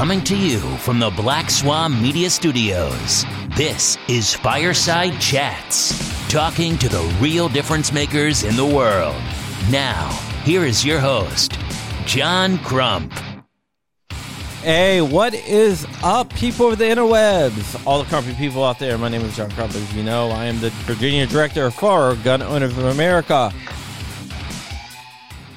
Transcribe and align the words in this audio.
Coming 0.00 0.24
to 0.24 0.34
you 0.34 0.60
from 0.78 0.98
the 0.98 1.10
Black 1.10 1.50
Swan 1.50 2.00
Media 2.00 2.30
Studios, 2.30 3.26
this 3.54 3.98
is 4.08 4.32
Fireside 4.32 5.20
Chats, 5.20 5.92
talking 6.30 6.78
to 6.78 6.88
the 6.88 7.02
real 7.20 7.50
difference 7.50 7.92
makers 7.92 8.42
in 8.42 8.56
the 8.56 8.64
world. 8.64 9.22
Now, 9.70 10.08
here 10.42 10.64
is 10.64 10.86
your 10.86 11.00
host, 11.00 11.52
John 12.06 12.56
Crump. 12.60 13.12
Hey, 14.62 15.02
what 15.02 15.34
is 15.34 15.86
up, 16.02 16.32
people 16.32 16.72
of 16.72 16.78
the 16.78 16.86
interwebs? 16.86 17.86
All 17.86 18.02
the 18.02 18.08
crumpy 18.08 18.34
people 18.38 18.64
out 18.64 18.78
there. 18.78 18.96
My 18.96 19.10
name 19.10 19.20
is 19.20 19.36
John 19.36 19.50
Crump. 19.50 19.74
As 19.74 19.94
you 19.94 20.02
know, 20.02 20.30
I 20.30 20.46
am 20.46 20.60
the 20.60 20.70
Virginia 20.70 21.26
director 21.26 21.70
for 21.70 22.16
Gun 22.24 22.40
Owners 22.40 22.74
of 22.78 22.86
America. 22.86 23.52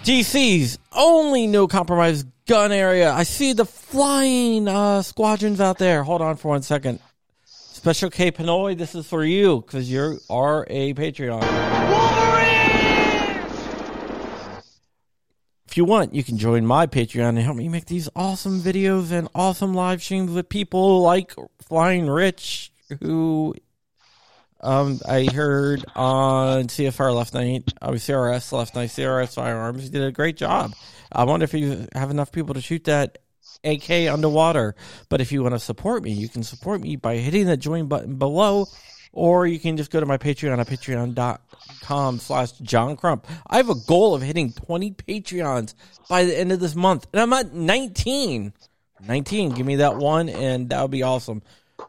DC's 0.04 0.80
only 0.92 1.48
no 1.48 1.66
compromise 1.66 2.26
gun 2.46 2.72
area. 2.72 3.12
I 3.12 3.24
see 3.24 3.54
the 3.54 3.66
flying 3.66 4.68
uh, 4.68 5.02
squadrons 5.02 5.60
out 5.60 5.78
there. 5.78 6.04
Hold 6.04 6.22
on 6.22 6.36
for 6.36 6.50
one 6.50 6.62
second. 6.62 7.00
Special 7.46 8.10
K 8.10 8.32
Pinoy, 8.32 8.78
this 8.78 8.96
is 8.96 9.06
for 9.06 9.24
you 9.24 9.62
because 9.62 9.92
you 9.92 10.20
are 10.30 10.66
a 10.70 10.94
Patreon. 10.94 11.44
If 15.68 15.78
you 15.78 15.86
want, 15.86 16.14
you 16.14 16.24
can 16.24 16.38
join 16.38 16.66
my 16.68 16.86
Patreon 16.86 17.30
and 17.30 17.40
help 17.40 17.58
me 17.58 17.68
make 17.68 17.88
these 17.88 18.08
awesome 18.16 18.62
videos 18.62 19.12
and 19.12 19.28
awesome 19.34 19.74
live 19.74 20.04
streams 20.04 20.32
with 20.32 20.48
people 20.48 21.02
like 21.02 21.34
Flying 21.62 22.08
Rich, 22.08 22.72
who 23.02 23.56
um, 24.64 25.00
I 25.06 25.26
heard 25.26 25.84
on 25.96 26.68
CFR 26.68 27.14
last 27.14 27.34
night, 27.34 27.74
I 27.82 27.92
was 27.92 28.04
CRS 28.04 28.52
last 28.54 28.76
night, 28.76 28.90
CRS 28.90 29.36
Firearms. 29.36 29.84
He 29.84 29.90
did 29.90 30.04
a 30.04 30.12
great 30.12 30.38
job. 30.38 30.74
I 31.14 31.24
wonder 31.26 31.44
if 31.44 31.54
you 31.54 31.88
have 31.94 32.12
enough 32.12 32.32
people 32.32 32.54
to 32.56 32.62
shoot 32.62 32.86
that 32.86 33.20
AK 33.64 34.10
underwater. 34.12 34.76
But 35.10 35.22
if 35.22 35.32
you 35.32 35.44
want 35.44 35.56
to 35.56 35.60
support 35.60 36.04
me, 36.04 36.12
you 36.12 36.30
can 36.30 36.44
support 36.44 36.82
me 36.82 36.96
by 36.96 37.18
hitting 37.18 37.46
the 37.46 37.58
join 37.58 37.88
button 37.88 38.16
below, 38.16 38.68
or 39.12 39.46
you 39.48 39.60
can 39.60 39.78
just 39.78 39.92
go 39.92 40.00
to 40.00 40.06
my 40.06 40.18
Patreon 40.18 40.58
at 40.58 40.68
patreon.com 40.68 42.20
slash 42.20 42.52
John 42.54 42.96
Crump. 42.96 43.28
I 43.48 43.58
have 43.58 43.70
a 43.70 43.76
goal 43.88 44.16
of 44.16 44.22
hitting 44.22 44.52
20 44.54 44.92
Patreons 44.92 45.76
by 46.10 46.26
the 46.26 46.38
end 46.38 46.52
of 46.52 46.60
this 46.60 46.76
month, 46.76 47.08
and 47.14 47.22
I'm 47.22 47.34
at 47.34 47.54
19. 47.54 48.54
19. 49.06 49.52
Give 49.52 49.66
me 49.66 49.78
that 49.78 49.98
one, 49.98 50.30
and 50.30 50.70
that 50.70 50.82
would 50.82 50.92
be 50.92 51.04
awesome. 51.04 51.42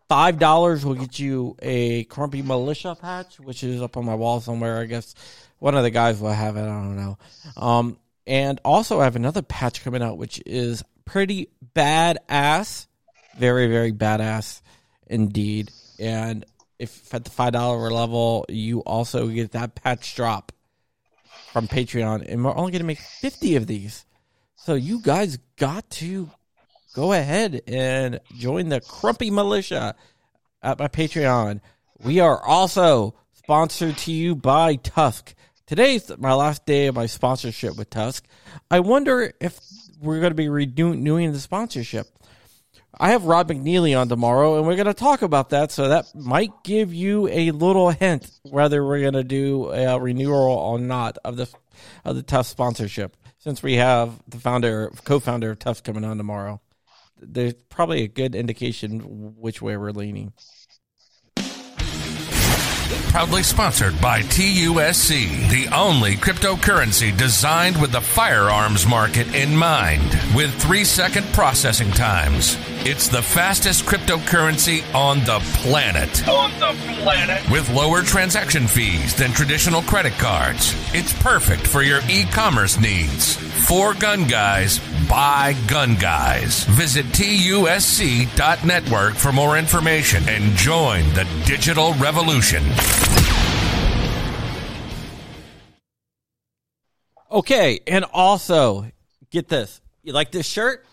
Five 0.08 0.38
dollars 0.38 0.84
will 0.84 0.94
get 0.94 1.18
you 1.18 1.56
a 1.60 2.04
Crumpy 2.06 2.44
Militia 2.44 2.96
patch, 3.00 3.38
which 3.38 3.62
is 3.62 3.80
up 3.80 3.96
on 3.96 4.04
my 4.04 4.14
wall 4.14 4.40
somewhere. 4.40 4.78
I 4.78 4.86
guess 4.86 5.14
one 5.58 5.74
of 5.74 5.82
the 5.82 5.90
guys 5.90 6.20
will 6.20 6.32
have 6.32 6.56
it. 6.56 6.62
I 6.62 6.66
don't 6.66 6.96
know. 6.96 7.18
Um, 7.56 7.98
and 8.26 8.60
also, 8.64 9.00
I 9.00 9.04
have 9.04 9.16
another 9.16 9.42
patch 9.42 9.84
coming 9.84 10.02
out, 10.02 10.18
which 10.18 10.40
is 10.46 10.82
pretty 11.04 11.48
badass, 11.74 12.86
very 13.38 13.66
very 13.66 13.92
badass 13.92 14.62
indeed. 15.06 15.70
And 15.98 16.44
if 16.78 17.12
at 17.14 17.24
the 17.24 17.30
five 17.30 17.52
dollar 17.52 17.90
level, 17.90 18.46
you 18.48 18.80
also 18.80 19.28
get 19.28 19.52
that 19.52 19.74
patch 19.74 20.14
drop 20.14 20.52
from 21.52 21.68
Patreon, 21.68 22.24
and 22.26 22.44
we're 22.44 22.56
only 22.56 22.72
going 22.72 22.80
to 22.80 22.86
make 22.86 22.98
fifty 22.98 23.56
of 23.56 23.66
these. 23.66 24.06
So 24.56 24.74
you 24.74 25.00
guys 25.02 25.38
got 25.56 25.88
to 25.90 26.30
go 26.94 27.12
ahead 27.12 27.60
and 27.66 28.20
join 28.38 28.70
the 28.70 28.80
Crumpy 28.80 29.30
Militia 29.30 29.94
at 30.62 30.78
my 30.78 30.88
Patreon. 30.88 31.60
We 32.02 32.20
are 32.20 32.42
also 32.42 33.14
sponsored 33.32 33.98
to 33.98 34.12
you 34.12 34.34
by 34.34 34.76
TUSC. 34.76 35.34
Today's 35.74 36.08
my 36.18 36.34
last 36.34 36.66
day 36.66 36.86
of 36.86 36.94
my 36.94 37.06
sponsorship 37.06 37.76
with 37.76 37.90
TUSC. 37.90 38.22
I 38.70 38.78
wonder 38.78 39.32
if 39.40 39.58
we're 39.98 40.20
going 40.20 40.30
to 40.30 40.36
be 40.36 40.48
renewing 40.48 41.32
the 41.32 41.40
sponsorship. 41.40 42.06
I 42.96 43.10
have 43.10 43.24
Rod 43.24 43.48
McNeely 43.48 43.98
on 43.98 44.08
tomorrow, 44.08 44.56
and 44.56 44.68
we're 44.68 44.76
going 44.76 44.86
to 44.86 44.94
talk 44.94 45.22
about 45.22 45.50
that. 45.50 45.72
So 45.72 45.88
that 45.88 46.14
might 46.14 46.52
give 46.62 46.94
you 46.94 47.26
a 47.26 47.50
little 47.50 47.90
hint 47.90 48.30
whether 48.44 48.86
we're 48.86 49.00
going 49.00 49.14
to 49.14 49.24
do 49.24 49.72
a 49.72 49.86
uh, 49.86 49.98
renewal 49.98 50.36
or 50.36 50.78
not 50.78 51.18
of 51.24 51.36
the 51.36 51.52
of 52.04 52.14
the 52.14 52.22
TUSC 52.22 52.44
sponsorship. 52.44 53.16
Since 53.38 53.60
we 53.60 53.74
have 53.74 54.22
the 54.28 54.38
founder, 54.38 54.92
co-founder 55.02 55.50
of 55.50 55.58
TUSC 55.58 55.82
coming 55.82 56.04
on 56.04 56.18
tomorrow 56.18 56.60
there's 57.20 57.54
probably 57.68 58.02
a 58.02 58.08
good 58.08 58.34
indication 58.34 59.34
which 59.36 59.62
way 59.62 59.76
we're 59.76 59.92
leaning. 59.92 60.32
Proudly 63.10 63.42
sponsored 63.42 64.00
by 64.00 64.20
TUSC, 64.22 65.48
the 65.48 65.68
only 65.74 66.16
cryptocurrency 66.16 67.16
designed 67.16 67.80
with 67.80 67.92
the 67.92 68.00
firearms 68.00 68.86
market 68.86 69.34
in 69.34 69.56
mind, 69.56 70.02
with 70.34 70.52
three 70.60 70.84
second 70.84 71.24
processing 71.32 71.90
times. 71.92 72.56
It's 72.86 73.08
the 73.08 73.22
fastest 73.22 73.86
cryptocurrency 73.86 74.84
on 74.94 75.20
the 75.20 75.38
planet. 75.62 76.28
On 76.28 76.50
the 76.60 76.74
planet. 77.02 77.50
With 77.50 77.70
lower 77.70 78.02
transaction 78.02 78.66
fees 78.66 79.14
than 79.14 79.32
traditional 79.32 79.80
credit 79.80 80.12
cards. 80.18 80.74
It's 80.92 81.10
perfect 81.22 81.66
for 81.66 81.80
your 81.80 82.02
e 82.10 82.24
commerce 82.24 82.78
needs. 82.78 83.36
For 83.66 83.94
gun 83.94 84.26
guys, 84.26 84.80
by 85.08 85.56
gun 85.66 85.94
guys. 85.94 86.64
Visit 86.64 87.06
TUSC.network 87.06 89.14
for 89.14 89.32
more 89.32 89.56
information 89.56 90.28
and 90.28 90.54
join 90.54 91.04
the 91.14 91.26
digital 91.46 91.94
revolution. 91.94 92.62
Okay, 97.30 97.80
and 97.86 98.04
also 98.12 98.84
get 99.30 99.48
this. 99.48 99.80
You 100.02 100.12
like 100.12 100.32
this 100.32 100.46
shirt? 100.46 100.84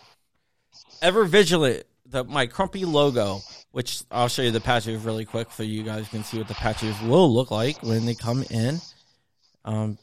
Ever 1.02 1.26
Vigilant, 1.26 1.84
the 2.06 2.24
my 2.24 2.48
crumpy 2.48 2.86
logo, 2.86 3.40
which 3.72 4.04
I'll 4.12 4.28
show 4.28 4.44
you 4.44 4.52
the 4.52 4.62
patches 4.62 5.04
really 5.04 5.26
quick 5.26 5.52
so 5.52 5.64
you 5.64 5.84
guys 5.84 6.08
can 6.10 6.24
see 6.24 6.38
what 6.38 6.48
the 6.48 6.54
patches 6.54 7.00
will 7.02 7.34
look 7.34 7.50
like 7.52 7.82
when 7.82 8.06
they 8.06 8.16
come 8.16 8.44
in. 8.50 8.80
Um, 9.66 9.98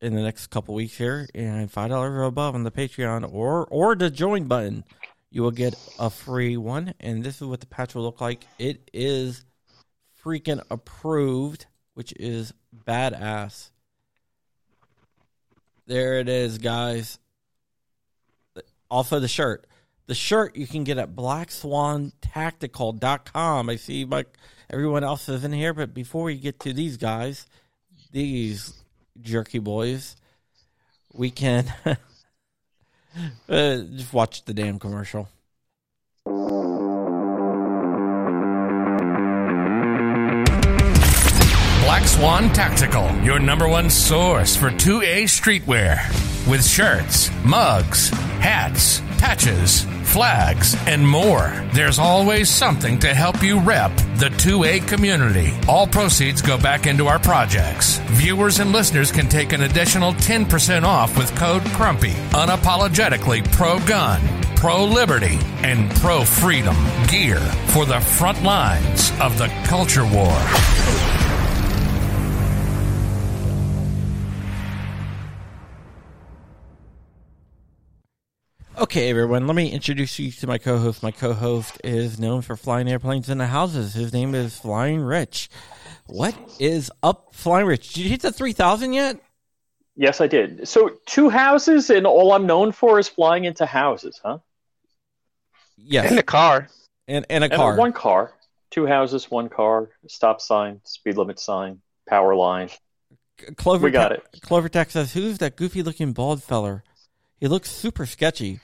in 0.00 0.14
the 0.14 0.22
next 0.22 0.48
couple 0.48 0.74
weeks 0.74 0.96
here, 0.96 1.26
and 1.34 1.70
five 1.70 1.90
dollars 1.90 2.12
or 2.12 2.24
above 2.24 2.54
on 2.54 2.64
the 2.64 2.70
Patreon 2.70 3.32
or 3.32 3.66
or 3.66 3.94
the 3.94 4.10
join 4.10 4.44
button, 4.44 4.84
you 5.30 5.42
will 5.42 5.50
get 5.50 5.74
a 5.98 6.10
free 6.10 6.56
one. 6.56 6.94
And 7.00 7.24
this 7.24 7.36
is 7.36 7.46
what 7.46 7.60
the 7.60 7.66
patch 7.66 7.94
will 7.94 8.02
look 8.02 8.20
like. 8.20 8.44
It 8.58 8.90
is 8.92 9.44
freaking 10.22 10.62
approved, 10.70 11.66
which 11.94 12.12
is 12.18 12.52
badass. 12.86 13.70
There 15.86 16.18
it 16.18 16.28
is, 16.28 16.58
guys. 16.58 17.18
Also 18.90 19.20
the 19.20 19.28
shirt. 19.28 19.66
The 20.06 20.14
shirt 20.14 20.56
you 20.56 20.68
can 20.68 20.84
get 20.84 20.98
at 20.98 21.16
blackswantactical.com. 21.16 23.70
I 23.70 23.76
see 23.76 24.04
like 24.04 24.28
everyone 24.70 25.02
else 25.02 25.28
is 25.28 25.42
in 25.44 25.52
here, 25.52 25.74
but 25.74 25.92
before 25.92 26.22
we 26.24 26.36
get 26.36 26.60
to 26.60 26.72
these 26.72 26.96
guys, 26.96 27.46
these 28.12 28.84
jerky 29.20 29.58
boys, 29.58 30.14
we 31.12 31.30
can 31.30 31.72
uh, 31.84 31.96
just 33.48 34.12
watch 34.12 34.44
the 34.44 34.54
damn 34.54 34.78
commercial. 34.78 35.28
Black 41.82 42.06
Swan 42.06 42.52
Tactical, 42.52 43.10
your 43.24 43.38
number 43.38 43.68
one 43.68 43.90
source 43.90 44.54
for 44.54 44.70
2A 44.70 45.24
streetwear. 45.24 45.98
With 46.48 46.64
shirts, 46.64 47.30
mugs, 47.44 48.12
hats, 48.46 49.00
patches, 49.18 49.82
flags, 50.04 50.76
and 50.86 51.04
more. 51.04 51.50
There's 51.72 51.98
always 51.98 52.48
something 52.48 52.96
to 53.00 53.12
help 53.12 53.42
you 53.42 53.58
rep 53.58 53.90
the 54.18 54.30
2A 54.38 54.86
community. 54.86 55.52
All 55.66 55.88
proceeds 55.88 56.42
go 56.42 56.56
back 56.56 56.86
into 56.86 57.08
our 57.08 57.18
projects. 57.18 57.98
Viewers 58.22 58.60
and 58.60 58.70
listeners 58.70 59.10
can 59.10 59.28
take 59.28 59.52
an 59.52 59.62
additional 59.62 60.12
10% 60.12 60.84
off 60.84 61.18
with 61.18 61.34
code 61.34 61.64
CRUMPY. 61.74 62.12
Unapologetically 62.30 63.42
pro 63.50 63.80
gun, 63.80 64.20
pro 64.54 64.84
liberty, 64.84 65.40
and 65.64 65.90
pro 65.96 66.22
freedom 66.22 66.76
gear 67.08 67.40
for 67.74 67.84
the 67.84 67.98
front 67.98 68.44
lines 68.44 69.10
of 69.20 69.36
the 69.38 69.48
culture 69.64 70.06
war. 70.06 71.15
Okay, 78.78 79.08
everyone, 79.08 79.46
let 79.46 79.56
me 79.56 79.70
introduce 79.70 80.18
you 80.18 80.30
to 80.30 80.46
my 80.46 80.58
co 80.58 80.76
host. 80.76 81.02
My 81.02 81.10
co 81.10 81.32
host 81.32 81.80
is 81.82 82.18
known 82.20 82.42
for 82.42 82.56
flying 82.56 82.88
airplanes 82.88 83.30
into 83.30 83.46
houses. 83.46 83.94
His 83.94 84.12
name 84.12 84.34
is 84.34 84.58
Flying 84.58 85.00
Rich. 85.00 85.48
What 86.06 86.36
is 86.60 86.90
up, 87.02 87.28
Flying 87.32 87.66
Rich? 87.66 87.94
Did 87.94 88.04
you 88.04 88.10
hit 88.10 88.20
the 88.20 88.30
3,000 88.32 88.92
yet? 88.92 89.18
Yes, 89.96 90.20
I 90.20 90.26
did. 90.26 90.68
So 90.68 90.90
two 91.06 91.30
houses, 91.30 91.88
and 91.88 92.06
all 92.06 92.34
I'm 92.34 92.46
known 92.46 92.70
for 92.70 92.98
is 92.98 93.08
flying 93.08 93.44
into 93.46 93.64
houses, 93.64 94.20
huh? 94.22 94.38
Yes. 95.78 96.12
In 96.12 96.18
a 96.18 96.22
car. 96.22 96.68
And, 97.08 97.24
and 97.30 97.44
a 97.44 97.46
And 97.46 97.56
car. 97.56 97.76
one 97.76 97.94
car, 97.94 98.34
two 98.70 98.84
houses, 98.86 99.30
one 99.30 99.48
car, 99.48 99.88
stop 100.06 100.42
sign, 100.42 100.82
speed 100.84 101.16
limit 101.16 101.40
sign, 101.40 101.80
power 102.06 102.34
line. 102.34 102.68
Clover 103.56 103.84
we 103.86 103.90
got 103.90 104.10
Te- 104.10 104.16
it. 104.16 104.42
Clover 104.42 104.68
Tech 104.68 104.90
says, 104.90 105.14
Who's 105.14 105.38
that 105.38 105.56
goofy 105.56 105.82
looking 105.82 106.12
bald 106.12 106.42
feller? 106.42 106.84
He 107.38 107.48
looks 107.48 107.70
super 107.70 108.06
sketchy. 108.06 108.60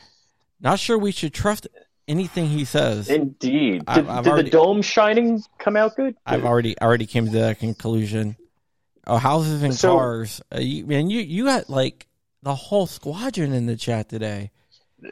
Not 0.60 0.78
sure 0.78 0.96
we 0.98 1.12
should 1.12 1.34
trust 1.34 1.66
anything 2.08 2.48
he 2.48 2.64
says. 2.64 3.08
Indeed. 3.10 3.84
I've- 3.86 4.02
Did, 4.02 4.10
I've 4.10 4.24
did 4.24 4.30
already- 4.30 4.50
the 4.50 4.56
dome 4.56 4.82
shining 4.82 5.42
come 5.58 5.76
out 5.76 5.96
good? 5.96 6.16
I've 6.26 6.44
already 6.44 6.78
already 6.80 7.06
came 7.06 7.26
to 7.26 7.32
that 7.32 7.58
conclusion. 7.58 8.36
Oh, 9.06 9.16
houses 9.16 9.62
and 9.62 9.74
So- 9.74 9.96
cars. 9.96 10.40
Uh, 10.54 10.60
you, 10.60 10.86
man, 10.86 11.10
you 11.10 11.20
you 11.20 11.44
got 11.46 11.68
like 11.68 12.06
the 12.42 12.54
whole 12.54 12.86
squadron 12.86 13.52
in 13.52 13.66
the 13.66 13.76
chat 13.76 14.08
today. 14.08 14.50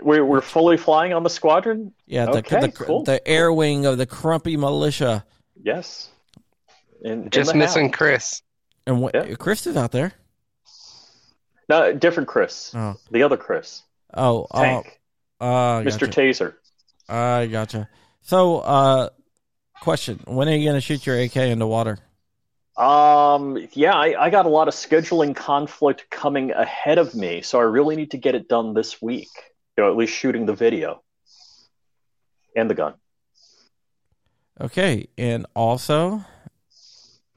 We're, 0.02 0.24
we're 0.24 0.40
fully 0.40 0.76
flying 0.76 1.12
on 1.12 1.24
the 1.24 1.30
squadron? 1.30 1.92
Yeah, 2.06 2.26
the 2.26 2.38
Okay, 2.38 2.60
the, 2.60 2.68
cool. 2.70 3.02
the 3.02 3.26
air 3.26 3.52
wing 3.52 3.86
of 3.86 3.98
the 3.98 4.06
Crumpy 4.06 4.56
militia. 4.56 5.24
Yes. 5.60 6.10
In, 7.02 7.24
in 7.24 7.30
Just 7.30 7.50
the 7.52 7.58
missing 7.58 7.86
house. 7.86 7.96
Chris. 7.96 8.42
And 8.86 9.00
what 9.00 9.14
Yeah. 9.16 9.34
Chris 9.34 9.66
is 9.66 9.76
out 9.76 9.90
there. 9.90 10.12
No, 11.70 11.92
different 11.92 12.28
Chris. 12.28 12.74
Oh, 12.74 12.96
The 13.12 13.22
other 13.22 13.36
Chris. 13.36 13.84
oh, 14.12 14.48
oh, 14.50 14.60
Tank. 14.60 15.00
uh, 15.40 15.82
Mr. 15.82 16.00
gotcha. 16.00 16.06
Taser. 16.08 16.54
I 17.08 17.46
gotcha. 17.46 17.88
So, 18.22 18.58
uh, 18.58 19.10
question: 19.80 20.18
When 20.24 20.48
are 20.48 20.56
you 20.56 20.68
gonna 20.68 20.80
shoot 20.80 21.06
your 21.06 21.16
AK 21.16 21.36
in 21.36 21.60
the 21.60 21.68
water? 21.68 21.98
Um, 22.76 23.68
yeah, 23.72 23.94
I, 23.94 24.20
I 24.20 24.30
got 24.30 24.46
a 24.46 24.48
lot 24.48 24.66
of 24.66 24.74
scheduling 24.74 25.36
conflict 25.36 26.10
coming 26.10 26.50
ahead 26.50 26.98
of 26.98 27.14
me, 27.14 27.40
so 27.42 27.60
I 27.60 27.62
really 27.62 27.94
need 27.94 28.10
to 28.10 28.18
get 28.18 28.34
it 28.34 28.48
done 28.48 28.74
this 28.74 29.00
week. 29.00 29.28
You 29.76 29.84
know, 29.84 29.90
at 29.92 29.96
least 29.96 30.12
shooting 30.12 30.46
the 30.46 30.54
video 30.54 31.04
and 32.56 32.68
the 32.68 32.74
gun. 32.74 32.94
Okay, 34.60 35.06
and 35.16 35.46
also 35.54 36.24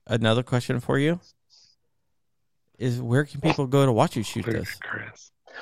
another 0.08 0.42
question 0.42 0.80
for 0.80 0.98
you 0.98 1.20
is: 2.78 3.02
Where 3.02 3.26
can 3.26 3.42
people 3.42 3.68
go 3.68 3.86
to 3.86 3.92
watch 3.92 4.16
you 4.16 4.24
shoot 4.24 4.46
this? 4.46 4.80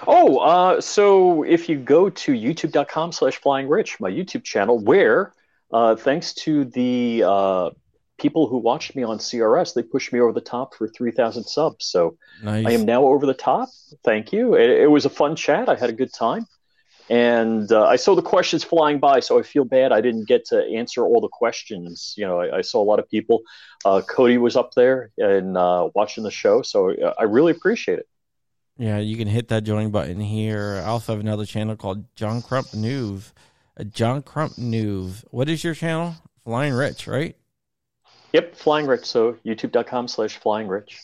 Oh, 0.07 0.37
uh, 0.37 0.81
so 0.81 1.43
if 1.43 1.69
you 1.69 1.77
go 1.77 2.09
to 2.09 2.31
youtube.com 2.31 3.11
slash 3.11 3.37
flying 3.37 3.67
rich, 3.67 3.99
my 3.99 4.09
YouTube 4.09 4.43
channel, 4.43 4.79
where, 4.79 5.33
uh, 5.71 5.95
thanks 5.95 6.33
to 6.33 6.65
the 6.65 7.23
uh, 7.25 7.69
people 8.17 8.47
who 8.47 8.57
watched 8.57 8.95
me 8.95 9.03
on 9.03 9.17
CRS, 9.17 9.73
they 9.73 9.83
pushed 9.83 10.13
me 10.13 10.19
over 10.19 10.31
the 10.31 10.41
top 10.41 10.75
for 10.75 10.87
3,000 10.87 11.43
subs. 11.43 11.85
So 11.85 12.17
Nice. 12.41 12.65
I 12.65 12.71
am 12.71 12.85
now 12.85 13.03
over 13.03 13.25
the 13.25 13.33
top. 13.33 13.69
Thank 14.03 14.31
you. 14.31 14.55
It, 14.55 14.69
it 14.69 14.89
was 14.89 15.05
a 15.05 15.09
fun 15.09 15.35
chat. 15.35 15.69
I 15.69 15.75
had 15.75 15.89
a 15.89 15.93
good 15.93 16.13
time. 16.13 16.47
And 17.09 17.71
uh, 17.71 17.85
I 17.85 17.97
saw 17.97 18.15
the 18.15 18.21
questions 18.21 18.63
flying 18.63 18.99
by, 18.99 19.19
so 19.19 19.37
I 19.37 19.43
feel 19.43 19.65
bad 19.65 19.91
I 19.91 20.01
didn't 20.01 20.27
get 20.27 20.45
to 20.45 20.63
answer 20.65 21.03
all 21.03 21.19
the 21.19 21.27
questions. 21.27 22.13
You 22.17 22.25
know, 22.25 22.39
I, 22.39 22.57
I 22.57 22.61
saw 22.61 22.81
a 22.81 22.85
lot 22.85 22.99
of 22.99 23.09
people. 23.09 23.41
Uh, 23.83 24.01
Cody 24.01 24.37
was 24.37 24.55
up 24.55 24.73
there 24.75 25.11
and 25.17 25.57
uh, 25.57 25.89
watching 25.93 26.23
the 26.23 26.31
show, 26.31 26.61
so 26.61 26.91
uh, 26.91 27.13
I 27.19 27.23
really 27.23 27.51
appreciate 27.51 27.99
it. 27.99 28.07
Yeah, 28.77 28.97
you 28.99 29.17
can 29.17 29.27
hit 29.27 29.49
that 29.49 29.63
join 29.63 29.91
button 29.91 30.19
here. 30.19 30.81
I 30.83 30.89
also 30.89 31.13
have 31.13 31.19
another 31.19 31.45
channel 31.45 31.75
called 31.75 32.05
John 32.15 32.41
Crump 32.41 32.73
News. 32.73 33.33
Uh, 33.79 33.83
John 33.83 34.21
Crump 34.21 34.57
News. 34.57 35.23
What 35.31 35.49
is 35.49 35.63
your 35.63 35.75
channel? 35.75 36.15
Flying 36.43 36.73
Rich, 36.73 37.07
right? 37.07 37.35
Yep, 38.33 38.55
Flying 38.55 38.87
Rich. 38.87 39.05
So 39.05 39.33
youtube.com 39.45 40.07
slash 40.07 40.37
Flying 40.37 40.67
Rich. 40.67 40.99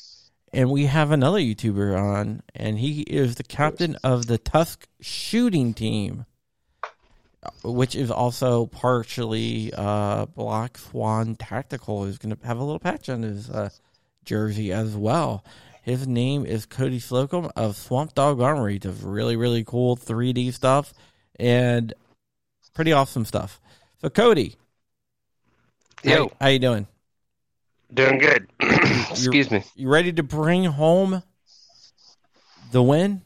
And 0.57 0.71
we 0.71 0.87
have 0.87 1.11
another 1.11 1.37
YouTuber 1.37 1.95
on, 2.01 2.41
and 2.55 2.79
he 2.79 3.01
is 3.01 3.35
the 3.35 3.43
captain 3.43 3.95
of 4.03 4.25
the 4.25 4.39
TUSC 4.39 4.87
shooting 4.99 5.75
team, 5.75 6.25
which 7.63 7.95
is 7.95 8.09
also 8.09 8.65
partially 8.65 9.71
uh, 9.77 10.25
Black 10.25 10.79
Swan 10.79 11.35
Tactical. 11.35 12.05
Is 12.05 12.17
going 12.17 12.35
to 12.35 12.47
have 12.47 12.57
a 12.57 12.63
little 12.63 12.79
patch 12.79 13.07
on 13.07 13.21
his 13.21 13.51
uh, 13.51 13.69
jersey 14.25 14.73
as 14.73 14.95
well. 14.95 15.45
His 15.83 16.07
name 16.07 16.43
is 16.43 16.65
Cody 16.65 16.99
Slocum 16.99 17.51
of 17.55 17.77
Swamp 17.77 18.15
Dog 18.15 18.41
Armory. 18.41 18.79
Does 18.79 19.03
really, 19.03 19.35
really 19.35 19.63
cool 19.63 19.95
3D 19.95 20.51
stuff 20.55 20.91
and 21.39 21.93
pretty 22.73 22.93
awesome 22.93 23.25
stuff. 23.25 23.61
So, 24.01 24.09
Cody, 24.09 24.55
Yo, 26.03 26.29
how, 26.29 26.31
how 26.41 26.47
you 26.47 26.57
doing? 26.57 26.87
Doing 27.93 28.19
good. 28.19 28.47
Excuse 28.59 29.51
me. 29.51 29.63
You 29.75 29.89
ready 29.89 30.13
to 30.13 30.23
bring 30.23 30.65
home 30.65 31.23
the 32.71 32.83
win? 32.83 33.21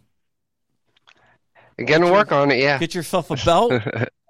Gonna 1.83 2.11
work 2.11 2.31
on 2.31 2.51
it, 2.51 2.59
yeah. 2.59 2.77
Get 2.77 2.93
yourself 2.93 3.31
a 3.31 3.35
belt. 3.35 3.73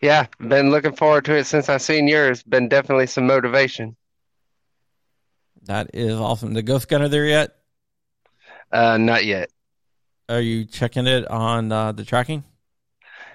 Yeah, 0.00 0.26
been 0.40 0.70
looking 0.70 0.94
forward 0.96 1.26
to 1.26 1.36
it 1.36 1.44
since 1.44 1.68
I 1.68 1.76
seen 1.76 2.08
yours. 2.08 2.42
Been 2.42 2.68
definitely 2.68 3.06
some 3.06 3.26
motivation. 3.26 3.96
that 5.64 5.90
is 5.92 6.14
awesome. 6.14 6.54
The 6.54 6.62
Ghost 6.62 6.88
Gunner 6.88 7.08
there 7.08 7.26
yet? 7.26 7.54
Uh, 8.72 8.96
not 8.96 9.26
yet. 9.26 9.50
Are 10.30 10.40
you 10.40 10.64
checking 10.64 11.06
it 11.06 11.28
on 11.28 11.70
uh, 11.70 11.92
the 11.92 12.04
tracking? 12.04 12.44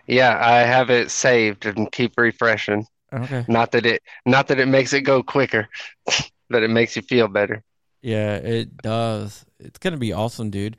Yeah, 0.08 0.38
I 0.40 0.60
have 0.60 0.90
it 0.90 1.12
saved 1.12 1.68
and 1.68 1.92
keep 1.92 2.14
refreshing. 2.18 2.88
Okay. 3.16 3.46
Not 3.48 3.72
that 3.72 3.86
it, 3.86 4.04
not 4.26 4.48
that 4.50 4.60
it 4.60 4.68
makes 4.68 4.94
it 4.94 5.02
go 5.02 5.24
quicker, 5.24 5.70
but 6.50 6.64
it 6.64 6.70
makes 6.70 6.96
you 6.96 7.02
feel 7.02 7.28
better. 7.28 7.64
Yeah, 8.02 8.36
it 8.36 8.78
does. 8.78 9.46
It's 9.60 9.80
gonna 9.80 9.98
be 9.98 10.14
awesome, 10.14 10.50
dude. 10.50 10.78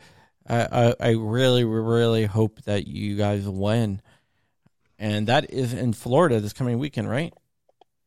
I, 0.49 0.67
I 0.91 0.95
I 1.01 1.11
really 1.13 1.65
really 1.65 2.25
hope 2.27 2.63
that 2.63 2.87
you 2.87 3.17
guys 3.17 3.49
win, 3.49 4.01
and 4.99 5.27
that 5.27 5.51
is 5.53 5.73
in 5.73 5.93
Florida 5.93 6.41
this 6.41 6.53
coming 6.53 6.79
weekend, 6.79 7.09
right? 7.11 7.33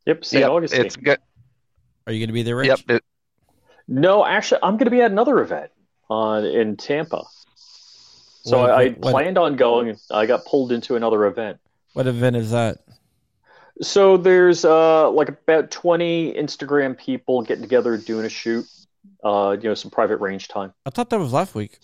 Yep, 0.05 0.23
St. 0.25 0.41
Yep, 0.41 0.49
Augustine. 0.49 0.85
it's 0.85 0.95
good. 0.95 1.19
Are 2.07 2.13
you 2.13 2.25
gonna 2.25 2.33
be 2.33 2.43
there, 2.43 2.55
Rich? 2.55 2.67
Yep, 2.69 2.79
it, 2.89 3.03
No, 3.87 4.25
actually, 4.25 4.61
I'm 4.63 4.73
going 4.77 4.85
to 4.85 4.91
be 4.91 5.01
at 5.01 5.11
another 5.11 5.39
event 5.39 5.71
on 6.09 6.45
in 6.45 6.77
Tampa. 6.77 7.23
So 8.43 8.61
What- 8.61 8.71
I, 8.71 8.81
I 8.83 8.89
what- 8.91 9.11
planned 9.11 9.37
on 9.37 9.55
going. 9.57 9.97
I 10.09 10.25
got 10.25 10.45
pulled 10.45 10.71
into 10.71 10.95
another 10.95 11.25
event. 11.25 11.59
What 11.93 12.07
event 12.07 12.35
is 12.37 12.51
that? 12.51 12.77
So 13.81 14.17
there's 14.17 14.65
uh, 14.65 15.09
like 15.11 15.29
about 15.29 15.71
20 15.71 16.33
Instagram 16.33 16.97
people 16.97 17.41
getting 17.41 17.61
together 17.61 17.97
doing 17.97 18.25
a 18.25 18.29
shoot. 18.29 18.65
Uh, 19.23 19.55
you 19.59 19.67
know, 19.67 19.73
some 19.73 19.91
private 19.91 20.17
range 20.17 20.47
time. 20.47 20.73
I 20.85 20.89
thought 20.89 21.09
that 21.09 21.19
was 21.19 21.33
last 21.33 21.55
week. 21.55 21.79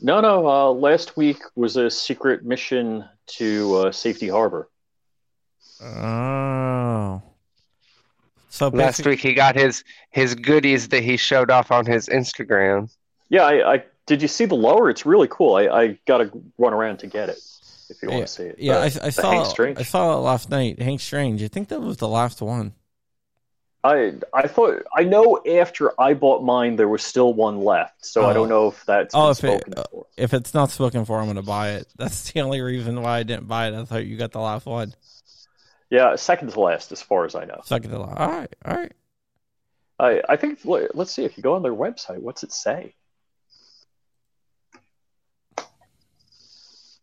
No, 0.00 0.20
no. 0.20 0.46
Uh, 0.46 0.70
last 0.70 1.16
week 1.16 1.38
was 1.54 1.76
a 1.76 1.90
secret 1.90 2.44
mission 2.44 3.04
to 3.26 3.76
uh, 3.76 3.92
Safety 3.92 4.28
Harbor. 4.28 4.68
Oh. 5.82 7.22
So 8.48 8.68
last 8.68 8.98
basic- 8.98 9.06
week 9.06 9.20
he 9.20 9.34
got 9.34 9.54
his 9.54 9.84
his 10.10 10.34
goodies 10.34 10.88
that 10.88 11.02
he 11.02 11.16
showed 11.16 11.50
off 11.50 11.70
on 11.70 11.84
his 11.84 12.08
Instagram. 12.08 12.90
Yeah, 13.28 13.42
I, 13.42 13.74
I 13.74 13.84
did. 14.06 14.22
You 14.22 14.28
see 14.28 14.46
the 14.46 14.54
lower? 14.54 14.88
It's 14.88 15.04
really 15.04 15.28
cool. 15.30 15.56
I, 15.56 15.66
I 15.66 15.98
got 16.06 16.18
to 16.18 16.30
run 16.58 16.72
around 16.72 16.98
to 16.98 17.06
get 17.06 17.28
it 17.28 17.38
if 17.90 18.02
you 18.02 18.08
want 18.10 18.26
to 18.26 18.32
see 18.32 18.42
it. 18.44 18.56
yeah, 18.58 18.76
Uh, 18.76 18.80
I, 18.80 18.84
I 18.84 19.10
saw 19.10 19.30
Hank 19.30 19.46
Strange. 19.46 19.78
I 19.78 19.82
saw 19.82 20.12
it 20.14 20.20
last 20.20 20.50
night. 20.50 20.80
Hank 20.80 21.00
Strange. 21.00 21.42
I 21.42 21.48
think 21.48 21.68
that 21.68 21.80
was 21.80 21.96
the 21.98 22.08
last 22.08 22.40
one. 22.42 22.74
I 23.84 24.14
I 24.34 24.48
thought 24.48 24.82
I 24.96 25.04
know 25.04 25.40
after 25.60 25.92
I 26.00 26.14
bought 26.14 26.42
mine 26.42 26.74
there 26.76 26.88
was 26.88 27.04
still 27.04 27.32
one 27.32 27.60
left, 27.64 28.04
so 28.04 28.22
Oh. 28.22 28.26
I 28.26 28.32
don't 28.32 28.48
know 28.48 28.68
if 28.68 28.84
that's 28.84 29.14
Oh, 29.14 29.30
if 29.30 29.44
it- 29.44 29.64
for. 29.74 30.06
If 30.16 30.34
it's 30.34 30.54
not 30.54 30.70
spoken 30.70 31.04
for, 31.04 31.20
I'm 31.20 31.26
gonna 31.26 31.42
buy 31.42 31.72
it. 31.72 31.86
That's 31.96 32.32
the 32.32 32.40
only 32.40 32.62
reason 32.62 33.00
why 33.02 33.18
I 33.18 33.22
didn't 33.22 33.46
buy 33.48 33.68
it. 33.68 33.74
I 33.74 33.84
thought 33.84 34.06
you 34.06 34.16
got 34.16 34.32
the 34.32 34.40
last 34.40 34.64
one. 34.66 34.94
Yeah, 35.90 36.16
second 36.16 36.50
to 36.52 36.60
last 36.60 36.90
as 36.90 37.00
far 37.02 37.26
as 37.26 37.34
I 37.36 37.44
know. 37.44 37.60
Second 37.64 37.90
to 37.90 37.98
last. 38.00 38.18
All 38.18 38.28
right, 38.30 38.56
all 38.64 38.74
right. 38.76 38.92
I 40.00 40.22
I 40.28 40.36
think 40.36 40.60
let's 40.64 41.12
see 41.12 41.24
if 41.24 41.36
you 41.36 41.42
go 41.42 41.54
on 41.54 41.62
their 41.62 41.74
website, 41.74 42.20
what's 42.20 42.42
it 42.42 42.52
say? 42.52 42.94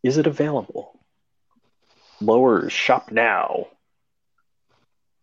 Is 0.04 0.18
it 0.18 0.26
available? 0.28 1.00
Lower 2.20 2.68
shop 2.68 3.10
now. 3.10 3.68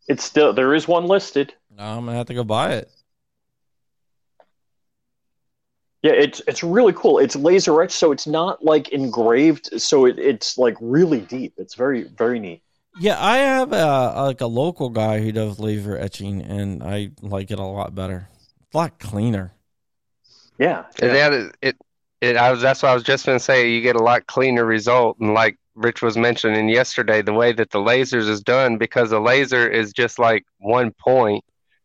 It's 0.07 0.23
still 0.23 0.51
there 0.53 0.73
is 0.73 0.87
one 0.87 1.05
listed. 1.05 1.53
Now 1.77 1.97
I'm 1.97 2.05
gonna 2.05 2.17
have 2.17 2.25
to 2.27 2.33
go 2.33 2.43
buy 2.43 2.73
it. 2.73 2.91
Yeah, 6.01 6.13
it's 6.13 6.41
it's 6.47 6.63
really 6.63 6.93
cool. 6.93 7.19
It's 7.19 7.35
laser 7.35 7.79
etched, 7.81 7.93
so 7.93 8.11
it's 8.11 8.25
not 8.25 8.65
like 8.65 8.89
engraved. 8.89 9.79
So 9.79 10.05
it, 10.05 10.17
it's 10.17 10.57
like 10.57 10.75
really 10.81 11.21
deep. 11.21 11.53
It's 11.57 11.75
very 11.75 12.03
very 12.03 12.39
neat. 12.39 12.63
Yeah, 12.99 13.23
I 13.23 13.37
have 13.37 13.71
a 13.71 14.23
like 14.23 14.41
a 14.41 14.47
local 14.47 14.89
guy 14.89 15.21
who 15.21 15.31
does 15.31 15.59
laser 15.59 15.95
etching, 15.95 16.41
and 16.41 16.81
I 16.81 17.11
like 17.21 17.51
it 17.51 17.59
a 17.59 17.63
lot 17.63 17.93
better. 17.93 18.27
It's 18.65 18.73
a 18.73 18.77
lot 18.77 18.97
cleaner. 18.99 19.53
Yeah, 20.57 20.85
And 21.01 21.11
that 21.11 21.33
is- 21.33 21.51
it, 21.61 21.77
it, 22.21 22.37
I 22.37 22.51
was, 22.51 22.61
that's 22.61 22.83
what 22.83 22.89
I 22.89 22.93
was 22.93 23.03
just 23.03 23.25
going 23.25 23.37
to 23.37 23.43
say. 23.43 23.71
You 23.71 23.81
get 23.81 23.95
a 23.95 24.03
lot 24.03 24.27
cleaner 24.27 24.63
result. 24.63 25.17
And 25.19 25.33
like 25.33 25.57
Rich 25.75 26.01
was 26.01 26.17
mentioning 26.17 26.69
yesterday, 26.69 27.21
the 27.21 27.33
way 27.33 27.51
that 27.53 27.71
the 27.71 27.79
lasers 27.79 28.29
is 28.29 28.41
done, 28.41 28.77
because 28.77 29.09
the 29.09 29.19
laser 29.19 29.67
is 29.67 29.91
just 29.91 30.19
like 30.19 30.45
one 30.59 30.91
point, 30.99 31.43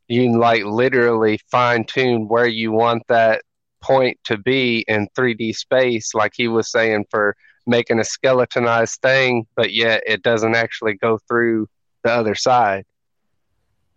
you 0.08 0.24
can 0.24 0.38
like 0.38 0.64
literally 0.64 1.40
fine 1.50 1.84
tune 1.84 2.28
where 2.28 2.46
you 2.46 2.70
want 2.70 3.02
that 3.08 3.42
point 3.82 4.18
to 4.24 4.36
be 4.36 4.84
in 4.88 5.08
3D 5.16 5.56
space, 5.56 6.14
like 6.14 6.32
he 6.34 6.48
was 6.48 6.70
saying 6.70 7.06
for 7.10 7.34
making 7.66 7.98
a 7.98 8.04
skeletonized 8.04 9.00
thing, 9.00 9.46
but 9.56 9.72
yet 9.72 10.02
it 10.06 10.22
doesn't 10.22 10.54
actually 10.54 10.94
go 10.94 11.18
through 11.28 11.66
the 12.04 12.10
other 12.10 12.34
side. 12.34 12.84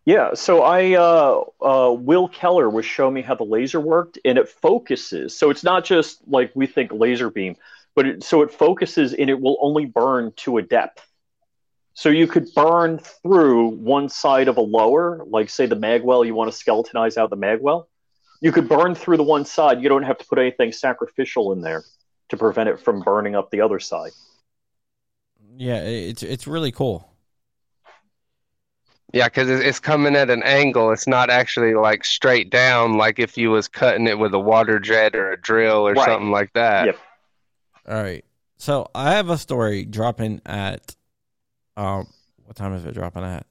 Yeah, 0.09 0.33
so 0.33 0.63
I 0.63 0.93
uh, 0.95 1.43
uh, 1.61 1.93
Will 1.93 2.27
Keller 2.27 2.67
was 2.67 2.83
showing 2.83 3.13
me 3.13 3.21
how 3.21 3.35
the 3.35 3.43
laser 3.43 3.79
worked, 3.79 4.17
and 4.25 4.39
it 4.39 4.49
focuses. 4.49 5.37
So 5.37 5.51
it's 5.51 5.63
not 5.63 5.85
just 5.85 6.27
like 6.27 6.51
we 6.55 6.65
think 6.65 6.91
laser 6.91 7.29
beam, 7.29 7.55
but 7.93 8.07
it, 8.07 8.23
so 8.23 8.41
it 8.41 8.49
focuses 8.51 9.13
and 9.13 9.29
it 9.29 9.39
will 9.39 9.59
only 9.61 9.85
burn 9.85 10.33
to 10.37 10.57
a 10.57 10.63
depth. 10.63 11.07
So 11.93 12.09
you 12.09 12.25
could 12.25 12.51
burn 12.55 12.97
through 12.97 13.67
one 13.67 14.09
side 14.09 14.47
of 14.47 14.57
a 14.57 14.61
lower, 14.61 15.23
like 15.27 15.51
say 15.51 15.67
the 15.67 15.75
magwell, 15.75 16.25
you 16.25 16.33
want 16.33 16.51
to 16.51 16.57
skeletonize 16.57 17.15
out 17.15 17.29
the 17.29 17.37
magwell. 17.37 17.85
You 18.41 18.51
could 18.51 18.67
burn 18.67 18.95
through 18.95 19.17
the 19.17 19.23
one 19.23 19.45
side. 19.45 19.79
You 19.83 19.89
don't 19.89 20.01
have 20.01 20.17
to 20.17 20.25
put 20.25 20.39
anything 20.39 20.71
sacrificial 20.71 21.51
in 21.51 21.61
there 21.61 21.83
to 22.29 22.37
prevent 22.37 22.67
it 22.67 22.79
from 22.79 23.01
burning 23.01 23.35
up 23.35 23.51
the 23.51 23.61
other 23.61 23.79
side. 23.79 24.13
Yeah, 25.55 25.81
it's 25.81 26.23
it's 26.23 26.47
really 26.47 26.71
cool. 26.71 27.08
Yeah, 29.11 29.25
because 29.25 29.49
it's 29.49 29.79
coming 29.79 30.15
at 30.15 30.29
an 30.29 30.43
angle. 30.43 30.91
It's 30.91 31.07
not 31.07 31.29
actually 31.29 31.73
like 31.73 32.05
straight 32.05 32.49
down, 32.51 32.97
like 32.97 33.17
if 33.19 33.37
you 33.37 33.49
was 33.51 33.67
cutting 33.67 34.05
it 34.07 34.19
with 34.19 34.33
a 34.33 34.39
water 34.39 34.79
jet 34.79 35.15
or 35.15 35.31
a 35.31 35.41
drill 35.41 35.87
or 35.87 35.93
Right. 35.93 36.05
something 36.05 36.29
like 36.31 36.53
that. 36.53 36.85
Yep. 36.85 36.97
All 37.87 38.03
right. 38.03 38.23
So 38.57 38.87
I 38.93 39.13
have 39.13 39.29
a 39.29 39.37
story 39.37 39.85
dropping 39.85 40.41
at 40.45 40.95
um 41.75 42.07
what 42.45 42.55
time 42.55 42.73
is 42.73 42.85
it 42.85 42.93
dropping 42.93 43.23
at? 43.23 43.45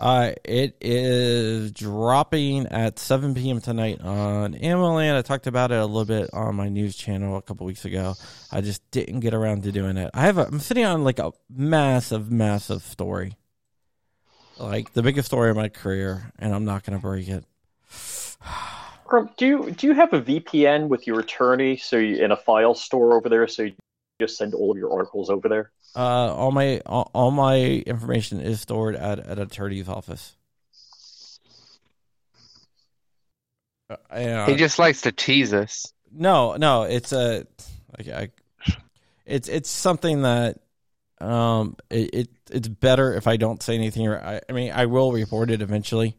Uh 0.00 0.32
it 0.44 0.76
is 0.80 1.72
dropping 1.72 2.66
at 2.68 2.98
7 2.98 3.34
p.m. 3.34 3.60
tonight 3.60 4.00
on 4.00 4.54
Ammoland. 4.54 5.16
I 5.16 5.22
talked 5.22 5.46
about 5.46 5.72
it 5.72 5.78
a 5.78 5.86
little 5.86 6.04
bit 6.04 6.30
on 6.32 6.54
my 6.54 6.68
news 6.68 6.96
channel 6.96 7.36
a 7.36 7.42
couple 7.42 7.66
weeks 7.66 7.84
ago. 7.84 8.14
I 8.52 8.60
just 8.60 8.80
didn't 8.90 9.20
get 9.20 9.34
around 9.34 9.64
to 9.64 9.72
doing 9.72 9.96
it. 9.96 10.10
I 10.14 10.22
have 10.22 10.38
a 10.38 10.46
I'm 10.46 10.60
sitting 10.60 10.84
on 10.84 11.04
like 11.04 11.18
a 11.18 11.32
massive 11.48 12.30
massive 12.30 12.82
story. 12.82 13.34
Like 14.58 14.92
the 14.92 15.02
biggest 15.02 15.26
story 15.26 15.50
of 15.50 15.56
my 15.56 15.68
career 15.68 16.32
and 16.38 16.54
I'm 16.54 16.64
not 16.64 16.84
going 16.84 16.98
to 16.98 17.02
break 17.02 17.28
it. 17.28 17.44
Grum, 19.06 19.30
do 19.36 19.46
you 19.46 19.70
do 19.70 19.86
you 19.86 19.94
have 19.94 20.12
a 20.12 20.20
VPN 20.20 20.88
with 20.88 21.06
your 21.06 21.20
attorney 21.20 21.76
so 21.76 21.96
you, 21.96 22.22
in 22.22 22.30
a 22.32 22.36
file 22.36 22.74
store 22.74 23.14
over 23.14 23.28
there 23.28 23.46
so 23.48 23.62
you 23.62 23.72
just 24.20 24.36
send 24.36 24.52
all 24.54 24.70
of 24.72 24.76
your 24.76 24.92
articles 24.92 25.30
over 25.30 25.48
there? 25.48 25.70
Uh, 25.96 26.34
all 26.34 26.50
my 26.52 26.80
all, 26.84 27.10
all 27.14 27.30
my 27.30 27.56
information 27.86 28.40
is 28.40 28.60
stored 28.60 28.94
at 28.96 29.18
at 29.20 29.38
attorney's 29.38 29.88
office. 29.88 30.36
Uh, 33.88 33.96
and- 34.10 34.50
He 34.50 34.56
just 34.56 34.78
likes 34.78 35.02
to 35.02 35.12
tease 35.12 35.54
us. 35.54 35.92
no, 36.12 36.56
no, 36.56 36.82
it's 36.82 37.12
a, 37.12 37.46
like, 37.96 38.08
I, 38.08 38.28
it's 39.24 39.48
it's 39.48 39.70
something 39.70 40.22
that, 40.22 40.58
um, 41.20 41.76
it, 41.90 42.14
it 42.14 42.28
it's 42.50 42.68
better 42.68 43.14
if 43.14 43.26
I 43.26 43.36
don't 43.36 43.62
say 43.62 43.74
anything. 43.74 44.06
Or 44.06 44.20
I, 44.20 44.40
I 44.48 44.52
mean, 44.52 44.72
I 44.72 44.86
will 44.86 45.12
report 45.12 45.50
it 45.50 45.62
eventually, 45.62 46.16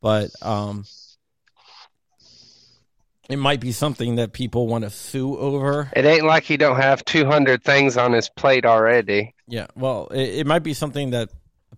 but 0.00 0.30
um, 0.42 0.84
it 3.28 3.36
might 3.36 3.60
be 3.60 3.72
something 3.72 4.16
that 4.16 4.32
people 4.32 4.66
want 4.66 4.84
to 4.84 4.90
sue 4.90 5.38
over. 5.38 5.90
It 5.94 6.04
ain't 6.04 6.24
like 6.24 6.44
he 6.44 6.56
don't 6.56 6.76
have 6.76 7.04
200 7.04 7.64
things 7.64 7.96
on 7.96 8.12
his 8.12 8.28
plate 8.28 8.66
already. 8.66 9.34
Yeah, 9.46 9.66
well, 9.74 10.08
it, 10.08 10.40
it 10.40 10.46
might 10.46 10.62
be 10.62 10.74
something 10.74 11.10
that 11.10 11.30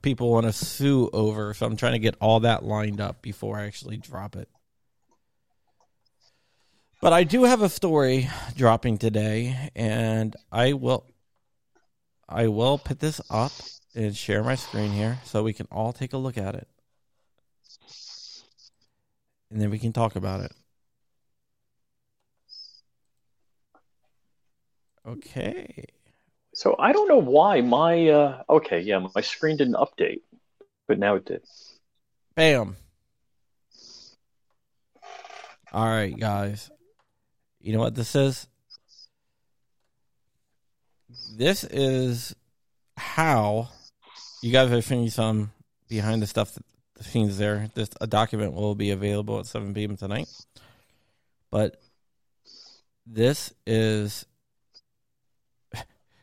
people 0.02 0.30
want 0.30 0.46
to 0.46 0.52
sue 0.52 1.08
over, 1.12 1.54
so 1.54 1.66
I'm 1.66 1.76
trying 1.76 1.92
to 1.92 1.98
get 1.98 2.16
all 2.20 2.40
that 2.40 2.64
lined 2.64 3.00
up 3.00 3.22
before 3.22 3.58
I 3.58 3.66
actually 3.66 3.96
drop 3.96 4.36
it. 4.36 4.48
But 7.00 7.12
I 7.12 7.24
do 7.24 7.44
have 7.44 7.62
a 7.62 7.68
story 7.68 8.28
dropping 8.56 8.98
today, 8.98 9.70
and 9.76 10.34
I 10.50 10.72
will, 10.72 11.06
I 12.28 12.48
will 12.48 12.78
put 12.78 13.00
this 13.00 13.20
up 13.30 13.52
and 13.94 14.16
share 14.16 14.42
my 14.42 14.56
screen 14.56 14.90
here 14.90 15.18
so 15.24 15.42
we 15.42 15.52
can 15.52 15.66
all 15.70 15.92
take 15.92 16.12
a 16.12 16.18
look 16.18 16.36
at 16.36 16.54
it, 16.54 16.68
and 19.50 19.60
then 19.60 19.70
we 19.70 19.78
can 19.78 19.92
talk 19.92 20.16
about 20.16 20.40
it. 20.40 20.52
Okay. 25.06 25.84
So 26.52 26.74
I 26.78 26.92
don't 26.92 27.06
know 27.06 27.18
why 27.18 27.60
my 27.60 28.08
uh, 28.08 28.42
okay, 28.50 28.80
yeah, 28.80 29.06
my 29.14 29.20
screen 29.20 29.56
didn't 29.56 29.74
update, 29.74 30.22
but 30.88 30.98
now 30.98 31.14
it 31.14 31.26
did. 31.26 31.42
Bam. 32.34 32.76
All 35.72 35.86
right, 35.86 36.18
guys. 36.18 36.70
You 37.60 37.72
know 37.72 37.80
what 37.80 37.94
this 37.94 38.16
is? 38.16 38.48
This 41.36 41.64
is 41.64 42.34
how 42.96 43.68
you 44.42 44.52
guys 44.52 44.72
are 44.72 44.82
seeing 44.82 45.08
some 45.10 45.52
behind 45.88 46.22
the 46.22 46.26
stuff, 46.26 46.54
that 46.54 46.64
the 46.94 47.04
scenes 47.04 47.38
there. 47.38 47.68
This 47.74 47.90
a 48.00 48.06
document 48.06 48.54
will 48.54 48.74
be 48.74 48.90
available 48.90 49.38
at 49.38 49.46
7 49.46 49.72
p.m. 49.74 49.96
tonight. 49.96 50.28
But 51.50 51.80
this 53.06 53.52
is 53.66 54.26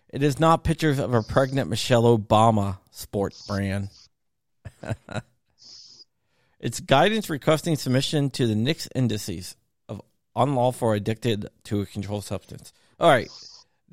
it 0.09 0.21
is 0.21 0.39
not 0.39 0.63
pictures 0.63 0.99
of 0.99 1.13
a 1.13 1.23
pregnant 1.23 1.69
Michelle 1.69 2.17
Obama 2.17 2.77
sports 2.91 3.47
brand. 3.47 3.89
It's 6.63 6.79
guidance 6.79 7.29
requesting 7.29 7.75
submission 7.75 8.29
to 8.29 8.47
the 8.47 8.55
NICS 8.55 8.87
indices 8.95 9.57
of 9.89 10.01
unlawful 10.33 10.93
addicted 10.93 11.49
to 11.65 11.81
a 11.81 11.85
controlled 11.85 12.23
substance. 12.23 12.71
All 13.01 13.09
right, 13.09 13.27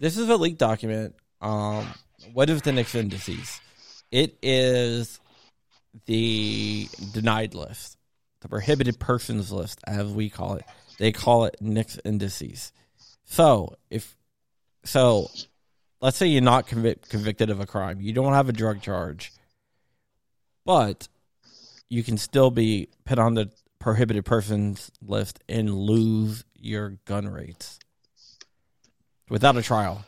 this 0.01 0.17
is 0.17 0.29
a 0.29 0.37
leaked 0.37 0.59
document. 0.59 1.15
Um, 1.41 1.87
what 2.33 2.51
is 2.51 2.63
the 2.63 2.73
NICS 2.73 2.95
indices? 2.95 3.61
It 4.11 4.37
is 4.43 5.21
the 6.07 6.89
denied 7.13 7.55
list, 7.55 7.99
the 8.41 8.49
prohibited 8.49 8.99
persons 8.99 9.53
list, 9.53 9.81
as 9.87 10.11
we 10.11 10.31
call 10.31 10.55
it. 10.55 10.65
They 10.99 11.13
call 11.13 11.45
it 11.45 11.57
NICS 11.61 12.01
indices. 12.05 12.73
So 13.25 13.77
if 13.91 14.17
so, 14.85 15.31
let's 16.01 16.17
say 16.17 16.27
you're 16.27 16.43
not 16.43 16.67
convic- 16.67 17.09
convicted 17.09 17.51
of 17.51 17.61
a 17.61 17.67
crime, 17.67 18.01
you 18.01 18.13
don't 18.13 18.33
have 18.33 18.49
a 18.49 18.53
drug 18.53 18.81
charge, 18.81 19.33
but 20.65 21.09
you 21.91 22.03
can 22.03 22.17
still 22.17 22.51
be 22.51 22.89
put 23.05 23.19
on 23.19 23.35
the 23.35 23.51
prohibited 23.79 24.25
persons 24.25 24.91
list 25.03 25.41
and 25.49 25.73
lose 25.75 26.45
your 26.55 26.91
gun 27.05 27.29
rates 27.29 27.79
without 29.31 29.57
a 29.57 29.63
trial. 29.63 30.05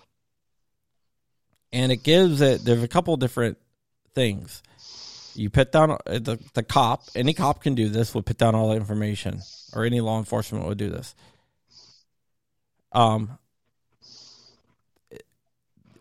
And 1.72 1.90
it 1.90 2.02
gives 2.02 2.42
it, 2.42 2.62
there's 2.64 2.82
a 2.82 2.88
couple 2.88 3.16
different 3.16 3.56
things. 4.14 4.62
You 5.34 5.48
put 5.48 5.72
down 5.72 5.92
uh, 5.92 5.96
the, 6.18 6.38
the 6.52 6.62
cop, 6.62 7.04
any 7.14 7.32
cop 7.32 7.62
can 7.62 7.74
do 7.74 7.88
this, 7.88 8.14
will 8.14 8.22
put 8.22 8.36
down 8.36 8.54
all 8.54 8.68
the 8.68 8.76
information, 8.76 9.40
or 9.74 9.86
any 9.86 10.02
law 10.02 10.18
enforcement 10.18 10.66
would 10.66 10.76
do 10.76 10.90
this. 10.90 11.14
Um, 12.92 13.38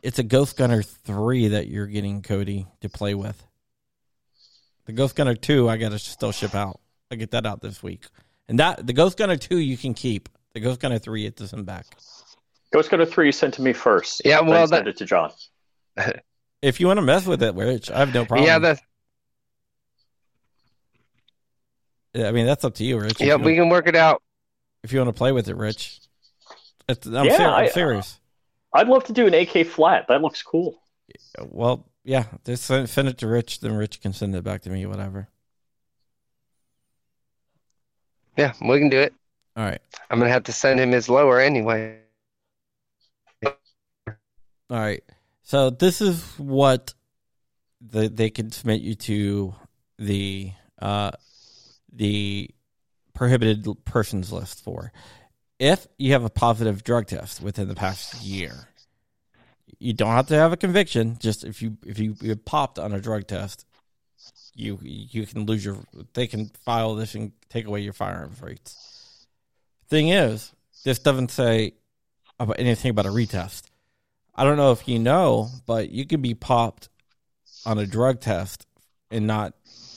it's 0.01 0.19
a 0.19 0.23
Ghost 0.23 0.57
Gunner 0.57 0.81
3 0.81 1.49
that 1.49 1.67
you're 1.67 1.87
getting, 1.87 2.21
Cody, 2.21 2.67
to 2.81 2.89
play 2.89 3.13
with. 3.13 3.41
The 4.85 4.91
Ghost 4.91 5.15
Gunner 5.15 5.35
2, 5.35 5.69
I 5.69 5.77
got 5.77 5.89
to 5.89 5.99
still 5.99 6.33
ship 6.33 6.55
out. 6.55 6.81
I 7.09 7.15
get 7.15 7.31
that 7.31 7.45
out 7.45 7.61
this 7.61 7.81
week. 7.81 8.03
And 8.49 8.59
that 8.59 8.85
the 8.85 8.93
Ghost 8.93 9.17
Gunner 9.17 9.37
2 9.37 9.57
you 9.57 9.77
can 9.77 9.93
keep. 9.93 10.27
The 10.53 10.59
Ghost 10.59 10.81
Gunner 10.81 10.99
3 10.99 11.25
it 11.25 11.37
doesn't 11.37 11.63
back. 11.63 11.85
Ghost 12.71 12.89
Gunner 12.89 13.05
three 13.05 13.27
you 13.27 13.31
sent 13.31 13.53
to 13.55 13.61
me 13.61 13.73
first. 13.73 14.21
Yeah, 14.23 14.37
then 14.37 14.47
well, 14.47 14.67
send 14.67 14.85
that- 14.85 14.89
it 14.89 14.97
to 14.97 15.05
John. 15.05 15.31
If 16.61 16.79
you 16.79 16.85
want 16.85 16.97
to 16.99 17.01
mess 17.01 17.25
with 17.25 17.41
it, 17.41 17.55
Rich, 17.55 17.89
I 17.89 17.97
have 17.97 18.13
no 18.13 18.23
problem. 18.23 18.45
Yeah, 18.47 18.59
the, 18.59 18.79
Yeah, 22.13 22.27
I 22.27 22.31
mean 22.31 22.45
that's 22.45 22.63
up 22.63 22.75
to 22.75 22.83
you, 22.83 22.99
Rich. 22.99 23.19
Yeah, 23.19 23.37
you, 23.37 23.43
we 23.43 23.55
can 23.55 23.67
work 23.69 23.87
it 23.87 23.95
out. 23.95 24.21
if 24.83 24.93
you 24.93 24.99
want 24.99 25.09
to 25.09 25.13
play 25.13 25.31
with 25.31 25.47
it, 25.49 25.55
Rich. 25.57 26.01
It's, 26.87 27.07
I'm, 27.07 27.25
Yeah, 27.25 27.37
ser- 27.37 27.47
I'm 27.47 27.63
I- 27.63 27.67
serious. 27.69 28.19
I'd 28.75 28.87
love 28.87 29.03
to 29.05 29.13
do 29.13 29.25
an 29.25 29.33
AK 29.33 29.65
flat. 29.65 30.05
That 30.07 30.21
looks 30.21 30.43
cool. 30.43 30.81
well, 31.49 31.89
yeah, 32.03 32.25
just 32.45 32.63
send, 32.65 32.87
send 32.89 33.07
it 33.07 33.17
to 33.17 33.27
Rich, 33.27 33.61
then 33.61 33.73
Rich 33.73 33.99
can 33.99 34.13
send 34.13 34.35
it 34.35 34.43
back 34.43 34.61
to 34.61 34.69
me, 34.69 34.85
whatever. 34.85 35.29
Yeah, 38.37 38.53
we 38.61 38.79
can 38.79 38.89
do 38.89 38.99
it. 38.99 39.13
All 39.57 39.65
right. 39.65 39.81
I'm 40.09 40.19
gonna 40.19 40.31
have 40.31 40.43
to 40.43 40.53
send 40.53 40.79
him 40.79 40.91
his 40.91 41.09
lower 41.09 41.39
anyway. 41.39 41.97
All 44.71 44.79
right. 44.79 45.03
So 45.43 45.69
this 45.69 45.99
is 45.99 46.23
what 46.37 46.93
the, 47.81 48.07
they 48.07 48.29
can 48.29 48.51
submit 48.51 48.79
you 48.79 48.95
to 48.95 49.55
the 49.99 50.53
uh, 50.81 51.11
the 51.91 52.49
prohibited 53.13 53.67
persons 53.83 54.31
list 54.31 54.63
for. 54.63 54.93
If 55.59 55.87
you 55.97 56.13
have 56.13 56.23
a 56.23 56.29
positive 56.29 56.85
drug 56.85 57.07
test 57.07 57.41
within 57.41 57.67
the 57.67 57.75
past 57.75 58.23
year, 58.23 58.69
you 59.77 59.91
don't 59.91 60.11
have 60.11 60.27
to 60.27 60.35
have 60.35 60.53
a 60.53 60.57
conviction. 60.57 61.17
Just 61.19 61.43
if 61.43 61.61
you 61.61 61.77
if 61.85 61.99
you 61.99 62.13
get 62.13 62.45
popped 62.45 62.79
on 62.79 62.93
a 62.93 63.01
drug 63.01 63.27
test, 63.27 63.65
you 64.55 64.79
you 64.81 65.25
can 65.25 65.45
lose 65.45 65.65
your. 65.65 65.79
They 66.13 66.27
can 66.27 66.49
file 66.63 66.95
this 66.95 67.13
and 67.13 67.33
take 67.49 67.65
away 67.65 67.81
your 67.81 67.93
firearms 67.93 68.41
rates. 68.41 69.27
Thing 69.89 70.07
is, 70.07 70.53
this 70.85 70.99
doesn't 70.99 71.31
say 71.31 71.73
about 72.39 72.57
anything 72.57 72.91
about 72.91 73.05
a 73.05 73.09
retest. 73.09 73.63
I 74.35 74.43
don't 74.43 74.57
know 74.57 74.71
if 74.71 74.87
you 74.87 74.99
know, 74.99 75.49
but 75.65 75.89
you 75.89 76.05
could 76.05 76.21
be 76.21 76.33
popped 76.33 76.89
on 77.65 77.77
a 77.77 77.85
drug 77.85 78.21
test 78.21 78.65
and 79.09 79.27
not 79.27 79.53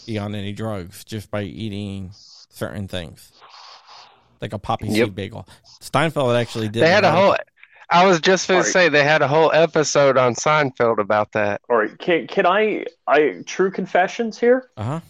be 0.06 0.18
on 0.18 0.34
any 0.34 0.52
drugs 0.52 1.04
just 1.04 1.30
by 1.30 1.42
eating 1.42 2.10
certain 2.14 2.88
things, 2.88 3.32
like 4.40 4.52
a 4.52 4.58
poppy 4.58 4.88
Yep. 4.88 5.06
seed 5.06 5.14
bagel. 5.14 5.48
Seinfeld 5.80 6.38
actually 6.38 6.68
did. 6.68 6.82
They 6.82 6.90
had 6.90 7.04
a 7.04 7.08
that. 7.08 7.14
whole. 7.14 7.36
I 7.90 8.06
was 8.06 8.20
just 8.20 8.48
going 8.48 8.62
to 8.64 8.68
say 8.68 8.88
they 8.88 9.04
had 9.04 9.22
a 9.22 9.28
whole 9.28 9.52
episode 9.52 10.16
on 10.16 10.34
Seinfeld 10.34 10.98
about 10.98 11.32
that. 11.32 11.60
All 11.68 11.76
right, 11.76 11.96
can 11.98 12.26
can 12.26 12.46
I? 12.46 12.86
I 13.06 13.42
true 13.46 13.70
confessions 13.70 14.38
here. 14.38 14.70
Uh 14.76 14.82
huh. 14.82 15.00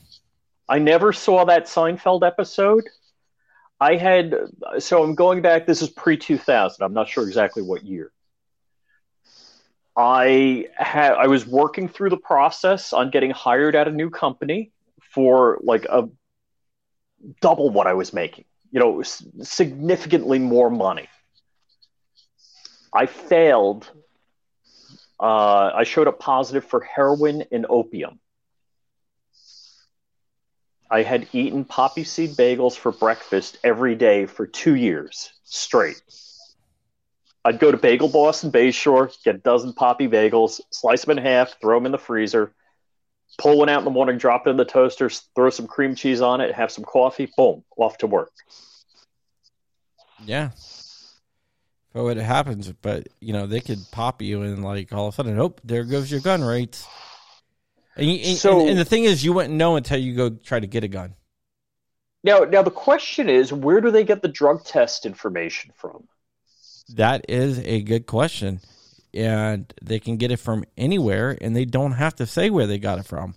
I 0.68 0.78
never 0.78 1.12
saw 1.12 1.44
that 1.44 1.66
Seinfeld 1.66 2.26
episode. 2.26 2.84
I 3.80 3.96
had 3.96 4.34
so 4.78 5.02
I'm 5.02 5.14
going 5.14 5.40
back. 5.42 5.66
This 5.66 5.82
is 5.82 5.88
pre 5.90 6.16
2000. 6.16 6.84
I'm 6.84 6.92
not 6.92 7.08
sure 7.08 7.26
exactly 7.26 7.62
what 7.62 7.84
year. 7.84 8.10
I 9.96 10.66
had 10.76 11.12
I 11.14 11.28
was 11.28 11.46
working 11.46 11.88
through 11.88 12.10
the 12.10 12.16
process 12.16 12.92
on 12.92 13.10
getting 13.10 13.30
hired 13.30 13.76
at 13.76 13.86
a 13.86 13.92
new 13.92 14.10
company 14.10 14.72
for 15.14 15.58
like 15.62 15.84
a 15.84 16.08
double 17.40 17.70
what 17.70 17.86
I 17.86 17.94
was 17.94 18.12
making. 18.12 18.44
You 18.72 18.80
know, 18.80 19.02
significantly 19.02 20.38
more 20.40 20.68
money. 20.68 21.08
I 22.92 23.06
failed. 23.06 23.90
Uh, 25.20 25.70
I 25.74 25.84
showed 25.84 26.08
up 26.08 26.18
positive 26.18 26.64
for 26.64 26.80
heroin 26.80 27.44
and 27.52 27.66
opium. 27.68 28.18
I 30.90 31.02
had 31.02 31.28
eaten 31.32 31.64
poppy 31.64 32.04
seed 32.04 32.30
bagels 32.30 32.76
for 32.76 32.92
breakfast 32.92 33.58
every 33.64 33.94
day 33.94 34.26
for 34.26 34.46
two 34.46 34.74
years 34.74 35.32
straight. 35.44 36.00
I'd 37.44 37.58
go 37.58 37.70
to 37.70 37.76
Bagel 37.76 38.08
Boss 38.08 38.42
in 38.42 38.50
Bayshore, 38.50 39.12
get 39.22 39.34
a 39.34 39.38
dozen 39.38 39.74
poppy 39.74 40.08
bagels, 40.08 40.60
slice 40.70 41.04
them 41.04 41.18
in 41.18 41.24
half, 41.24 41.60
throw 41.60 41.76
them 41.78 41.86
in 41.86 41.92
the 41.92 41.98
freezer, 41.98 42.54
pull 43.38 43.58
one 43.58 43.68
out 43.68 43.80
in 43.80 43.84
the 43.84 43.90
morning, 43.90 44.16
drop 44.16 44.46
it 44.46 44.50
in 44.50 44.56
the 44.56 44.64
toaster, 44.64 45.10
throw 45.10 45.50
some 45.50 45.66
cream 45.66 45.94
cheese 45.94 46.22
on 46.22 46.40
it, 46.40 46.54
have 46.54 46.70
some 46.70 46.84
coffee, 46.84 47.30
boom, 47.36 47.62
off 47.76 47.98
to 47.98 48.06
work. 48.06 48.32
Yeah. 50.24 50.50
So 51.92 52.08
it 52.08 52.16
happens, 52.16 52.72
but 52.72 53.08
you 53.20 53.32
know 53.32 53.46
they 53.46 53.60
could 53.60 53.78
pop 53.92 54.22
you 54.22 54.42
and 54.42 54.64
like 54.64 54.92
all 54.92 55.08
of 55.08 55.14
a 55.14 55.16
sudden, 55.16 55.38
oh, 55.38 55.54
there 55.64 55.84
goes 55.84 56.10
your 56.10 56.20
gun 56.20 56.42
rates. 56.42 56.86
And, 57.96 58.10
you, 58.10 58.16
and, 58.30 58.36
So- 58.38 58.60
and, 58.60 58.70
and 58.70 58.78
the 58.78 58.84
thing 58.84 59.04
is, 59.04 59.22
you 59.22 59.32
wouldn't 59.32 59.54
know 59.54 59.76
until 59.76 59.98
you 59.98 60.14
go 60.16 60.30
try 60.30 60.58
to 60.58 60.66
get 60.66 60.82
a 60.82 60.88
gun. 60.88 61.14
Now, 62.24 62.40
now 62.40 62.62
the 62.62 62.70
question 62.70 63.28
is, 63.28 63.52
where 63.52 63.82
do 63.82 63.90
they 63.90 64.02
get 64.02 64.22
the 64.22 64.28
drug 64.28 64.64
test 64.64 65.04
information 65.04 65.72
from? 65.76 66.08
That 66.90 67.26
is 67.28 67.58
a 67.60 67.80
good 67.82 68.06
question, 68.06 68.60
and 69.12 69.72
they 69.82 69.98
can 69.98 70.16
get 70.16 70.30
it 70.30 70.38
from 70.38 70.64
anywhere, 70.76 71.36
and 71.40 71.56
they 71.56 71.64
don't 71.64 71.92
have 71.92 72.14
to 72.16 72.26
say 72.26 72.50
where 72.50 72.66
they 72.66 72.78
got 72.78 72.98
it 72.98 73.06
from. 73.06 73.34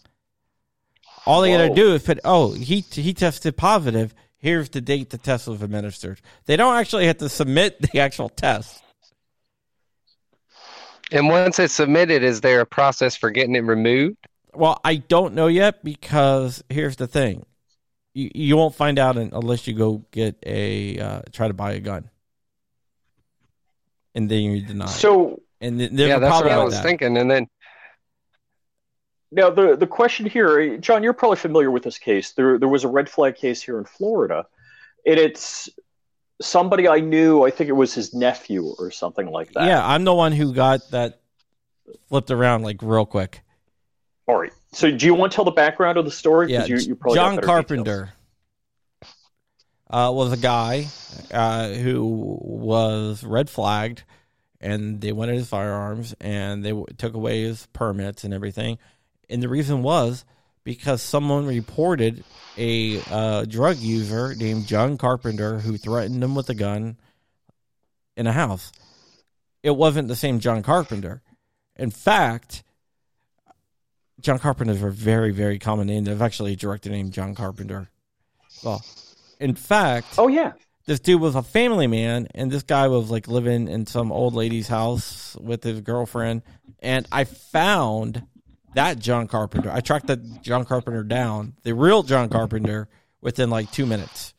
All 1.26 1.42
they 1.42 1.52
got 1.52 1.68
to 1.68 1.74
do 1.74 1.94
is 1.94 2.04
put, 2.04 2.20
oh, 2.24 2.54
he 2.54 2.82
he 2.82 3.14
tested 3.14 3.58
positive. 3.58 4.14
Here's 4.38 4.70
the 4.70 4.82
date 4.82 5.10
the 5.10 5.18
test 5.18 5.48
was 5.48 5.62
administered. 5.62 6.22
They 6.46 6.56
don't 6.56 6.76
actually 6.76 7.08
have 7.08 7.18
to 7.18 7.30
submit 7.30 7.82
the 7.92 8.00
actual 8.00 8.30
test. 8.30 8.82
And 11.12 11.30
once 11.30 11.58
it's 11.60 11.74
submitted, 11.74 12.24
is 12.24 12.42
there 12.42 12.60
a 12.62 12.66
process 12.66 13.16
for 13.16 13.30
getting 13.30 13.56
it 13.56 13.64
removed? 13.64 14.18
Well, 14.54 14.80
I 14.84 14.96
don't 14.96 15.34
know 15.34 15.48
yet 15.48 15.84
because 15.84 16.64
here's 16.70 16.98
the 16.98 17.08
thing: 17.08 17.46
you 18.14 18.32
you 18.34 18.58
won't 18.58 18.76
find 18.76 19.00
out 19.00 19.18
unless 19.18 19.68
you 19.68 19.74
go 19.74 20.06
get 20.12 20.38
a 20.46 21.00
uh, 21.00 21.22
try 21.32 21.48
to 21.48 21.54
buy 21.54 21.74
a 21.74 21.80
gun, 21.80 22.10
and 24.18 24.30
then 24.30 24.42
you 24.42 24.62
deny. 24.62 24.88
So 24.88 25.42
and 25.62 25.80
th- 25.80 25.92
yeah, 25.92 26.20
that's 26.20 26.44
what 26.44 26.52
I 26.52 26.64
was 26.64 26.74
that. 26.74 26.84
thinking. 26.84 27.16
And 27.18 27.30
then 27.32 27.48
Now, 29.32 29.50
the 29.50 29.76
the 29.78 29.88
question 29.88 30.26
here, 30.26 30.78
John, 30.78 31.04
you're 31.04 31.14
probably 31.14 31.38
familiar 31.38 31.72
with 31.72 31.84
this 31.84 31.98
case. 31.98 32.32
There 32.34 32.58
there 32.58 32.68
was 32.68 32.84
a 32.84 32.88
red 32.88 33.08
flag 33.10 33.36
case 33.36 33.62
here 33.62 33.78
in 33.78 33.86
Florida, 33.86 34.46
and 35.06 35.20
it's 35.20 35.70
somebody 36.42 36.88
I 36.90 37.00
knew. 37.00 37.44
I 37.46 37.52
think 37.52 37.70
it 37.70 37.74
was 37.74 37.94
his 37.94 38.14
nephew 38.14 38.74
or 38.80 38.92
something 38.92 39.28
like 39.28 39.54
that. 39.54 39.66
Yeah, 39.66 39.86
I'm 39.86 40.04
the 40.04 40.14
one 40.14 40.32
who 40.32 40.54
got 40.54 40.82
that 40.92 41.20
flipped 42.10 42.32
around 42.32 42.64
like 42.64 42.82
real 42.82 43.06
quick. 43.06 43.42
All 44.28 44.38
right. 44.40 44.52
So, 44.74 44.92
do 44.92 45.06
you 45.06 45.14
want 45.14 45.32
to 45.32 45.36
tell 45.36 45.46
the 45.46 45.52
background 45.52 45.98
of 45.98 46.06
the 46.06 46.12
story? 46.12 46.52
Yeah, 46.52 46.60
'Cause 46.60 46.70
you, 46.70 46.78
you 46.90 46.96
probably 46.96 47.16
John 47.16 47.36
better 47.36 47.48
Carpenter 47.48 48.14
uh, 49.90 50.12
was 50.14 50.34
a 50.34 50.38
guy 50.38 50.88
uh, 51.32 51.70
who 51.70 52.06
was 52.42 53.24
red 53.24 53.50
flagged, 53.50 54.04
and 54.60 55.02
they 55.02 55.12
wanted 55.12 55.36
his 55.36 55.50
firearms, 55.50 56.16
and 56.20 56.64
they 56.64 56.70
w- 56.70 56.88
took 56.98 57.14
away 57.14 57.44
his 57.44 57.68
permits 57.74 58.24
and 58.24 58.34
everything. 58.34 58.78
And 59.30 59.42
the 59.42 59.50
reason 59.50 59.84
was 59.84 60.26
because 60.64 61.02
someone 61.02 61.46
reported 61.46 62.24
a 62.58 63.02
uh, 63.10 63.46
drug 63.46 63.78
user 63.78 64.36
named 64.36 64.68
John 64.68 64.98
Carpenter 64.98 65.60
who 65.60 65.78
threatened 65.78 66.24
him 66.24 66.36
with 66.36 66.50
a 66.50 66.56
gun 66.56 66.98
in 68.16 68.28
a 68.28 68.34
house. 68.34 68.72
It 69.64 69.76
wasn't 69.76 70.08
the 70.08 70.16
same 70.16 70.40
John 70.40 70.64
Carpenter. 70.64 71.22
In 71.76 71.92
fact, 71.92 72.64
John 74.20 74.40
Carpenter's 74.40 74.82
a 74.82 74.90
very, 74.90 75.32
very 75.32 75.60
common 75.60 75.88
name. 75.88 76.04
There's 76.04 76.22
actually 76.22 76.54
a 76.54 76.58
director 76.58 76.90
named 76.90 77.14
John 77.14 77.36
Carpenter. 77.36 77.90
Well, 78.64 78.84
in 79.40 79.56
fact. 79.56 80.08
Oh 80.18 80.28
yeah. 80.28 80.54
This 80.88 81.00
dude 81.00 81.22
was 81.22 81.36
a 81.36 81.44
family 81.44 81.86
man, 81.86 82.28
and 82.34 82.50
this 82.50 82.64
guy 82.64 82.88
was 82.88 83.12
like 83.12 83.28
living 83.28 83.68
in 83.68 83.86
some 83.86 84.12
old 84.12 84.34
lady's 84.34 84.68
house 84.68 85.38
with 85.40 85.64
his 85.64 85.82
girlfriend. 85.82 86.42
And 86.80 87.08
I 87.12 87.26
found 87.26 88.24
that 88.74 88.98
John 89.00 89.28
Carpenter. 89.28 89.70
I 89.72 89.82
tracked 89.82 90.08
that 90.08 90.42
John 90.42 90.66
Carpenter 90.66 91.04
down, 91.04 91.54
the 91.64 91.74
real 91.76 92.04
John 92.04 92.30
Carpenter, 92.30 92.88
within 93.22 93.50
like 93.50 93.70
two 93.72 93.86
minutes 93.86 94.34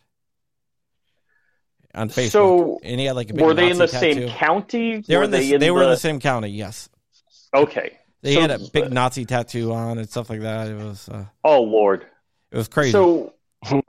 on 1.94 2.08
Facebook. 2.08 2.30
So, 2.30 2.80
and 2.82 3.00
he 3.00 3.06
had 3.06 3.16
like 3.16 3.30
a 3.30 3.34
big 3.34 3.44
Were 3.44 3.54
they 3.54 3.70
in 3.70 3.78
Nazi 3.78 3.98
the 3.98 4.00
tattoo. 4.00 4.28
same 4.28 4.36
county? 4.36 5.00
They 5.00 5.16
were 5.16 5.20
were 5.20 5.24
in 5.24 5.30
the, 5.30 5.38
they 5.38 5.52
in 5.54 5.60
they 5.60 5.70
were 5.70 5.82
in 5.82 5.88
the 5.88 5.94
the 5.94 6.00
same 6.00 6.20
county. 6.20 6.50
Yes, 6.50 6.88
Okay. 7.54 7.98
they 8.22 8.34
So- 8.34 8.40
had 8.40 8.50
a 8.50 8.58
big 8.72 8.92
Nazi 8.92 9.24
tattoo 9.24 9.72
on 9.72 9.98
and 9.98 10.08
stuff 10.08 10.30
like 10.30 10.40
that. 10.40 10.68
It 10.68 10.76
was 10.76 11.08
uh, 11.08 11.24
Oh 11.44 11.62
Lord. 11.62 12.06
it 12.50 12.56
was 12.56 12.68
crazy. 12.68 12.92
So 12.92 13.34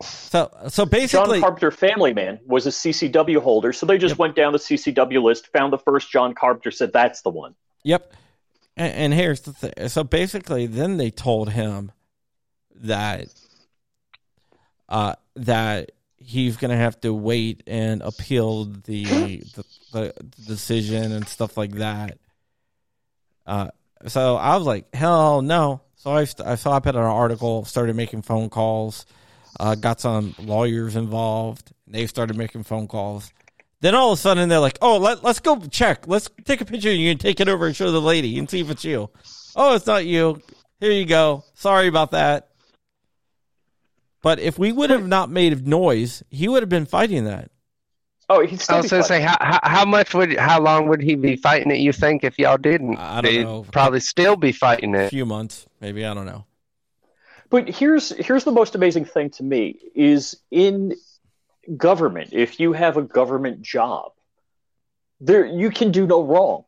so 0.02 0.50
so 0.68 0.86
basically 0.86 1.40
John 1.40 1.42
Carpenter 1.42 1.72
family 1.72 2.14
man 2.14 2.40
was 2.46 2.66
a 2.66 2.72
CCW 2.72 3.38
holder, 3.38 3.72
so 3.72 3.86
they 3.86 3.98
just 3.98 4.18
went 4.18 4.36
down 4.36 4.54
the 4.54 4.60
CCW 4.60 5.22
list, 5.22 5.48
found 5.48 5.72
the 5.72 5.78
first 5.78 6.12
John 6.12 6.34
Carpenter, 6.34 6.72
said 6.72 6.92
that's 6.92 7.22
the 7.22 7.30
one. 7.30 7.56
Yep. 7.84 8.14
And, 8.76 8.94
and 8.94 9.14
here's 9.14 9.42
the 9.42 9.54
thing. 9.54 9.90
So 9.90 10.04
basically, 10.04 10.66
then 10.66 10.98
they 10.98 11.12
told 11.12 11.52
him 11.52 11.92
that 12.76 13.28
uh, 14.88 15.16
that 15.36 15.92
he's 16.18 16.58
going 16.58 16.72
to 16.72 16.78
have 16.78 17.00
to 17.02 17.14
wait 17.14 17.64
and 17.68 18.02
appeal 18.02 18.66
the, 18.66 19.04
the 19.56 19.66
the 19.92 20.14
decision 20.48 21.12
and 21.12 21.28
stuff 21.28 21.58
like 21.58 21.74
that. 21.74 22.18
Uh, 23.46 23.70
so 24.08 24.36
I 24.36 24.56
was 24.56 24.66
like, 24.66 24.94
hell 24.94 25.42
no. 25.42 25.82
So 25.96 26.12
I, 26.12 26.22
I 26.46 26.56
saw 26.56 26.74
I 26.76 26.80
put 26.80 26.96
out 26.96 27.04
an 27.04 27.10
article, 27.10 27.66
started 27.66 27.96
making 27.96 28.22
phone 28.22 28.50
calls, 28.50 29.06
uh, 29.60 29.76
got 29.76 30.00
some 30.00 30.36
lawyers 30.40 30.96
involved. 30.96 31.72
They 31.88 32.08
started 32.08 32.38
making 32.38 32.64
phone 32.64 32.88
calls. 32.88 33.32
Then 33.82 33.96
all 33.96 34.12
of 34.12 34.20
a 34.20 34.22
sudden 34.22 34.50
they're 34.50 34.60
like, 34.60 34.78
"Oh, 34.82 34.98
let, 34.98 35.24
let's 35.24 35.40
go 35.40 35.60
check. 35.60 36.08
Let's 36.08 36.30
take 36.46 36.62
a 36.62 36.66
picture. 36.66 36.92
You 36.92 37.12
can 37.12 37.18
take 37.18 37.40
it 37.40 37.48
over 37.48 37.66
and 37.66 37.76
show 37.76 37.92
the 37.92 38.02
lady 38.02 38.38
and 38.38 38.50
see 38.50 38.60
if 38.60 38.70
it's 38.70 38.84
you." 38.84 39.10
Oh, 39.56 39.76
it's 39.76 39.88
not 39.88 40.06
you. 40.06 40.42
Here 40.80 40.92
you 40.92 41.06
go. 41.06 41.44
Sorry 41.54 41.88
about 41.88 42.12
that. 42.12 42.50
But 44.22 44.40
if 44.40 44.60
we 44.60 44.72
would 44.72 44.90
have 44.90 45.08
not 45.08 45.30
made 45.30 45.66
noise, 45.66 46.24
he 46.30 46.48
would 46.48 46.62
have 46.62 46.70
been 46.70 46.86
fighting 46.86 47.26
that. 47.26 47.52
Oh, 48.30 48.46
he's 48.46 48.62
still 48.62 48.78
I 48.78 48.82
still 48.82 49.00
was 49.00 49.08
going 49.10 49.22
to 49.22 49.26
say, 49.26 49.28
how, 49.28 49.38
how 49.40 49.60
how 49.64 49.86
much 49.86 50.14
would 50.14 50.38
how 50.38 50.62
long 50.62 50.88
would 50.88 51.02
he 51.02 51.16
be 51.16 51.36
fighting 51.36 51.72
it? 51.72 51.80
You 51.80 51.92
think 51.92 52.24
if 52.24 52.38
y'all 52.38 52.58
didn't, 52.58 52.98
I 52.98 53.22
don't 53.22 53.32
He'd 53.32 53.44
know. 53.44 53.66
Probably 53.72 54.02
still 54.02 54.36
be 54.36 54.52
fighting 54.52 54.94
it. 54.94 55.06
A 55.06 55.10
few 55.10 55.26
months, 55.26 55.66
maybe 55.82 56.06
I 56.06 56.14
don't 56.14 56.28
know. 56.28 56.46
But 57.50 57.68
here's 57.68 58.10
here's 58.10 58.44
the 58.44 58.52
most 58.52 58.76
amazing 58.76 59.06
thing 59.06 59.32
to 59.32 59.44
me 59.44 59.80
is 59.96 60.38
in 60.52 60.96
government, 61.76 62.30
if 62.32 62.60
you 62.60 62.74
have 62.74 62.98
a 62.98 63.02
government 63.02 63.62
job, 63.62 64.12
there 65.20 65.46
you 65.46 65.72
can 65.72 65.92
do 65.92 66.06
no 66.06 66.24
wrong. 66.24 66.66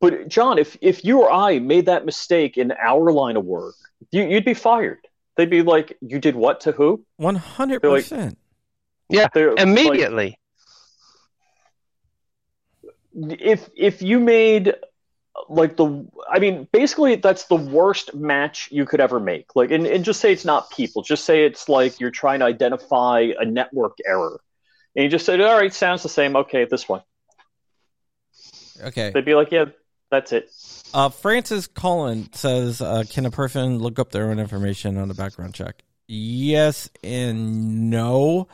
But 0.00 0.28
John, 0.28 0.58
if 0.58 0.76
if 0.82 1.04
you 1.04 1.22
or 1.22 1.30
I 1.32 1.58
made 1.58 1.86
that 1.86 2.04
mistake 2.04 2.58
in 2.58 2.72
our 2.72 3.10
line 3.10 3.36
of 3.36 3.44
work, 3.44 3.74
you, 4.10 4.24
you'd 4.24 4.44
be 4.44 4.54
fired. 4.54 4.98
They'd 5.36 5.50
be 5.50 5.62
like, 5.62 5.96
"You 6.00 6.18
did 6.18 6.36
what 6.36 6.60
to 6.60 6.72
who?" 6.72 7.04
One 7.16 7.36
hundred 7.36 7.80
percent. 7.80 8.38
Yeah, 9.08 9.28
They're 9.32 9.54
like- 9.54 9.60
immediately. 9.60 10.38
if 13.14 13.68
if 13.74 14.02
you 14.02 14.20
made 14.20 14.74
like 15.48 15.76
the 15.76 16.06
i 16.30 16.38
mean 16.38 16.66
basically 16.72 17.16
that's 17.16 17.44
the 17.44 17.56
worst 17.56 18.14
match 18.14 18.68
you 18.72 18.84
could 18.84 19.00
ever 19.00 19.20
make 19.20 19.54
like 19.54 19.70
and, 19.70 19.86
and 19.86 20.04
just 20.04 20.20
say 20.20 20.32
it's 20.32 20.44
not 20.44 20.70
people 20.70 21.02
just 21.02 21.24
say 21.24 21.44
it's 21.44 21.68
like 21.68 22.00
you're 22.00 22.10
trying 22.10 22.40
to 22.40 22.46
identify 22.46 23.28
a 23.38 23.44
network 23.44 23.96
error 24.06 24.40
and 24.94 25.04
you 25.04 25.08
just 25.08 25.26
said 25.26 25.40
all 25.40 25.56
right 25.58 25.74
sounds 25.74 26.02
the 26.02 26.08
same 26.08 26.36
okay 26.36 26.64
this 26.64 26.88
one 26.88 27.02
Okay. 28.82 29.10
they'd 29.14 29.24
be 29.24 29.34
like 29.34 29.50
yeah 29.50 29.66
that's 30.10 30.32
it 30.32 30.50
Uh, 30.94 31.08
Francis 31.08 31.66
Cullen 31.66 32.32
says, 32.32 32.80
uh, 32.80 33.02
"Can 33.10 33.26
a 33.26 33.30
person 33.30 33.78
look 33.78 33.98
up 33.98 34.12
their 34.12 34.30
own 34.30 34.38
information 34.38 34.96
on 34.98 35.10
a 35.10 35.14
background 35.14 35.52
check?" 35.54 35.82
Yes 36.06 36.88
and 37.02 37.90
no. 37.90 38.46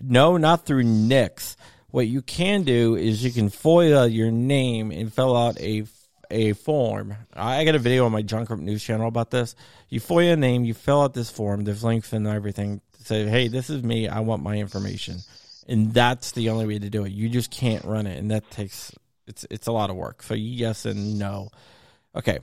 No, 0.00 0.36
not 0.36 0.64
through 0.66 0.84
NICS. 0.84 1.56
What 1.90 2.06
you 2.06 2.22
can 2.22 2.62
do 2.62 2.96
is 2.96 3.24
you 3.24 3.30
can 3.30 3.50
FOIA 3.50 4.12
your 4.12 4.30
name 4.30 4.90
and 4.90 5.12
fill 5.12 5.36
out 5.36 5.60
a 5.60 5.82
a 6.30 6.52
form. 6.52 7.16
I 7.34 7.64
got 7.64 7.74
a 7.74 7.78
video 7.78 8.06
on 8.06 8.12
my 8.12 8.22
Junk 8.22 8.50
News 8.50 8.82
channel 8.82 9.08
about 9.08 9.30
this. 9.30 9.54
You 9.88 10.00
FOIA 10.00 10.32
a 10.32 10.36
name, 10.36 10.64
you 10.64 10.74
fill 10.74 11.02
out 11.02 11.14
this 11.14 11.30
form. 11.30 11.64
There's 11.64 11.84
links 11.84 12.12
and 12.12 12.26
everything. 12.26 12.80
Say, 13.04 13.26
hey, 13.28 13.48
this 13.48 13.70
is 13.70 13.82
me. 13.82 14.08
I 14.08 14.20
want 14.20 14.42
my 14.42 14.56
information, 14.56 15.18
and 15.68 15.94
that's 15.94 16.32
the 16.32 16.50
only 16.50 16.66
way 16.66 16.78
to 16.78 16.90
do 16.90 17.04
it. 17.04 17.12
You 17.12 17.28
just 17.28 17.50
can't 17.50 17.84
run 17.84 18.06
it, 18.06 18.18
and 18.18 18.30
that 18.30 18.50
takes 18.50 18.92
it's 19.26 19.46
it's 19.50 19.66
a 19.66 19.72
lot 19.72 19.90
of 19.90 19.96
work. 19.96 20.22
So 20.22 20.34
yes 20.34 20.86
and 20.86 21.18
no. 21.18 21.50
Okay, 22.14 22.38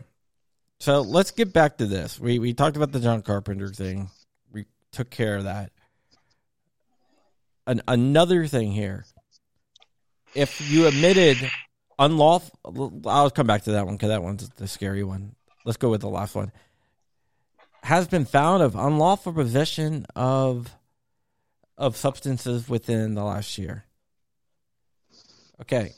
so 0.79 1.01
let's 1.01 1.31
get 1.31 1.53
back 1.53 1.77
to 1.77 1.85
this. 1.85 2.19
We 2.19 2.39
we 2.39 2.53
talked 2.53 2.77
about 2.77 2.91
the 2.91 2.99
John 2.99 3.21
Carpenter 3.21 3.69
thing. 3.69 4.09
We 4.51 4.65
took 4.91 5.09
care 5.09 5.37
of 5.37 5.45
that. 5.45 5.71
An, 7.65 7.81
another 7.87 8.47
thing 8.47 8.71
here. 8.71 9.05
If 10.35 10.69
you 10.69 10.87
admitted 10.87 11.37
unlawful, 11.99 13.01
I'll 13.05 13.29
come 13.29 13.47
back 13.47 13.63
to 13.63 13.73
that 13.73 13.85
one 13.85 13.95
because 13.95 14.09
that 14.09 14.23
one's 14.23 14.49
the 14.49 14.67
scary 14.67 15.03
one. 15.03 15.35
Let's 15.65 15.77
go 15.77 15.89
with 15.89 16.01
the 16.01 16.09
last 16.09 16.35
one. 16.35 16.51
Has 17.83 18.07
been 18.07 18.25
found 18.25 18.63
of 18.63 18.75
unlawful 18.75 19.33
possession 19.33 20.05
of 20.15 20.73
of 21.77 21.97
substances 21.97 22.69
within 22.69 23.15
the 23.15 23.23
last 23.23 23.57
year. 23.57 23.85
Okay. 25.61 25.93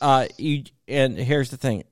Uh, 0.00 0.26
you 0.38 0.64
and 0.88 1.16
here's 1.16 1.50
the 1.50 1.56
thing: 1.56 1.84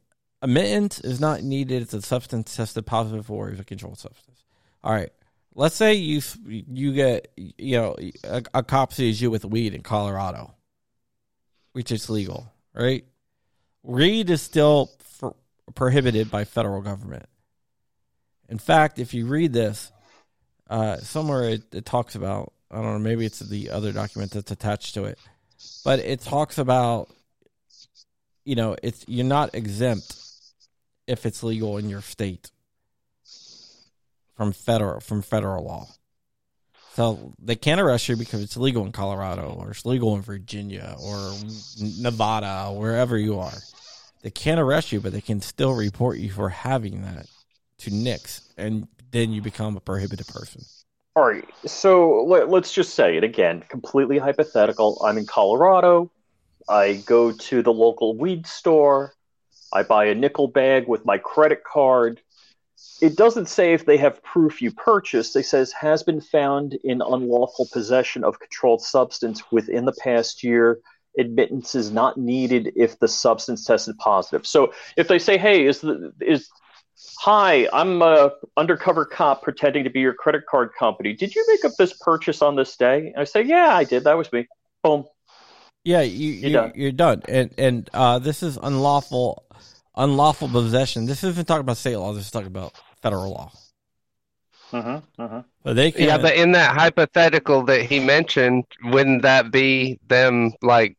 admittance 0.42 1.00
is 1.00 1.20
not 1.20 1.42
needed 1.42 1.82
if 1.82 1.88
the 1.90 2.02
substance 2.02 2.56
tested 2.56 2.86
positive 2.86 3.26
for 3.26 3.48
a 3.48 3.64
controlled 3.64 3.98
substance. 3.98 4.44
All 4.82 4.92
right. 4.92 5.10
Let's 5.54 5.74
say 5.74 5.94
you 5.94 6.22
you 6.46 6.92
get 6.92 7.32
you 7.36 7.76
know 7.76 7.96
a, 8.24 8.42
a 8.54 8.62
cop 8.62 8.92
sees 8.92 9.20
you 9.20 9.30
with 9.30 9.44
weed 9.44 9.74
in 9.74 9.82
Colorado, 9.82 10.54
which 11.78 11.92
is 11.92 12.10
legal, 12.10 12.52
right? 12.74 13.04
Weed 13.84 14.30
is 14.30 14.42
still 14.42 14.90
for, 14.98 15.36
prohibited 15.76 16.28
by 16.28 16.42
federal 16.42 16.82
government. 16.82 17.26
In 18.48 18.58
fact, 18.58 18.98
if 18.98 19.14
you 19.14 19.26
read 19.26 19.52
this, 19.52 19.92
uh, 20.68 20.96
somewhere 20.96 21.50
it, 21.50 21.62
it 21.72 21.86
talks 21.86 22.16
about 22.16 22.52
I 22.68 22.82
don't 22.82 22.84
know 22.84 22.98
maybe 22.98 23.24
it's 23.24 23.38
the 23.38 23.70
other 23.70 23.92
document 23.92 24.32
that's 24.32 24.50
attached 24.50 24.94
to 24.94 25.04
it, 25.04 25.20
but 25.84 26.00
it 26.00 26.20
talks 26.20 26.58
about 26.58 27.10
you 28.44 28.56
know 28.56 28.74
it's 28.82 29.04
you're 29.06 29.24
not 29.24 29.54
exempt 29.54 30.16
if 31.06 31.26
it's 31.26 31.44
legal 31.44 31.78
in 31.78 31.88
your 31.88 32.02
state 32.02 32.50
from 34.36 34.50
federal 34.50 34.98
from 34.98 35.22
federal 35.22 35.62
law. 35.62 35.86
So 36.98 37.32
they 37.38 37.54
can't 37.54 37.80
arrest 37.80 38.08
you 38.08 38.16
because 38.16 38.42
it's 38.42 38.56
legal 38.56 38.84
in 38.84 38.90
Colorado 38.90 39.56
or 39.56 39.70
it's 39.70 39.86
legal 39.86 40.16
in 40.16 40.22
Virginia 40.22 40.96
or 41.00 41.32
Nevada, 42.00 42.72
wherever 42.72 43.16
you 43.16 43.38
are. 43.38 43.54
They 44.22 44.30
can't 44.30 44.58
arrest 44.58 44.90
you, 44.90 45.00
but 45.00 45.12
they 45.12 45.20
can 45.20 45.40
still 45.40 45.76
report 45.76 46.18
you 46.18 46.32
for 46.32 46.48
having 46.48 47.02
that 47.02 47.26
to 47.78 47.90
NICS, 47.92 48.52
and 48.56 48.88
then 49.12 49.30
you 49.30 49.40
become 49.40 49.76
a 49.76 49.80
prohibited 49.80 50.26
person. 50.26 50.62
All 51.14 51.22
right. 51.22 51.44
So 51.66 52.24
let, 52.24 52.52
us 52.52 52.72
just 52.72 52.94
say 52.94 53.16
it 53.16 53.22
again, 53.22 53.62
completely 53.68 54.18
hypothetical. 54.18 55.00
I'm 55.04 55.18
in 55.18 55.26
Colorado. 55.26 56.10
I 56.68 56.94
go 57.06 57.30
to 57.30 57.62
the 57.62 57.72
local 57.72 58.16
weed 58.16 58.44
store. 58.48 59.14
I 59.72 59.84
buy 59.84 60.06
a 60.06 60.16
nickel 60.16 60.48
bag 60.48 60.88
with 60.88 61.06
my 61.06 61.18
credit 61.18 61.62
card. 61.62 62.20
It 63.00 63.16
doesn't 63.16 63.48
say 63.48 63.74
if 63.74 63.86
they 63.86 63.96
have 63.98 64.22
proof 64.22 64.60
you 64.60 64.72
purchased. 64.72 65.36
It 65.36 65.44
says 65.44 65.72
has 65.72 66.02
been 66.02 66.20
found 66.20 66.74
in 66.84 67.00
unlawful 67.00 67.68
possession 67.72 68.24
of 68.24 68.40
controlled 68.40 68.82
substance 68.82 69.42
within 69.52 69.84
the 69.84 69.92
past 69.92 70.42
year. 70.42 70.80
Admittance 71.18 71.74
is 71.74 71.90
not 71.90 72.16
needed 72.16 72.72
if 72.76 72.98
the 72.98 73.08
substance 73.08 73.64
tested 73.64 73.96
positive. 73.98 74.46
So 74.46 74.72
if 74.96 75.08
they 75.08 75.18
say, 75.18 75.38
"Hey, 75.38 75.66
is 75.66 75.80
the 75.80 76.12
is 76.20 76.48
Hi, 77.20 77.68
I'm 77.72 78.02
a 78.02 78.32
undercover 78.56 79.04
cop 79.04 79.42
pretending 79.42 79.84
to 79.84 79.90
be 79.90 80.00
your 80.00 80.14
credit 80.14 80.46
card 80.46 80.70
company. 80.76 81.12
Did 81.12 81.34
you 81.34 81.44
make 81.48 81.64
up 81.64 81.72
this 81.78 81.92
purchase 81.92 82.42
on 82.42 82.56
this 82.56 82.76
day?" 82.76 83.12
I 83.16 83.24
say, 83.24 83.42
"Yeah, 83.42 83.74
I 83.74 83.84
did. 83.84 84.04
That 84.04 84.16
was 84.16 84.32
me." 84.32 84.48
Boom. 84.82 85.04
Yeah, 85.84 86.02
you, 86.02 86.32
you're, 86.32 86.48
you, 86.50 86.56
done. 86.56 86.72
you're 86.74 86.92
done. 86.92 87.22
And 87.28 87.54
and 87.56 87.90
uh, 87.94 88.18
this 88.18 88.42
is 88.42 88.58
unlawful 88.60 89.44
unlawful 89.98 90.48
possession. 90.48 91.04
This 91.04 91.22
isn't 91.24 91.46
talking 91.46 91.60
about 91.60 91.76
state 91.76 91.96
law. 91.96 92.12
This 92.12 92.26
is 92.26 92.30
talking 92.30 92.46
about 92.46 92.72
federal 93.02 93.30
law. 93.32 93.52
Mm-hmm, 94.72 95.22
mm-hmm. 95.22 95.40
But 95.62 95.76
they 95.76 95.90
can, 95.90 96.04
yeah, 96.04 96.18
but 96.18 96.36
in 96.36 96.52
that 96.52 96.74
hypothetical 96.76 97.62
that 97.64 97.82
he 97.82 98.00
mentioned, 98.00 98.64
wouldn't 98.84 99.22
that 99.22 99.50
be 99.50 99.98
them 100.08 100.52
like 100.62 100.96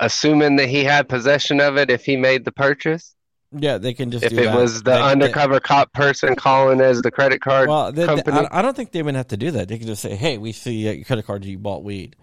assuming 0.00 0.56
that 0.56 0.68
he 0.68 0.84
had 0.84 1.08
possession 1.08 1.60
of 1.60 1.76
it 1.76 1.90
if 1.90 2.04
he 2.04 2.16
made 2.16 2.44
the 2.44 2.52
purchase? 2.52 3.14
Yeah, 3.52 3.78
they 3.78 3.94
can 3.94 4.10
just. 4.10 4.24
If 4.24 4.32
it 4.32 4.46
that. 4.46 4.56
was 4.56 4.82
the 4.82 4.92
they, 4.92 5.00
undercover 5.00 5.54
they, 5.54 5.60
cop 5.60 5.92
person 5.92 6.34
calling 6.34 6.80
as 6.80 7.00
the 7.00 7.12
credit 7.12 7.40
card 7.40 7.68
well, 7.68 7.92
they, 7.92 8.04
company, 8.04 8.38
I, 8.38 8.58
I, 8.58 8.62
don't 8.62 8.76
think 8.76 8.90
they 8.90 9.02
would 9.02 9.14
have 9.14 9.28
to 9.28 9.36
do 9.36 9.52
that. 9.52 9.68
They 9.68 9.78
could 9.78 9.86
just 9.86 10.02
say, 10.02 10.16
"Hey, 10.16 10.36
we 10.36 10.50
see 10.50 10.74
your 10.74 11.04
credit 11.04 11.26
card. 11.26 11.44
You 11.44 11.58
bought 11.58 11.84
weed. 11.84 12.16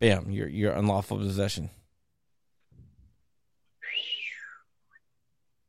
Bam, 0.00 0.30
you're 0.30 0.48
you're 0.48 0.72
unlawful 0.72 1.18
possession." 1.18 1.68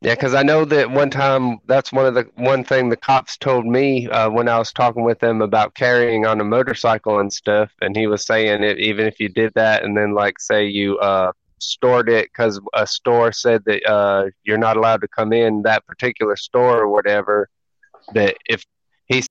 Yeah, 0.01 0.13
because 0.13 0.33
I 0.35 0.43
know 0.43 0.65
that 0.65 0.91
one 0.91 1.09
time 1.09 1.57
that's 1.65 1.91
one 1.91 2.05
of 2.05 2.13
the 2.13 2.29
one 2.35 2.63
thing 2.63 2.89
the 2.89 2.97
cops 2.97 3.37
told 3.37 3.65
me 3.65 4.07
uh, 4.09 4.29
when 4.29 4.47
I 4.47 4.59
was 4.59 4.71
talking 4.71 5.03
with 5.03 5.19
them 5.19 5.41
about 5.41 5.73
carrying 5.73 6.25
on 6.25 6.39
a 6.41 6.43
motorcycle 6.43 7.19
and 7.19 7.31
stuff, 7.31 7.71
and 7.81 7.95
he 7.95 8.05
was 8.07 8.25
saying 8.25 8.63
it 8.63 8.77
even 8.79 9.07
if 9.07 9.19
you 9.19 9.29
did 9.29 9.53
that, 9.55 9.83
and 9.83 9.97
then 9.97 10.13
like 10.13 10.39
say 10.39 10.67
you 10.67 10.97
uh, 10.99 11.31
stored 11.59 12.09
it 12.09 12.29
because 12.31 12.59
a 12.73 12.85
store 12.85 13.31
said 13.31 13.63
that 13.65 13.83
uh, 13.89 14.25
you're 14.43 14.57
not 14.59 14.77
allowed 14.77 15.01
to 15.01 15.07
come 15.07 15.33
in 15.33 15.63
that 15.63 15.85
particular 15.87 16.35
store 16.35 16.81
or 16.81 16.89
whatever, 16.89 17.49
that 18.13 18.37
if 18.47 18.63
he's 19.07 19.27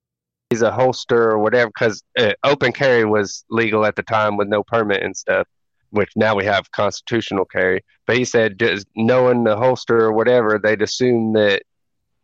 a 0.63 0.71
holster 0.73 1.31
or 1.31 1.39
whatever, 1.39 1.69
because 1.69 2.03
uh, 2.19 2.33
open 2.45 2.73
carry 2.73 3.05
was 3.05 3.45
legal 3.51 3.85
at 3.85 3.97
the 3.97 4.03
time 4.03 4.37
with 4.37 4.49
no 4.49 4.63
permit 4.63 5.03
and 5.03 5.17
stuff 5.17 5.47
which 5.95 6.11
now 6.17 6.35
we 6.35 6.45
have 6.45 6.73
constitutional 6.73 7.45
carry. 7.45 7.85
But 8.07 8.17
he 8.17 8.25
said, 8.25 8.59
just 8.59 8.87
knowing 8.97 9.45
the 9.45 9.57
holster 9.57 10.01
or 10.01 10.13
whatever, 10.13 10.59
they'd 10.63 10.83
assume 10.83 11.35
that 11.35 11.63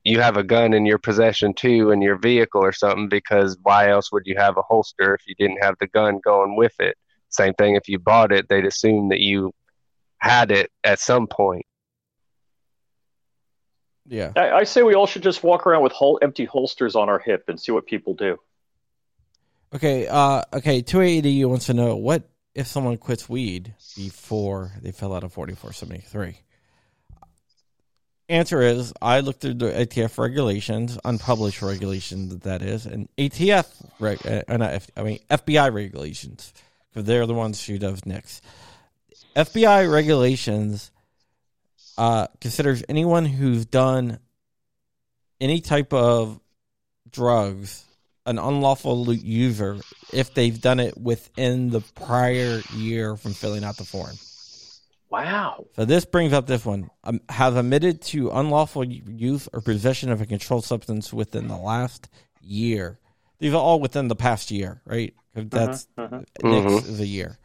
you 0.05 0.21
have 0.21 0.37
a 0.37 0.43
gun 0.43 0.73
in 0.73 0.87
your 0.87 0.99
possession 0.99 1.55
too 1.55 1.91
in 1.91 2.03
your 2.03 2.19
vehicle 2.19 2.63
or 2.63 2.73
something 2.73 3.09
because 3.09 3.57
why 3.63 3.91
else 3.91 4.11
would 4.11 4.27
you 4.27 4.35
have 4.37 4.57
a 4.57 4.63
holster 4.63 5.15
if 5.15 5.21
you 5.27 5.35
didn't 5.37 5.63
have 5.63 5.77
the 5.79 5.87
gun 5.87 6.21
going 6.25 6.57
with 6.57 6.75
it? 6.81 6.97
Same 7.29 7.55
thing 7.55 7.77
if 7.77 7.89
you 7.89 7.99
bought 7.99 8.33
it, 8.33 8.49
they'd 8.49 8.67
assume 8.67 9.11
that 9.11 9.21
you 9.21 9.53
had 10.19 10.51
it 10.51 10.71
at 10.83 10.99
some 10.99 11.27
point. 11.27 11.65
Yeah. 14.07 14.33
I, 14.35 14.51
I 14.51 14.65
say 14.65 14.83
we 14.83 14.95
all 14.95 15.07
should 15.07 15.23
just 15.23 15.45
walk 15.45 15.67
around 15.67 15.85
with 15.85 15.93
whole 15.93 16.19
empty 16.21 16.45
holsters 16.45 16.97
on 16.97 17.09
our 17.09 17.21
hip 17.21 17.45
and 17.47 17.61
see 17.61 17.71
what 17.71 17.87
people 17.87 18.15
do. 18.15 18.37
Okay, 19.73 20.09
uh 20.09 20.43
okay, 20.53 20.83
280 20.83 21.45
wants 21.45 21.67
to 21.67 21.75
know 21.75 21.95
what 21.95 22.29
if 22.61 22.67
someone 22.67 22.97
quits 22.99 23.29
weed 23.29 23.75
before 23.97 24.73
they 24.81 24.93
fill 24.93 25.15
out 25.15 25.25
a 25.25 25.29
4473? 25.29 26.39
Answer 28.29 28.63
is 28.63 28.93
I 29.03 29.21
looked 29.21 29.41
through 29.41 29.55
the 29.55 29.73
ATF 29.73 30.17
regulations, 30.17 30.97
unpublished 31.05 31.63
regulations 31.63 32.37
that 32.39 32.63
is, 32.63 32.87
and 32.87 33.09
ATF, 33.19 33.67
reg, 33.99 34.25
uh, 34.25 34.57
not 34.57 34.73
F, 34.73 34.91
I 34.97 35.03
mean 35.03 35.19
FBI 35.29 35.73
regulations, 35.73 36.55
because 36.91 37.07
they're 37.07 37.27
the 37.27 37.35
ones 37.35 37.65
who 37.67 37.77
does 37.79 38.07
NICS. 38.07 38.41
FBI 39.35 39.91
regulations 39.91 40.93
uh, 41.99 42.29
considers 42.41 42.85
anyone 42.89 43.25
who's 43.25 43.67
done 43.67 44.21
any 45.41 45.61
type 45.61 45.93
of 45.93 46.39
drugs 47.11 47.85
an 48.31 48.39
unlawful 48.39 49.13
user 49.13 49.77
if 50.13 50.33
they've 50.33 50.61
done 50.61 50.79
it 50.79 50.97
within 50.97 51.71
the 51.71 51.81
prior 51.81 52.63
year 52.75 53.17
from 53.17 53.35
filling 53.35 53.65
out 53.65 53.77
the 53.77 53.85
form. 53.85 54.17
Wow. 55.11 55.67
So 55.75 55.85
this 55.85 56.05
brings 56.05 56.33
up 56.33 56.47
this 56.47 56.65
one. 56.65 56.89
Um, 57.03 57.21
have 57.29 57.57
admitted 57.57 58.01
to 58.03 58.31
unlawful 58.31 58.85
use 58.85 59.49
or 59.53 59.61
possession 59.61 60.13
of 60.13 60.21
a 60.21 60.27
controlled 60.27 60.65
substance 60.65 61.13
within 61.13 61.49
the 61.49 61.57
last 61.57 62.09
year. 62.41 63.01
These 63.41 63.53
are 63.53 63.61
all 63.61 63.81
within 63.81 64.07
the 64.07 64.15
past 64.15 64.53
year, 64.53 64.81
right? 64.85 65.13
Uh-huh, 65.35 65.47
that's 65.49 65.89
uh-huh, 65.99 66.17
uh-huh. 66.17 66.49
next 66.49 66.73
mm-hmm. 66.73 66.93
is 66.93 67.01
a 67.01 67.07
year. 67.07 67.37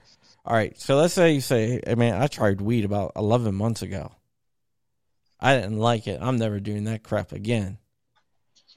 All 0.45 0.55
right. 0.55 0.79
So 0.79 0.97
let's 0.97 1.15
say 1.15 1.33
you 1.33 1.41
say, 1.41 1.81
I 1.87 1.95
mean, 1.95 2.13
I 2.13 2.27
tried 2.27 2.61
weed 2.61 2.85
about 2.85 3.13
11 3.15 3.55
months 3.55 3.81
ago. 3.81 4.11
I 5.39 5.55
didn't 5.55 5.79
like 5.79 6.05
it. 6.05 6.19
I'm 6.21 6.37
never 6.37 6.59
doing 6.59 6.83
that 6.83 7.01
crap 7.01 7.31
again 7.31 7.79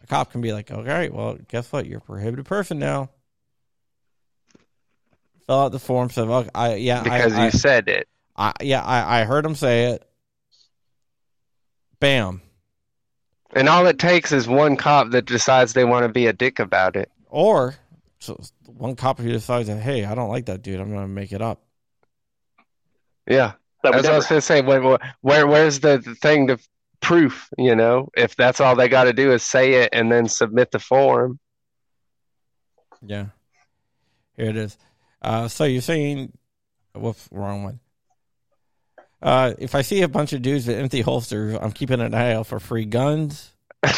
a 0.02 0.06
cop 0.06 0.32
can 0.32 0.40
be 0.40 0.52
like, 0.52 0.70
okay, 0.70 1.08
well, 1.08 1.38
guess 1.48 1.70
what? 1.72 1.86
You're 1.86 1.98
a 1.98 2.02
prohibited 2.02 2.46
person 2.46 2.78
now. 2.78 3.10
Fill 5.46 5.60
out 5.60 5.72
the 5.72 5.78
form. 5.78 6.10
So, 6.10 6.30
okay, 6.30 6.50
I 6.54 6.74
yeah, 6.74 7.02
because 7.02 7.32
I, 7.32 7.40
you 7.42 7.46
I, 7.46 7.50
said 7.50 7.88
it. 7.88 8.08
I 8.36 8.52
yeah, 8.60 8.84
I, 8.84 9.20
I 9.20 9.24
heard 9.24 9.44
him 9.44 9.54
say 9.54 9.86
it. 9.86 10.04
Bam. 12.00 12.42
And 13.54 13.68
all 13.68 13.86
it 13.86 13.98
takes 13.98 14.30
is 14.30 14.46
one 14.46 14.76
cop 14.76 15.10
that 15.10 15.24
decides 15.24 15.72
they 15.72 15.84
want 15.84 16.04
to 16.04 16.08
be 16.10 16.26
a 16.26 16.32
dick 16.32 16.58
about 16.58 16.96
it. 16.96 17.10
Or 17.28 17.76
So 18.18 18.40
one 18.66 18.94
cop 18.94 19.18
who 19.18 19.32
decides 19.32 19.68
that, 19.68 19.80
hey, 19.80 20.04
I 20.04 20.14
don't 20.14 20.28
like 20.28 20.46
that 20.46 20.62
dude, 20.62 20.80
I'm 20.80 20.90
going 20.90 21.02
to 21.02 21.08
make 21.08 21.32
it 21.32 21.40
up. 21.40 21.62
Yeah, 23.26 23.52
That 23.82 23.94
would 23.94 24.04
As 24.04 24.06
I 24.06 24.16
was 24.16 24.26
going 24.26 24.40
to 24.40 24.46
say, 24.46 24.62
where, 24.62 24.98
where 25.20 25.46
where's 25.46 25.80
the, 25.80 25.98
the 25.98 26.14
thing 26.14 26.46
to 26.48 26.58
proof? 27.00 27.48
You 27.56 27.74
know, 27.74 28.08
if 28.16 28.36
that's 28.36 28.60
all 28.60 28.76
they 28.76 28.88
got 28.88 29.04
to 29.04 29.12
do 29.12 29.32
is 29.32 29.42
say 29.42 29.82
it 29.82 29.90
and 29.92 30.10
then 30.10 30.28
submit 30.28 30.70
the 30.70 30.78
form. 30.78 31.38
Yeah. 33.02 33.26
Here 34.36 34.50
it 34.50 34.56
is. 34.56 34.76
Uh, 35.20 35.48
so 35.48 35.64
you're 35.64 35.82
saying, 35.82 36.32
whoops, 36.94 37.28
wrong 37.30 37.64
one. 37.64 37.80
Uh, 39.20 39.54
if 39.58 39.74
I 39.74 39.82
see 39.82 40.02
a 40.02 40.08
bunch 40.08 40.32
of 40.32 40.42
dudes 40.42 40.66
with 40.66 40.78
empty 40.78 41.00
holsters, 41.00 41.58
I'm 41.60 41.72
keeping 41.72 42.00
an 42.00 42.14
eye 42.14 42.34
out 42.34 42.46
for 42.46 42.60
free 42.60 42.84
guns. 42.84 43.52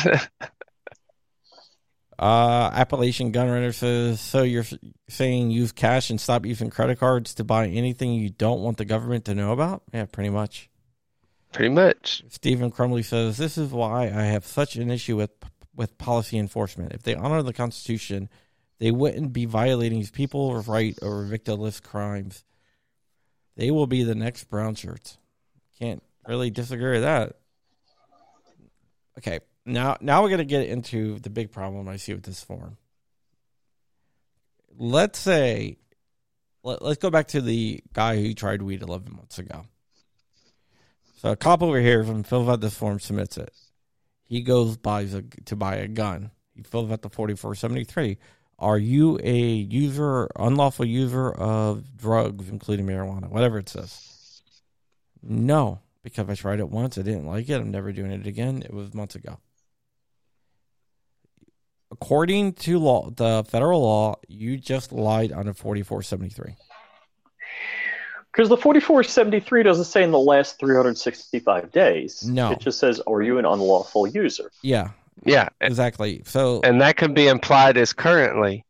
Uh, 2.20 2.70
Appalachian 2.74 3.32
Gun 3.32 3.48
Runner 3.48 3.72
says, 3.72 4.20
so 4.20 4.42
you're 4.42 4.66
saying 5.08 5.50
use 5.50 5.72
cash 5.72 6.10
and 6.10 6.20
stop 6.20 6.44
using 6.44 6.68
credit 6.68 6.98
cards 6.98 7.32
to 7.36 7.44
buy 7.44 7.66
anything 7.66 8.12
you 8.12 8.28
don't 8.28 8.60
want 8.60 8.76
the 8.76 8.84
government 8.84 9.24
to 9.24 9.34
know 9.34 9.52
about? 9.52 9.84
Yeah, 9.90 10.04
pretty 10.04 10.28
much. 10.28 10.68
Pretty 11.52 11.68
much. 11.68 12.22
Stephen 12.28 12.70
Crumley 12.70 13.02
says, 13.02 13.36
this 13.36 13.58
is 13.58 13.72
why 13.72 14.04
I 14.04 14.22
have 14.24 14.46
such 14.46 14.76
an 14.76 14.90
issue 14.90 15.16
with 15.16 15.30
with 15.74 15.98
policy 15.98 16.36
enforcement. 16.38 16.92
If 16.92 17.02
they 17.04 17.14
honor 17.14 17.42
the 17.42 17.52
Constitution, 17.52 18.28
they 18.78 18.90
wouldn't 18.90 19.32
be 19.32 19.46
violating 19.46 19.98
these 19.98 20.10
people's 20.10 20.68
right 20.68 20.98
over 21.00 21.24
victimless 21.24 21.82
crimes. 21.82 22.44
They 23.56 23.70
will 23.70 23.86
be 23.86 24.02
the 24.02 24.14
next 24.14 24.44
brown 24.44 24.74
shirts. 24.74 25.16
Can't 25.78 26.02
really 26.26 26.50
disagree 26.50 26.92
with 26.92 27.02
that. 27.02 27.36
Okay, 29.18 29.40
now 29.64 29.96
now 30.00 30.22
we're 30.22 30.30
gonna 30.30 30.44
get 30.44 30.68
into 30.68 31.18
the 31.18 31.30
big 31.30 31.50
problem 31.50 31.88
I 31.88 31.96
see 31.96 32.14
with 32.14 32.24
this 32.24 32.42
form. 32.42 32.76
Let's 34.76 35.18
say, 35.18 35.78
let, 36.62 36.82
let's 36.82 37.00
go 37.00 37.10
back 37.10 37.28
to 37.28 37.40
the 37.40 37.82
guy 37.92 38.20
who 38.20 38.34
tried 38.34 38.62
weed 38.62 38.82
11 38.82 39.14
months 39.14 39.38
ago. 39.38 39.66
So 41.20 41.30
a 41.32 41.36
cop 41.36 41.62
over 41.62 41.78
here 41.78 42.02
from 42.02 42.22
fills 42.22 42.48
out 42.48 42.62
this 42.62 42.74
form, 42.74 42.98
submits 42.98 43.36
it. 43.36 43.52
He 44.24 44.40
goes 44.40 44.78
buys 44.78 45.12
a, 45.12 45.20
to 45.20 45.54
buy 45.54 45.76
a 45.76 45.86
gun. 45.86 46.30
He 46.54 46.62
fills 46.62 46.90
out 46.90 47.02
the 47.02 47.10
forty 47.10 47.34
four 47.34 47.54
seventy 47.54 47.84
three. 47.84 48.16
Are 48.58 48.78
you 48.78 49.20
a 49.22 49.38
user, 49.38 50.30
unlawful 50.36 50.86
user 50.86 51.30
of 51.30 51.94
drugs, 51.94 52.48
including 52.48 52.86
marijuana, 52.86 53.28
whatever 53.28 53.58
it 53.58 53.68
says? 53.68 54.40
No, 55.22 55.80
because 56.02 56.26
I 56.30 56.34
tried 56.36 56.58
it 56.58 56.70
once. 56.70 56.96
I 56.96 57.02
didn't 57.02 57.26
like 57.26 57.50
it. 57.50 57.60
I'm 57.60 57.70
never 57.70 57.92
doing 57.92 58.12
it 58.12 58.26
again. 58.26 58.62
It 58.62 58.72
was 58.72 58.94
months 58.94 59.14
ago. 59.14 59.40
According 61.90 62.54
to 62.54 62.78
law, 62.78 63.10
the 63.10 63.44
federal 63.46 63.82
law, 63.82 64.14
you 64.26 64.56
just 64.56 64.90
lied 64.90 65.32
on 65.32 65.48
a 65.48 65.52
forty 65.52 65.82
four 65.82 66.02
seventy 66.02 66.30
three. 66.30 66.56
Because 68.32 68.48
the 68.48 68.56
4473 68.56 69.62
doesn't 69.64 69.84
say 69.86 70.04
in 70.04 70.12
the 70.12 70.18
last 70.18 70.58
365 70.60 71.72
days. 71.72 72.22
No. 72.24 72.52
It 72.52 72.60
just 72.60 72.78
says, 72.78 73.00
are 73.06 73.22
you 73.22 73.38
an 73.38 73.44
unlawful 73.44 74.06
user? 74.06 74.52
Yeah, 74.62 74.90
Yeah, 75.24 75.48
exactly. 75.60 76.22
So 76.26 76.60
and 76.62 76.80
that 76.80 76.96
could 76.96 77.14
be 77.14 77.26
implied 77.26 77.76
as 77.76 77.92
currently. 77.92 78.64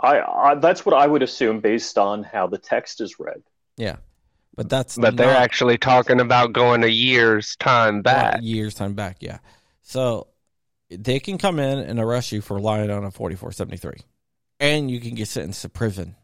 I, 0.00 0.20
I 0.20 0.54
That's 0.56 0.84
what 0.84 0.94
I 0.94 1.06
would 1.06 1.22
assume 1.22 1.60
based 1.60 1.98
on 1.98 2.24
how 2.24 2.46
the 2.46 2.58
text 2.58 3.00
is 3.00 3.20
read. 3.20 3.42
yeah, 3.76 3.96
but 4.56 4.68
that's 4.68 4.96
But 4.96 5.16
they're 5.16 5.36
actually 5.36 5.78
talking 5.78 6.20
about 6.20 6.52
going 6.52 6.82
a 6.84 6.88
year's 6.88 7.54
time 7.56 8.02
back. 8.02 8.40
Years 8.42 8.74
time 8.74 8.94
back. 8.94 9.18
Yeah, 9.20 9.38
so 9.82 10.26
they 10.90 11.20
can 11.20 11.38
come 11.38 11.58
in 11.60 11.78
and 11.78 12.00
arrest 12.00 12.32
you 12.32 12.40
for 12.40 12.60
lying 12.60 12.90
on 12.90 13.04
a 13.04 13.10
forty 13.10 13.36
four 13.36 13.52
seventy 13.52 13.76
three, 13.76 14.00
and 14.58 14.90
you 14.90 15.00
can 15.00 15.14
get 15.14 15.28
sentenced 15.28 15.62
to 15.62 15.68
prison. 15.68 16.16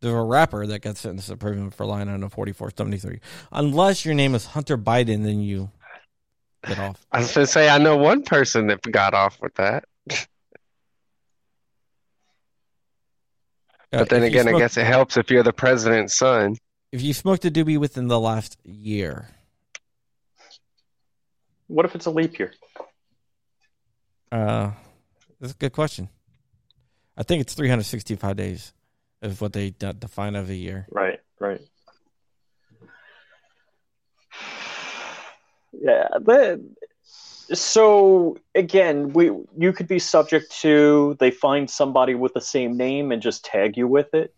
There's 0.00 0.14
a 0.14 0.22
rapper 0.22 0.64
that 0.66 0.80
got 0.80 0.96
sentenced 0.96 1.28
to 1.28 1.36
prison 1.36 1.70
for 1.70 1.84
lying 1.84 2.08
on 2.08 2.22
a 2.22 2.30
forty 2.30 2.52
four 2.52 2.70
seventy 2.76 2.98
three, 2.98 3.20
unless 3.50 4.04
your 4.04 4.14
name 4.14 4.34
is 4.34 4.46
Hunter 4.46 4.78
Biden, 4.78 5.24
then 5.24 5.40
you 5.40 5.70
get 6.64 6.78
off. 6.78 7.04
I 7.10 7.18
was 7.20 7.34
going 7.34 7.46
to 7.46 7.52
say, 7.52 7.68
I 7.68 7.78
know 7.78 7.96
one 7.96 8.22
person 8.22 8.68
that 8.68 8.80
got 8.82 9.14
off 9.14 9.40
with 9.42 9.54
that. 9.54 9.84
Uh, 13.90 14.00
But 14.00 14.08
then 14.10 14.22
if 14.22 14.32
you 14.34 14.40
again, 14.40 14.54
I 14.54 14.58
guess 14.58 14.76
it 14.76 14.86
helps 14.86 15.16
if 15.16 15.30
you're 15.30 15.42
the 15.42 15.52
president's 15.52 16.14
son. 16.16 16.56
if 16.92 17.02
you 17.02 17.12
smoked 17.14 17.44
a 17.44 17.50
doobie 17.50 17.78
within 17.78 18.06
the 18.08 18.20
last 18.20 18.56
year, 18.64 19.30
What 21.68 21.84
if 21.86 21.94
it's 21.94 22.06
a 22.06 22.10
leap 22.10 22.38
year? 22.38 22.52
uh, 24.30 24.70
that's 25.40 25.54
a 25.54 25.56
good 25.56 25.72
question. 25.72 26.08
I 27.16 27.22
think 27.24 27.40
it's 27.40 27.54
three 27.54 27.68
hundred 27.68 27.84
sixty 27.84 28.14
five 28.14 28.36
days 28.36 28.72
is 29.22 29.40
what 29.40 29.52
they 29.52 29.70
de- 29.70 29.92
define 29.92 30.36
a 30.36 30.42
year. 30.42 30.86
Right, 30.90 31.20
right. 31.40 31.60
Yeah, 35.72 36.08
but 36.20 36.60
so 37.52 38.36
again, 38.54 39.12
we 39.12 39.30
you 39.56 39.72
could 39.72 39.88
be 39.88 39.98
subject 39.98 40.50
to 40.60 41.16
they 41.20 41.30
find 41.30 41.70
somebody 41.70 42.14
with 42.14 42.34
the 42.34 42.40
same 42.40 42.76
name 42.76 43.12
and 43.12 43.22
just 43.22 43.44
tag 43.44 43.76
you 43.76 43.86
with 43.86 44.12
it. 44.14 44.34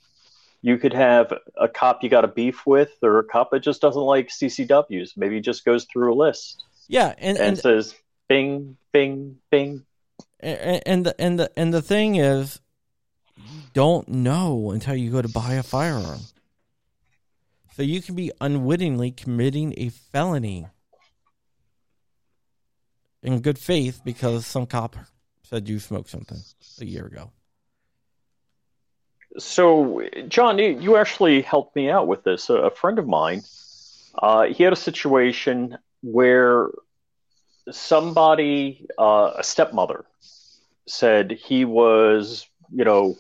You 0.63 0.77
could 0.77 0.93
have 0.93 1.33
a 1.57 1.69
cop 1.69 2.03
you 2.03 2.11
got 2.11 2.25
a 2.25 2.29
beef 2.29 2.67
with, 2.67 2.93
or 3.03 3.19
a 3.19 3.25
cop 3.25 3.51
that 3.51 3.61
just 3.61 3.81
doesn't 3.81 4.03
like 4.03 4.29
CCWs. 4.29 5.17
Maybe 5.17 5.41
just 5.41 5.65
goes 5.65 5.85
through 5.85 6.13
a 6.13 6.17
list 6.17 6.63
Yeah, 6.89 7.15
and 7.19 7.39
and 7.39 7.49
and 7.49 7.59
says, 7.59 7.95
"Bing, 8.29 8.77
bing, 8.93 9.39
bing." 9.51 9.85
and 10.41 10.83
and 10.87 11.07
the 11.07 11.21
and 11.21 11.39
the 11.39 11.51
and 11.57 11.73
the 11.73 11.83
thing 11.83 12.17
is 12.17 12.61
don't 13.73 14.09
know 14.09 14.71
until 14.71 14.95
you 14.95 15.11
go 15.11 15.23
to 15.23 15.29
buy 15.29 15.55
a 15.55 15.63
firearm 15.63 16.21
so 17.75 17.83
you 17.83 18.03
can 18.03 18.15
be 18.15 18.33
unwittingly 18.41 19.11
committing 19.11 19.75
a 19.77 19.89
felony 19.89 20.67
in 23.23 23.41
good 23.41 23.59
faith 23.59 24.01
because 24.05 24.47
some 24.47 24.67
cop 24.67 24.97
said 25.43 25.69
you 25.69 25.79
smoked 25.79 26.11
something 26.11 26.39
a 26.81 26.85
year 26.85 27.07
ago 27.07 27.31
So, 29.39 30.03
John, 30.29 30.59
you, 30.59 30.97
actually 30.97 31.43
helped 31.43 31.77
me 31.77 31.89
out 31.89 32.09
with 32.09 32.25
this. 32.25 32.51
A, 32.51 32.55
a 32.55 32.71
friend 32.71 32.99
of 32.99 33.07
mine, 33.07 33.43
uh, 34.19 34.47
he 34.47 34.65
had 34.65 34.73
a 34.73 34.77
situation 34.77 35.79
where 36.03 36.69
somebody, 37.71 38.87
uh, 38.99 39.33
a 39.39 39.45
stepmother, 39.45 40.05
said 40.87 41.31
he 41.31 41.65
was, 41.65 42.49
you 42.73 42.85
know, 42.85 43.17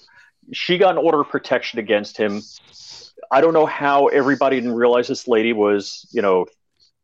she 0.53 0.79
got 0.79 0.93
an 0.93 0.99
order 0.99 1.21
of 1.21 1.29
protection 1.29 1.79
against 1.79 2.17
him. 2.17 2.43
I 3.31 3.41
don't 3.41 3.53
know 3.55 3.67
how 3.67 4.07
everybody 4.09 4.57
didn't 4.57 4.75
realize 4.75 5.09
this 5.09 5.29
lady 5.29 5.53
was, 5.53 6.07
you 6.13 6.23
know, 6.23 6.47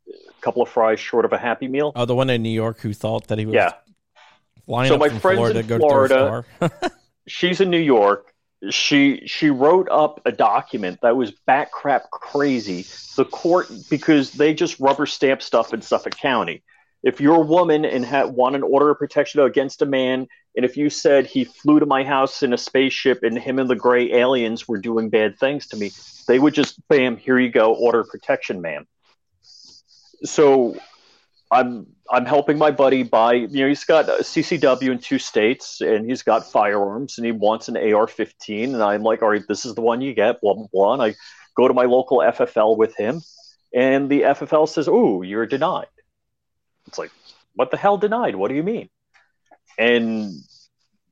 a 0.09 0.41
couple 0.41 0.63
of 0.63 0.69
fries 0.69 0.99
short 1.01 1.25
of 1.25 1.33
a 1.33 1.39
Happy 1.39 1.69
Meal. 1.69 1.93
oh 1.95 2.05
the 2.05 2.15
one 2.15 2.31
in 2.31 2.43
new 2.43 2.49
york 2.49 2.81
who 2.81 2.93
thought 2.93 3.27
that 3.29 3.39
he 3.39 3.47
was 3.47 3.55
Yeah. 3.55 3.73
flying 4.65 4.89
So 4.89 4.99
my 4.99 5.09
from 5.09 5.21
friend's 5.21 5.39
florida 5.39 5.61
in 5.61 5.67
to 5.69 5.75
to 5.75 5.79
Florida. 5.79 6.45
a 6.61 6.71
she's 7.29 7.61
in 7.61 7.71
New 7.71 7.79
York. 7.81 8.33
She 8.71 9.23
she 9.27 9.51
wrote 9.51 9.89
up 9.91 10.21
a 10.25 10.33
document 10.33 11.01
that 11.03 11.15
was 11.17 11.31
back 11.31 11.71
crap 11.71 12.11
crazy. 12.11 12.87
The 13.17 13.25
court 13.25 13.69
because 13.91 14.33
they 14.33 14.55
just 14.55 14.81
rubber 14.81 15.07
stamp 15.07 15.43
stuff 15.43 15.75
in 15.75 15.83
Suffolk 15.83 16.17
County. 16.17 16.63
If 17.07 17.21
you're 17.21 17.37
a 17.37 17.47
woman 17.47 17.85
and 17.85 18.05
ha- 18.05 18.27
want 18.27 18.57
an 18.57 18.65
order 18.65 18.91
of 18.91 18.99
protection 18.99 19.39
against 19.39 19.81
a 19.81 19.87
man, 19.87 20.27
and 20.57 20.65
if 20.65 20.77
you 20.77 20.91
said 20.91 21.25
he 21.25 21.45
flew 21.45 21.79
to 21.79 21.87
my 21.87 22.03
house 22.03 22.43
in 22.43 22.53
a 22.53 22.59
spaceship 22.59 23.23
and 23.23 23.39
him 23.39 23.61
and 23.61 23.71
the 23.71 23.77
gray 23.77 24.11
aliens 24.13 24.67
were 24.67 24.79
doing 24.79 25.09
bad 25.09 25.39
things 25.39 25.69
to 25.69 25.77
me, 25.77 25.93
they 26.27 26.41
would 26.41 26.53
just 26.53 26.81
bam, 26.89 27.17
here 27.17 27.39
you 27.39 27.49
go, 27.49 27.73
order 27.75 28.01
of 28.01 28.09
protection, 28.09 28.61
ma'am. 28.61 28.89
So 30.25 30.81
I'm 31.49 31.87
I'm 32.11 32.27
helping 32.27 32.59
my 32.59 32.73
buddy 32.73 33.05
buy. 33.05 33.35
You 33.35 33.61
know, 33.61 33.69
he's 33.69 33.85
got 33.85 34.07
CCW 34.07 34.91
in 34.91 34.99
two 34.99 35.21
states, 35.21 35.81
and 35.81 36.11
he's 36.11 36.25
got 36.25 36.51
firearms, 36.51 37.19
and 37.19 37.25
he 37.25 37.31
wants 37.31 37.69
an 37.69 37.77
AR-15. 37.77 38.75
And 38.75 38.83
I'm 38.83 39.05
like, 39.05 39.23
all 39.23 39.29
right, 39.29 39.47
this 39.47 39.65
is 39.65 39.77
the 39.77 39.81
one 39.81 40.01
you 40.01 40.13
get. 40.13 40.41
Blah 40.41 40.55
blah 40.55 40.67
blah. 40.73 40.95
And 40.95 41.03
I 41.03 41.15
go 41.57 41.69
to 41.69 41.75
my 41.75 41.85
local 41.85 42.19
FFL 42.19 42.77
with 42.77 42.97
him, 42.97 43.23
and 43.73 44.09
the 44.09 44.23
FFL 44.23 44.69
says, 44.69 44.89
"Oh, 44.89 45.23
you're 45.23 45.47
denied." 45.47 45.87
It's 46.89 46.99
like, 46.99 47.11
what 47.55 47.71
the 47.71 47.77
hell 47.77 47.99
denied? 47.99 48.37
What 48.37 48.49
do 48.49 48.55
you 48.55 48.63
mean? 48.63 48.89
And 49.79 50.33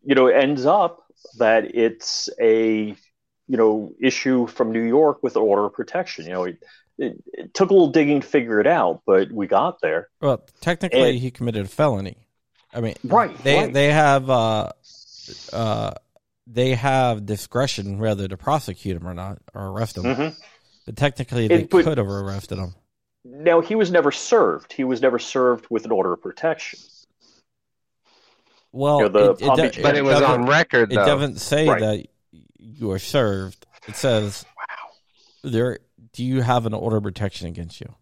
you 0.05 0.15
know, 0.15 0.27
it 0.27 0.35
ends 0.37 0.67
up 0.67 1.05
that 1.39 1.75
it's 1.75 2.29
a 2.41 2.95
you 3.49 3.57
know 3.57 3.93
issue 4.01 4.47
from 4.47 4.73
New 4.73 4.83
York 4.85 5.23
with 5.23 5.37
order 5.37 5.67
of 5.67 5.73
protection. 5.75 6.27
You 6.27 6.33
know, 6.33 6.45
it, 6.45 6.59
it, 6.99 7.25
it 7.33 7.55
took 7.55 7.71
a 7.71 7.73
little 7.73 7.89
digging 7.91 8.21
to 8.21 8.27
figure 8.27 8.61
it 8.61 8.67
out, 8.67 9.03
but 9.07 9.31
we 9.33 9.47
got 9.47 9.81
there. 9.81 10.09
well 10.21 10.47
technically 10.61 11.11
And- 11.11 11.19
he 11.19 11.31
committed 11.31 11.65
a 11.67 11.69
felony 11.69 12.17
i 12.73 12.81
mean 12.81 12.95
Right, 13.05 13.37
they 13.45 13.57
right. 13.59 13.73
they 13.73 13.87
have 13.93 14.29
uh 14.29 14.71
uh 15.53 15.93
they 16.49 16.75
have 16.75 17.25
discretion 17.25 17.99
whether 17.99 18.27
to 18.29 18.37
prosecute 18.37 18.97
him 18.97 19.07
or 19.07 19.15
not 19.15 19.39
or 19.55 19.69
arrest 19.69 19.97
him 19.97 20.05
Mhm. 20.05 20.37
but 20.85 20.97
technically 20.97 21.47
they 21.49 21.55
It- 21.63 21.71
but- 21.71 21.85
could 21.85 21.99
have 21.99 22.09
arrested 22.09 22.59
him 22.59 22.75
Now 23.25 23.61
he 23.61 23.75
was 23.75 23.91
never 23.91 24.13
served. 24.13 24.73
He 24.73 24.85
was 24.85 25.01
never 25.01 25.19
served 25.19 25.67
with 25.71 25.85
an 25.85 25.93
order 25.93 26.13
of 26.13 26.23
protection. 26.23 26.79
Well, 28.73 28.99
You 28.99 29.03
know, 29.05 29.09
the 29.09 29.31
it, 29.31 29.41
it 29.43 29.47
Palm 29.47 29.57
do- 29.57 29.63
Beach- 29.63 29.83
But 29.83 29.97
it 29.97 30.03
was 30.05 30.21
on 30.21 30.47
record 30.47 30.93
It 30.93 30.97
doesn't 30.97 31.39
say 31.39 31.69
Right. 31.69 31.81
that 31.81 32.07
you 32.59 32.91
are 32.91 32.99
served. 32.99 33.67
It 33.87 33.97
says, 33.97 34.45
"Wow, 34.57 35.51
there. 35.51 35.79
Do 36.13 36.25
you 36.25 36.43
have 36.43 36.67
an 36.67 36.75
order 36.75 36.97
of 36.99 37.03
protection 37.03 37.49
against 37.49 37.81
you?" 37.81 37.95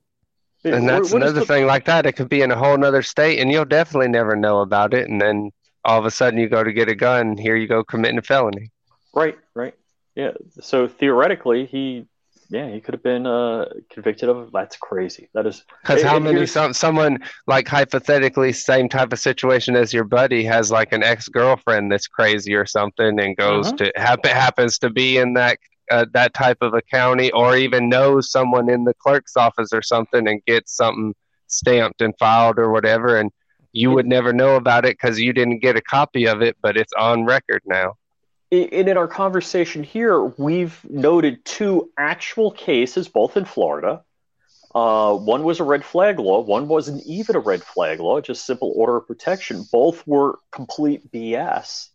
and 0.64 0.84
What- 0.86 0.92
that's 1.02 1.12
another 1.12 1.40
the- 1.40 1.46
thing 1.46 1.66
like 1.66 1.84
that. 1.86 2.06
It 2.06 2.12
could 2.12 2.28
be 2.28 2.40
in 2.42 2.50
a 2.50 2.56
whole 2.56 2.82
other 2.84 3.02
state, 3.02 3.38
and 3.38 3.50
you'll 3.50 3.64
definitely 3.64 4.08
never 4.08 4.34
know 4.36 4.60
about 4.60 4.94
it. 4.94 5.08
And 5.08 5.20
then 5.20 5.50
all 5.84 5.98
of 5.98 6.04
a 6.06 6.10
sudden, 6.10 6.38
you 6.38 6.48
go 6.48 6.62
to 6.64 6.72
get 6.72 6.88
a 6.88 6.94
gun. 6.94 7.36
Here 7.36 7.56
you 7.56 7.66
go 7.66 7.82
committing 7.84 8.18
a 8.18 8.22
felony. 8.22 8.70
Right, 9.14 9.36
right. 9.54 9.74
Yeah. 10.14 10.32
So 10.60 10.86
theoretically, 10.88 11.66
he, 11.66 12.06
yeah, 12.52 12.68
he 12.68 12.80
could 12.80 12.92
have 12.92 13.02
been 13.02 13.26
uh, 13.26 13.64
convicted 13.90 14.28
of. 14.28 14.50
That's 14.52 14.76
crazy. 14.76 15.30
That 15.32 15.46
is. 15.46 15.64
Because 15.82 16.02
how 16.02 16.18
many 16.18 16.44
some 16.46 16.74
someone 16.74 17.18
like 17.46 17.66
hypothetically 17.66 18.52
same 18.52 18.90
type 18.90 19.12
of 19.12 19.18
situation 19.18 19.74
as 19.74 19.92
your 19.92 20.04
buddy 20.04 20.44
has 20.44 20.70
like 20.70 20.92
an 20.92 21.02
ex 21.02 21.28
girlfriend 21.28 21.90
that's 21.90 22.06
crazy 22.06 22.54
or 22.54 22.66
something 22.66 23.18
and 23.18 23.36
goes 23.38 23.72
Mhm. 23.72 23.78
to 23.78 23.92
happen 23.96 24.30
happens 24.30 24.78
to 24.80 24.90
be 24.90 25.16
in 25.16 25.32
that 25.34 25.58
uh, 25.90 26.04
that 26.12 26.34
type 26.34 26.58
of 26.60 26.74
a 26.74 26.82
county 26.82 27.32
or 27.32 27.56
even 27.56 27.88
knows 27.88 28.30
someone 28.30 28.68
in 28.68 28.84
the 28.84 28.94
clerk's 28.94 29.36
office 29.36 29.70
or 29.72 29.82
something 29.82 30.28
and 30.28 30.44
gets 30.44 30.76
something 30.76 31.14
stamped 31.46 32.02
and 32.02 32.14
filed 32.18 32.58
or 32.58 32.70
whatever 32.70 33.16
and 33.18 33.30
you 33.72 33.90
would 33.90 34.06
never 34.06 34.32
know 34.34 34.56
about 34.56 34.84
it 34.84 34.98
because 35.00 35.18
you 35.18 35.32
didn't 35.32 35.60
get 35.60 35.76
a 35.76 35.80
copy 35.82 36.26
of 36.26 36.42
it 36.42 36.56
but 36.62 36.76
it's 36.76 36.92
on 36.92 37.24
record 37.24 37.62
now. 37.64 37.94
And 38.52 38.88
in 38.88 38.98
our 38.98 39.08
conversation 39.08 39.82
here, 39.82 40.22
we've 40.22 40.78
noted 40.88 41.42
two 41.44 41.90
actual 41.96 42.50
cases, 42.50 43.08
both 43.08 43.38
in 43.38 43.46
Florida. 43.46 44.02
Uh, 44.74 45.14
one 45.16 45.42
was 45.42 45.58
a 45.58 45.64
red 45.64 45.84
flag 45.84 46.18
law. 46.18 46.40
One 46.40 46.68
wasn't 46.68 47.02
even 47.06 47.34
a 47.34 47.40
red 47.40 47.62
flag 47.62 47.98
law, 47.98 48.20
just 48.20 48.44
simple 48.44 48.72
order 48.76 48.98
of 48.98 49.06
protection. 49.06 49.64
Both 49.72 50.06
were 50.06 50.38
complete 50.50 51.10
BS. 51.10 51.88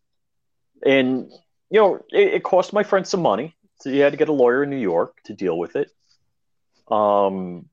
And, 0.83 1.31
you 1.69 1.79
know, 1.79 1.95
it, 2.11 2.33
it 2.33 2.43
cost 2.43 2.73
my 2.73 2.83
friend 2.83 3.05
some 3.05 3.21
money. 3.21 3.55
So 3.81 3.91
he 3.91 3.99
had 3.99 4.13
to 4.13 4.17
get 4.17 4.29
a 4.29 4.33
lawyer 4.33 4.63
in 4.63 4.71
New 4.71 4.77
York 4.77 5.15
to 5.25 5.33
deal 5.33 5.57
with 5.57 5.75
it. 5.75 5.91
Um, 6.89 7.69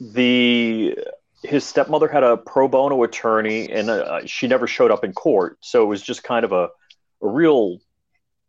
the 0.00 0.98
his 1.42 1.64
stepmother 1.64 2.08
had 2.08 2.24
a 2.24 2.36
pro 2.36 2.66
bono 2.66 3.04
attorney, 3.04 3.70
and 3.70 3.88
uh, 3.88 4.26
she 4.26 4.48
never 4.48 4.66
showed 4.66 4.90
up 4.90 5.04
in 5.04 5.12
court. 5.12 5.58
So 5.60 5.82
it 5.82 5.86
was 5.86 6.02
just 6.02 6.24
kind 6.24 6.44
of 6.44 6.50
a, 6.50 6.70
a 7.22 7.28
real 7.28 7.78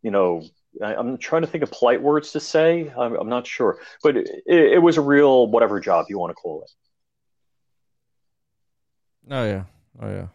you 0.07 0.11
know, 0.11 0.41
I, 0.81 0.95
I'm 0.95 1.17
trying 1.17 1.41
to 1.41 1.49
think 1.49 1.65
of 1.65 1.71
polite 1.71 2.01
words 2.01 2.31
to 2.31 2.39
say. 2.39 2.89
I'm, 2.97 3.13
I'm 3.15 3.27
not 3.27 3.45
sure, 3.45 3.79
but 4.01 4.15
it, 4.15 4.29
it 4.47 4.81
was 4.81 4.95
a 4.95 5.01
real 5.01 5.47
whatever 5.47 5.81
job 5.81 6.05
you 6.07 6.17
want 6.17 6.29
to 6.29 6.33
call 6.33 6.61
it. 6.63 6.71
Oh 9.29 9.43
yeah, 9.43 9.63
oh 10.01 10.09
yeah. 10.09 10.27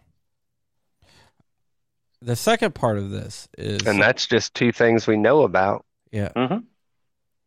The 2.21 2.37
second 2.37 2.75
part 2.75 2.99
of 2.99 3.09
this 3.09 3.49
is, 3.57 3.87
And 3.87 3.99
that's 3.99 4.27
just 4.27 4.55
two 4.55 4.73
things 4.73 5.07
we 5.07 5.17
know 5.17 5.41
about. 5.43 5.87
yeah. 6.11 6.29
Mhm. 6.37 6.65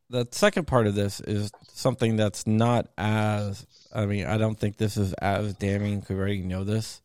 The 0.10 0.28
second 0.32 0.66
part 0.66 0.88
of 0.88 0.96
this 0.96 1.20
is 1.22 1.52
something 1.74 2.16
that's 2.16 2.48
not 2.48 2.88
as. 2.98 3.68
I 3.94 4.08
mean, 4.08 4.26
I 4.26 4.40
don't 4.40 4.60
think 4.60 4.78
this 4.78 4.98
is 4.98 5.14
as 5.14 5.54
damning. 5.54 6.02
'cause 6.02 6.10
We 6.10 6.16
already 6.16 6.42
know 6.42 6.64
this. 6.64 7.02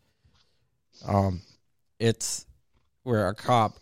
Um, 1.04 1.42
it's 1.98 2.46
where 3.02 3.28
a 3.28 3.34
cop 3.34 3.76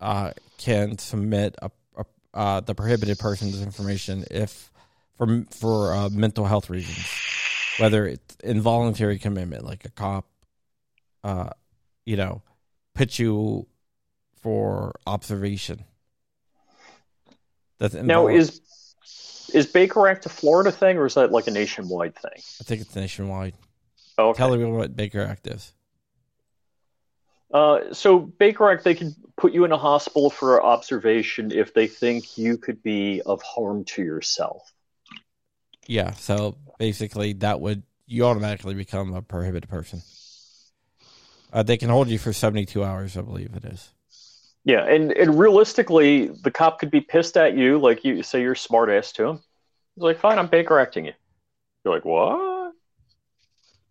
uh, 0.00 0.32
can 0.58 0.98
submit 0.98 1.56
a, 1.62 1.70
a 1.96 2.04
uh, 2.32 2.60
the 2.60 2.74
prohibited 2.74 3.18
person's 3.18 3.62
information 3.62 4.24
if 4.30 4.70
for 5.16 5.44
for 5.50 5.94
uh, 5.94 6.08
mental 6.10 6.46
health 6.46 6.70
reasons, 6.70 7.06
whether 7.78 8.06
it's 8.06 8.36
involuntary 8.42 9.18
commitment, 9.18 9.64
like 9.64 9.84
a 9.84 9.90
cop, 9.90 10.26
uh, 11.24 11.50
you 12.06 12.16
know, 12.16 12.42
put 12.94 13.18
you 13.18 13.66
for 14.40 14.94
observation. 15.06 15.84
That's 17.78 17.94
Now, 17.94 18.28
is 18.28 18.60
is 19.52 19.66
Baker 19.66 20.06
Act 20.06 20.26
a 20.26 20.28
Florida 20.28 20.70
thing, 20.70 20.96
or 20.96 21.06
is 21.06 21.14
that 21.14 21.32
like 21.32 21.46
a 21.46 21.50
nationwide 21.50 22.16
thing? 22.16 22.32
I 22.34 22.64
think 22.64 22.80
it's 22.82 22.94
nationwide. 22.94 23.54
Oh, 24.18 24.30
okay. 24.30 24.38
Tell 24.38 24.54
everyone 24.54 24.78
what 24.78 24.96
Baker 24.96 25.22
Act 25.22 25.46
is. 25.46 25.72
Uh, 27.52 27.92
so 27.92 28.18
Baker 28.20 28.70
Act, 28.70 28.84
they 28.84 28.94
can 28.94 29.14
put 29.36 29.52
you 29.52 29.64
in 29.64 29.72
a 29.72 29.78
hospital 29.78 30.30
for 30.30 30.62
observation 30.62 31.50
if 31.50 31.74
they 31.74 31.86
think 31.86 32.38
you 32.38 32.56
could 32.56 32.82
be 32.82 33.22
of 33.26 33.42
harm 33.42 33.84
to 33.84 34.02
yourself. 34.02 34.72
Yeah, 35.86 36.12
so 36.12 36.56
basically 36.78 37.32
that 37.34 37.60
would 37.60 37.82
you 38.06 38.24
automatically 38.24 38.74
become 38.74 39.14
a 39.14 39.22
prohibited 39.22 39.68
person. 39.68 40.02
Uh, 41.52 41.64
they 41.64 41.76
can 41.76 41.88
hold 41.88 42.08
you 42.08 42.18
for 42.18 42.32
seventy 42.32 42.64
two 42.64 42.84
hours, 42.84 43.16
I 43.16 43.22
believe 43.22 43.54
it 43.56 43.64
is. 43.64 43.90
Yeah, 44.64 44.84
and, 44.84 45.10
and 45.12 45.38
realistically, 45.38 46.26
the 46.28 46.50
cop 46.50 46.78
could 46.78 46.90
be 46.90 47.00
pissed 47.00 47.36
at 47.36 47.56
you, 47.56 47.78
like 47.78 48.04
you 48.04 48.22
say 48.22 48.42
you're 48.42 48.52
a 48.52 48.56
smart 48.56 48.90
ass 48.90 49.10
to 49.12 49.26
him. 49.26 49.40
He's 49.94 50.02
like, 50.02 50.20
fine, 50.20 50.38
I'm 50.38 50.48
Baker 50.48 50.78
acting 50.78 51.06
you. 51.06 51.14
You're 51.84 51.94
like, 51.94 52.04
what? 52.04 52.49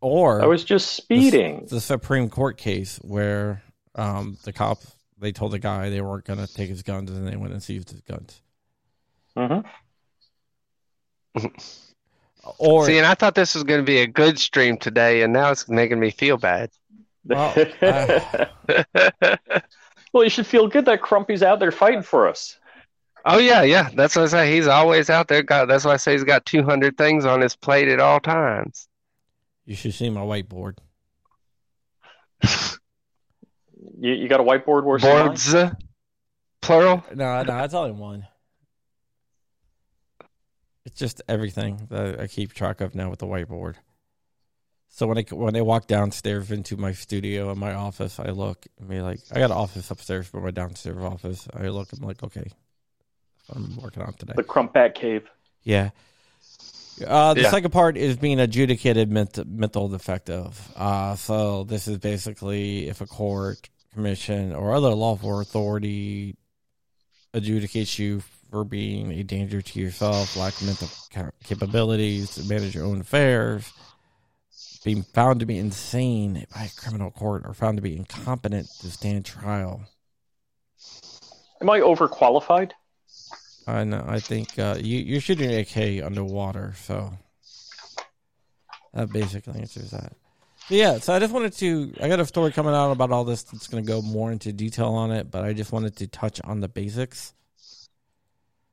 Or 0.02 0.42
I 0.42 0.46
was 0.46 0.64
just 0.64 0.94
speeding. 0.96 1.68
the 1.70 1.82
Supreme 1.82 2.30
Court 2.30 2.58
case 2.58 2.98
where 3.04 3.62
um, 3.96 4.38
the 4.44 4.54
cop 4.54 4.80
they 5.20 5.32
told 5.34 5.52
the 5.52 5.60
guy 5.60 5.90
they 5.90 6.00
weren't 6.02 6.24
going 6.26 6.40
to 6.40 6.48
take 6.54 6.70
his 6.70 6.84
guns 6.84 7.12
and 7.12 7.28
they 7.28 7.36
went 7.36 7.52
and 7.54 7.62
seized 7.62 7.90
his 7.92 8.02
guns. 8.02 8.42
hmm 9.36 9.60
Or 12.58 12.86
See, 12.86 12.98
and 12.98 13.06
I 13.06 13.14
thought 13.16 13.36
this 13.36 13.54
was 13.54 13.64
going 13.64 13.82
to 13.82 13.86
be 13.86 14.00
a 14.00 14.08
good 14.08 14.40
stream 14.40 14.78
today, 14.78 15.22
and 15.24 15.34
now 15.34 15.52
it's 15.52 15.68
making 15.68 16.00
me 16.00 16.10
feel 16.10 16.38
bad. 16.38 16.72
Well, 17.26 17.54
I- 17.82 18.48
well, 20.14 20.24
you 20.24 20.30
should 20.30 20.48
feel 20.48 20.68
good 20.68 20.86
that 20.86 21.02
Crumpy's 21.02 21.44
out 21.44 21.60
there 21.60 21.72
fighting 21.72 22.02
for 22.02 22.28
us. 22.28 22.58
Oh 23.26 23.38
yeah, 23.38 23.64
yeah. 23.64 23.90
That's 23.94 24.16
what 24.16 24.24
I 24.24 24.28
say. 24.28 24.56
He's 24.56 24.68
always 24.68 25.10
out 25.10 25.28
there. 25.28 25.44
Got 25.44 25.68
that's 25.68 25.84
why 25.84 25.92
I 25.94 25.98
say 25.98 26.14
he's 26.14 26.24
got 26.24 26.46
two 26.46 26.64
hundred 26.64 26.98
things 26.98 27.26
on 27.26 27.42
his 27.42 27.56
plate 27.56 27.90
at 27.90 28.00
all 28.00 28.22
times. 28.22 28.88
You 29.69 29.75
should 29.75 29.93
see 29.93 30.10
my 30.10 30.21
whiteboard. 30.21 30.77
You, 34.01 34.13
you 34.13 34.27
got 34.29 34.39
a 34.39 34.43
whiteboard 34.43 34.84
worse 34.84 35.01
than? 35.01 35.27
Boards, 35.27 35.53
uh, 35.53 35.71
plural. 36.62 37.03
No, 37.15 37.43
no, 37.43 37.63
it's 37.63 37.73
only 37.73 37.91
one. 37.91 38.27
It's 40.86 40.97
just 40.97 41.21
everything 41.27 41.88
that 41.89 42.19
I 42.19 42.27
keep 42.27 42.53
track 42.53 42.79
of 42.79 42.95
now 42.95 43.10
with 43.10 43.19
the 43.19 43.25
whiteboard. 43.25 43.75
So 44.89 45.08
when 45.08 45.17
I 45.17 45.23
when 45.32 45.55
I 45.55 45.62
walk 45.62 45.88
downstairs 45.88 46.51
into 46.51 46.77
my 46.77 46.93
studio 46.93 47.49
and 47.51 47.60
my 47.60 47.73
office, 47.73 48.19
I 48.19 48.29
look 48.29 48.67
and 48.79 48.89
be 48.89 49.01
like, 49.01 49.19
I 49.32 49.39
got 49.39 49.51
an 49.51 49.58
office 49.58 49.91
upstairs, 49.91 50.29
but 50.29 50.43
my 50.43 50.51
downstairs 50.51 50.97
office, 50.97 51.47
I 51.53 51.67
look, 51.67 51.89
I'm 51.91 52.05
like, 52.05 52.23
okay, 52.23 52.49
what 53.47 53.58
I'm 53.58 53.77
working 53.77 54.03
on 54.03 54.13
today. 54.13 54.34
The 54.36 54.43
Crump 54.43 54.73
Bat 54.73 54.95
Cave. 54.95 55.29
Yeah. 55.63 55.89
Uh, 57.06 57.34
the 57.34 57.42
Yeah. 57.42 57.52
second 57.52 57.72
part 57.72 57.98
is 57.98 58.18
being 58.18 58.40
adjudicated 58.40 59.10
ment- 59.12 59.48
mental 59.48 59.88
defective. 59.88 60.72
Uh, 60.76 61.16
so 61.16 61.64
this 61.64 61.88
is 61.88 61.98
basically 61.98 62.88
if 62.88 63.02
a 63.02 63.06
court, 63.08 63.70
commission, 63.94 64.54
or 64.54 64.74
other 64.74 64.94
lawful 64.94 65.40
authority 65.40 66.36
adjudicates 67.34 67.98
you 68.00 68.22
for 68.52 68.64
being 68.64 69.12
a 69.12 69.24
danger 69.24 69.62
to 69.62 69.80
yourself, 69.80 70.36
lack 70.36 70.54
of 70.60 70.66
mental 70.68 70.88
ca- 71.14 71.32
capabilities 71.44 72.36
to 72.36 72.44
manage 72.46 72.74
your 72.76 72.86
own 72.86 73.02
affairs, 73.02 73.72
being 74.84 75.04
found 75.04 75.40
to 75.40 75.46
be 75.46 75.58
insane 75.58 76.46
by 76.56 76.64
a 76.64 76.70
criminal 76.82 77.12
court, 77.12 77.44
or 77.46 77.54
found 77.54 77.78
to 77.78 77.82
be 77.82 77.96
incompetent 77.96 78.68
to 78.80 78.90
stand 78.90 79.26
trial. 79.26 79.82
Am 81.62 81.70
I 81.70 81.80
overqualified? 81.80 82.72
I 83.69 83.84
know. 83.84 84.03
I 84.08 84.19
think 84.19 84.58
uh, 84.60 84.77
you 84.79 84.99
you're 84.99 85.21
shooting 85.21 85.53
AK 85.53 86.03
underwater, 86.03 86.73
so 86.75 87.13
that 88.93 89.12
basically 89.12 89.60
answers 89.60 89.91
that. 89.91 90.13
So 90.67 90.75
yeah, 90.75 90.99
so 90.99 91.13
I 91.13 91.19
just 91.19 91.34
wanted 91.34 91.53
to. 91.53 91.93
I 92.01 92.08
got 92.08 92.19
a 92.19 92.25
story 92.25 92.51
coming 92.51 92.73
out 92.73 92.91
about 92.91 93.12
all 93.12 93.23
this 93.23 93.43
that's 93.43 93.67
going 93.67 93.84
to 93.84 93.88
go 93.88 94.01
more 94.01 94.32
into 94.32 94.53
detail 94.53 94.89
on 94.89 95.12
it, 95.12 95.32
but 95.32 95.43
I 95.43 95.53
just 95.53 95.71
wanted 95.71 95.95
to 95.97 96.08
touch 96.08 96.39
on 96.43 96.59
the 96.59 96.67
basics. 96.67 97.34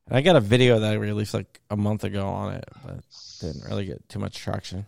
And 0.06 0.16
I 0.16 0.20
got 0.20 0.36
a 0.36 0.40
video 0.40 0.78
that 0.78 0.92
I 0.92 0.94
released 0.94 1.34
like 1.34 1.60
a 1.70 1.76
month 1.76 2.04
ago 2.04 2.26
on 2.26 2.54
it, 2.54 2.64
but 2.84 3.00
didn't 3.40 3.64
really 3.64 3.86
get 3.86 4.08
too 4.08 4.18
much 4.18 4.38
traction. 4.38 4.86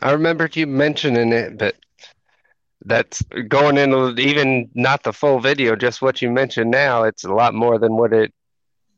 I 0.00 0.12
remembered 0.12 0.56
you 0.56 0.66
mentioning 0.66 1.32
it, 1.32 1.58
but 1.58 1.76
that's 2.84 3.22
going 3.48 3.76
into 3.76 4.14
even 4.20 4.70
not 4.74 5.02
the 5.02 5.12
full 5.12 5.40
video, 5.40 5.76
just 5.76 6.00
what 6.00 6.22
you 6.22 6.30
mentioned 6.30 6.70
now. 6.70 7.04
It's 7.04 7.24
a 7.24 7.32
lot 7.32 7.54
more 7.54 7.78
than 7.78 7.96
what 7.96 8.12
it 8.12 8.32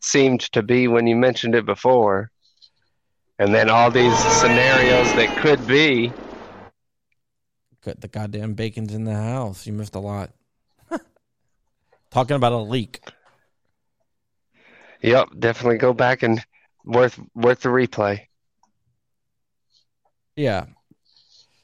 seemed 0.01 0.41
to 0.53 0.63
be 0.63 0.89
when 0.89 1.07
you 1.07 1.17
mentioned 1.17 1.55
it 1.55 1.67
before. 1.67 2.31
And 3.39 3.55
then 3.55 3.71
all 3.71 3.91
these 3.91 4.17
scenarios 4.41 5.13
that 5.15 5.35
could 5.39 5.67
be. 5.67 6.13
Got 7.83 8.03
the 8.03 8.09
goddamn 8.09 8.53
bacon's 8.53 8.93
in 8.93 9.05
the 9.05 9.15
house. 9.15 9.67
You 9.67 9.73
missed 9.73 9.95
a 9.95 10.01
lot. 10.01 10.31
Talking 12.11 12.37
about 12.37 12.53
a 12.53 12.59
leak. 12.59 13.01
Yep, 15.03 15.29
definitely 15.39 15.79
go 15.79 15.95
back 15.95 16.23
and 16.23 16.45
worth 16.85 17.19
worth 17.35 17.61
the 17.61 17.71
replay. 17.71 18.27
Yeah. 20.37 20.67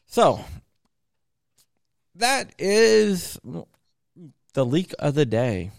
So, 0.07 0.43
that 2.19 2.53
is 2.59 3.39
the 4.55 4.65
leak 4.67 4.95
of 4.99 5.15
the 5.15 5.27
day. 5.27 5.71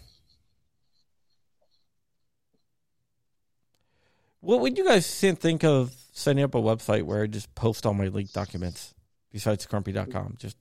What 4.40 4.60
would 4.60 4.78
you 4.78 4.84
guys 4.84 5.18
think 5.20 5.64
of 5.64 5.94
setting 6.12 6.42
up 6.42 6.54
a 6.54 6.58
website 6.60 7.02
where 7.02 7.22
I 7.22 7.26
just 7.26 7.54
post 7.54 7.84
all 7.84 7.94
my 7.94 8.08
leaked 8.08 8.32
documents 8.32 8.94
besides 9.32 9.66
crumpy.com? 9.66 10.36
Just 10.38 10.56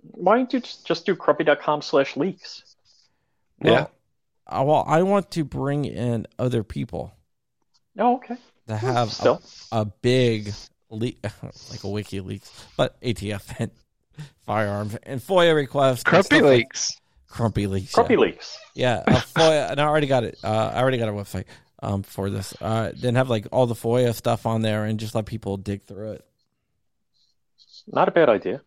Why 0.00 0.36
don't 0.38 0.52
you 0.52 0.60
just, 0.60 0.86
just 0.86 1.06
do 1.06 1.14
crumpy.com 1.14 1.82
slash 1.82 2.16
leaks? 2.16 2.64
well, 3.60 3.72
Yeah. 3.74 3.86
I, 4.46 4.62
well, 4.62 4.84
I 4.86 5.02
want 5.02 5.30
to 5.32 5.44
bring 5.44 5.84
in 5.84 6.26
other 6.38 6.64
people 6.64 7.12
Oh, 7.98 8.14
okay. 8.16 8.36
that 8.66 8.80
hmm. 8.80 8.86
have 8.86 9.08
a, 9.08 9.12
Still. 9.12 9.42
a 9.70 9.84
big 9.84 10.52
leak, 10.88 11.18
like 11.22 11.84
a 11.84 11.88
WikiLeaks, 11.88 12.50
but 12.76 12.98
ATF 13.02 13.54
and 13.58 13.70
firearms 14.46 14.96
and 15.04 15.20
FOIA 15.20 15.54
requests. 15.54 16.02
and 16.04 16.14
Crumpy 16.14 16.24
stuff 16.24 16.42
like- 16.42 16.50
leaks. 16.50 17.00
Crumpy 17.30 17.68
leaks. 17.68 17.92
Crumpy 17.94 18.10
yeah. 18.12 18.16
leaks. 18.16 18.58
Yeah, 18.74 19.02
a 19.06 19.10
FOIA, 19.12 19.70
and 19.70 19.80
I 19.80 19.84
already 19.84 20.06
got 20.06 20.24
it. 20.24 20.38
Uh, 20.42 20.70
I 20.74 20.80
already 20.80 20.96
got 20.96 21.08
a 21.10 21.12
website 21.12 21.44
um, 21.82 22.02
for 22.02 22.30
this. 22.30 22.54
Uh, 22.60 22.90
then 22.96 23.16
have 23.16 23.28
like 23.28 23.46
all 23.52 23.66
the 23.66 23.74
FOIA 23.74 24.14
stuff 24.14 24.46
on 24.46 24.62
there, 24.62 24.84
and 24.84 24.98
just 24.98 25.14
let 25.14 25.26
people 25.26 25.56
dig 25.58 25.82
through 25.82 26.12
it. 26.12 26.24
Not 27.86 28.08
a 28.08 28.12
bad 28.12 28.28
idea. 28.30 28.62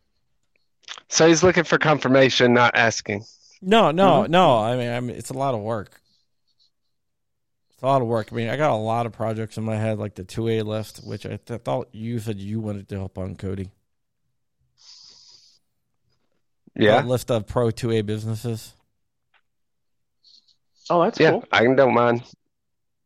So 1.09 1.27
he's 1.27 1.41
looking 1.43 1.63
for 1.63 1.77
confirmation, 1.79 2.53
not 2.53 2.75
asking. 2.75 3.25
No, 3.61 3.91
no, 3.91 4.23
Mhm. 4.23 4.29
no. 4.29 4.57
I 4.59 4.75
mean, 4.77 4.89
I 4.91 4.99
mean, 4.99 5.15
it's 5.15 5.29
a 5.31 5.33
lot 5.37 5.53
of 5.55 5.61
work. 5.61 5.99
It's 7.73 7.81
a 7.81 7.85
lot 7.87 8.01
of 8.01 8.07
work. 8.07 8.29
I 8.31 8.35
mean, 8.35 8.49
I 8.49 8.57
got 8.57 8.71
a 8.71 8.75
lot 8.75 9.05
of 9.07 9.11
projects 9.11 9.57
in 9.57 9.63
my 9.63 9.75
head, 9.75 9.97
like 9.97 10.15
the 10.15 10.23
two 10.23 10.47
A 10.47 10.61
list, 10.61 11.01
which 11.03 11.25
I 11.25 11.37
th- 11.37 11.61
thought 11.61 11.89
you 11.91 12.19
said 12.19 12.39
you 12.39 12.59
wanted 12.59 12.87
to 12.89 12.95
help 12.97 13.17
on, 13.17 13.35
Cody. 13.35 13.71
Yeah. 16.75 17.03
A 17.03 17.05
list 17.05 17.29
of 17.31 17.47
pro 17.47 17.71
two 17.71 17.91
A 17.91 18.01
businesses. 18.01 18.73
Oh, 20.89 21.03
that's 21.03 21.19
Yeah, 21.19 21.31
cool. 21.31 21.45
I 21.51 21.65
don't 21.65 21.93
mind. 21.93 22.23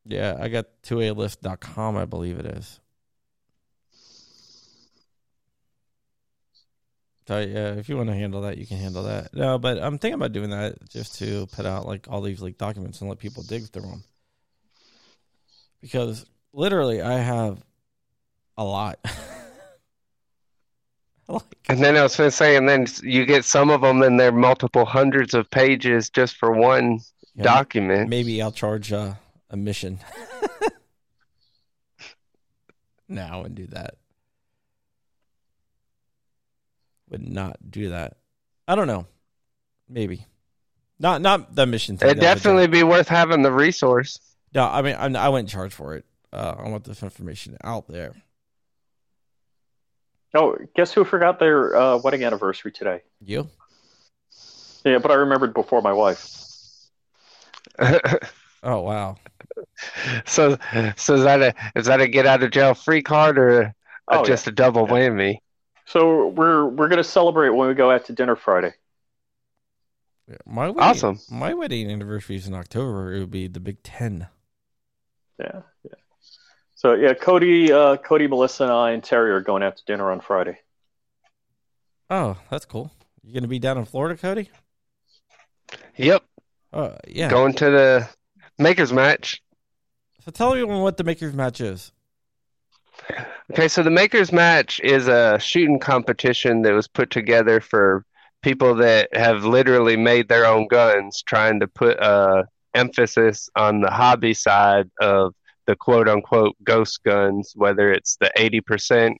Yeah, 0.05 0.37
I 0.39 0.49
got 0.49 0.65
2alist.com, 0.83 1.97
I 1.97 2.05
believe 2.05 2.39
it 2.39 2.45
is. 2.45 2.79
So 7.27 7.39
yeah, 7.39 7.73
if 7.73 7.89
you 7.89 7.97
want 7.97 8.09
to 8.09 8.15
handle 8.15 8.41
that, 8.41 8.59
you 8.59 8.67
can 8.67 8.77
handle 8.77 9.03
that. 9.03 9.33
No, 9.33 9.57
but 9.57 9.81
I'm 9.81 9.97
thinking 9.97 10.13
about 10.15 10.31
doing 10.31 10.51
that 10.51 10.75
just 10.89 11.17
to 11.19 11.47
put 11.47 11.65
out 11.65 11.87
like 11.87 12.07
all 12.07 12.21
these 12.21 12.39
like 12.39 12.57
documents 12.59 13.01
and 13.01 13.09
let 13.09 13.17
people 13.17 13.41
dig 13.41 13.67
through 13.69 13.81
them. 13.81 14.03
Because 15.81 16.23
literally, 16.53 17.01
I 17.01 17.17
have 17.17 17.63
a 18.57 18.63
lot. 18.63 18.99
like, 21.27 21.43
And 21.69 21.79
then 21.83 21.95
I 21.95 22.03
was 22.03 22.15
going 22.15 22.29
to 22.29 22.35
say, 22.35 22.55
and 22.55 22.67
then 22.67 22.85
you 23.03 23.25
get 23.25 23.45
some 23.45 23.69
of 23.69 23.81
them, 23.81 24.01
and 24.01 24.19
they're 24.19 24.31
multiple 24.31 24.85
hundreds 24.85 25.33
of 25.33 25.49
pages 25.49 26.09
just 26.09 26.37
for 26.37 26.51
one 26.51 26.93
you 26.93 26.99
know, 27.37 27.43
document. 27.43 28.09
Maybe 28.09 28.41
I'll 28.41 28.51
charge 28.51 28.91
uh, 28.93 29.13
a 29.49 29.57
mission. 29.57 29.99
now 33.07 33.43
and 33.43 33.55
do 33.55 33.67
that. 33.67 33.95
Would 37.09 37.27
not 37.27 37.57
do 37.69 37.89
that. 37.89 38.17
I 38.67 38.75
don't 38.75 38.87
know. 38.87 39.05
Maybe. 39.87 40.25
Not 40.97 41.21
not 41.21 41.53
the 41.55 41.65
mission 41.65 41.97
thing. 41.97 42.09
It'd 42.09 42.21
that 42.21 42.25
I 42.25 42.33
would 42.33 42.37
do. 42.37 42.39
definitely 42.39 42.67
be 42.67 42.83
worth 42.83 43.07
having 43.07 43.41
the 43.43 43.51
resource. 43.51 44.19
No, 44.53 44.65
I 44.65 44.81
mean 44.81 44.95
I, 44.95 45.25
I 45.25 45.29
wouldn't 45.29 45.49
charge 45.49 45.73
for 45.73 45.95
it. 45.95 46.05
Uh, 46.33 46.55
I 46.57 46.69
want 46.69 46.83
this 46.85 47.03
information 47.03 47.57
out 47.63 47.87
there. 47.87 48.13
Oh, 50.35 50.57
guess 50.75 50.91
who 50.93 51.03
forgot 51.05 51.39
their 51.39 51.75
uh, 51.75 51.97
wedding 51.97 52.23
anniversary 52.23 52.71
today? 52.71 53.01
You? 53.23 53.47
Yeah, 54.83 54.99
but 54.99 55.09
I 55.11 55.15
remembered 55.15 55.53
before 55.53 55.81
my 55.81 55.93
wife. 55.93 56.29
Oh 58.67 58.79
wow. 58.81 59.17
so, 60.25 60.57
so 60.95 61.13
is 61.13 61.23
that 61.23 61.39
a 61.41 61.53
is 61.77 61.85
that 61.85 62.01
a 62.01 62.07
get 62.07 62.25
out 62.25 62.41
of 62.41 62.49
jail 62.49 62.73
free 62.73 63.03
card 63.03 63.37
or 63.37 63.61
a- 63.61 63.75
Oh, 64.07 64.19
yeah. 64.21 64.23
just 64.23 64.47
a 64.47 64.51
double 64.51 64.87
whammy? 64.87 65.37
So 65.85 66.29
we're 66.29 66.65
we're 66.65 66.87
gonna 66.87 67.03
celebrate 67.03 67.49
when 67.49 67.67
we 67.67 67.75
go 67.75 67.91
out 67.91 68.05
to 68.05 68.13
dinner 68.13 68.35
Friday. 68.35 68.73
My 70.47 70.69
wedding, 70.69 70.79
Awesome. 70.81 71.19
My 71.29 71.53
wedding 71.53 71.91
anniversary 71.91 72.37
is 72.37 72.47
in 72.47 72.55
October. 72.55 73.13
It 73.13 73.19
would 73.19 73.29
be 73.29 73.47
the 73.47 73.59
Big 73.59 73.83
Ten. 73.83 74.27
Yeah, 75.39 75.45
yeah. 75.53 75.61
So 76.75 76.93
yeah, 76.93 77.13
Cody, 77.13 77.71
uh, 77.71 77.97
Cody, 77.97 78.27
Melissa, 78.27 78.63
and 78.65 78.73
I 78.73 78.91
and 78.91 79.03
Terry 79.03 79.31
are 79.31 79.41
going 79.41 79.63
out 79.63 79.77
to 79.77 79.83
dinner 79.85 80.11
on 80.11 80.19
Friday. 80.19 80.59
Oh, 82.09 82.37
that's 82.49 82.65
cool. 82.65 82.91
You 83.23 83.33
gonna 83.33 83.47
be 83.47 83.59
down 83.59 83.77
in 83.77 83.85
Florida, 83.85 84.17
Cody? 84.17 84.49
Yep, 85.95 86.23
Oh 86.73 86.95
yeah. 87.07 87.29
going 87.29 87.53
to 87.55 87.69
the 87.69 88.09
makers 88.59 88.93
match. 88.93 89.41
So 90.23 90.31
tell 90.31 90.51
everyone 90.51 90.81
what 90.81 90.97
the 90.97 91.03
makers 91.03 91.33
match 91.33 91.61
is. 91.61 91.91
Okay, 93.51 93.67
so 93.67 93.83
the 93.83 93.91
Makers 93.91 94.31
Match 94.31 94.79
is 94.83 95.07
a 95.07 95.37
shooting 95.37 95.79
competition 95.79 96.61
that 96.63 96.73
was 96.73 96.87
put 96.87 97.11
together 97.11 97.59
for 97.61 98.03
people 98.41 98.73
that 98.75 99.09
have 99.13 99.43
literally 99.43 99.97
made 99.97 100.27
their 100.29 100.45
own 100.45 100.67
guns, 100.67 101.21
trying 101.27 101.59
to 101.59 101.67
put 101.67 101.99
uh, 101.99 102.43
emphasis 102.73 103.47
on 103.55 103.81
the 103.81 103.91
hobby 103.91 104.33
side 104.33 104.89
of 104.99 105.33
the 105.67 105.75
quote 105.75 106.07
unquote 106.07 106.55
ghost 106.63 107.03
guns, 107.03 107.53
whether 107.55 107.91
it's 107.91 108.17
the 108.17 108.31
80% 108.37 109.15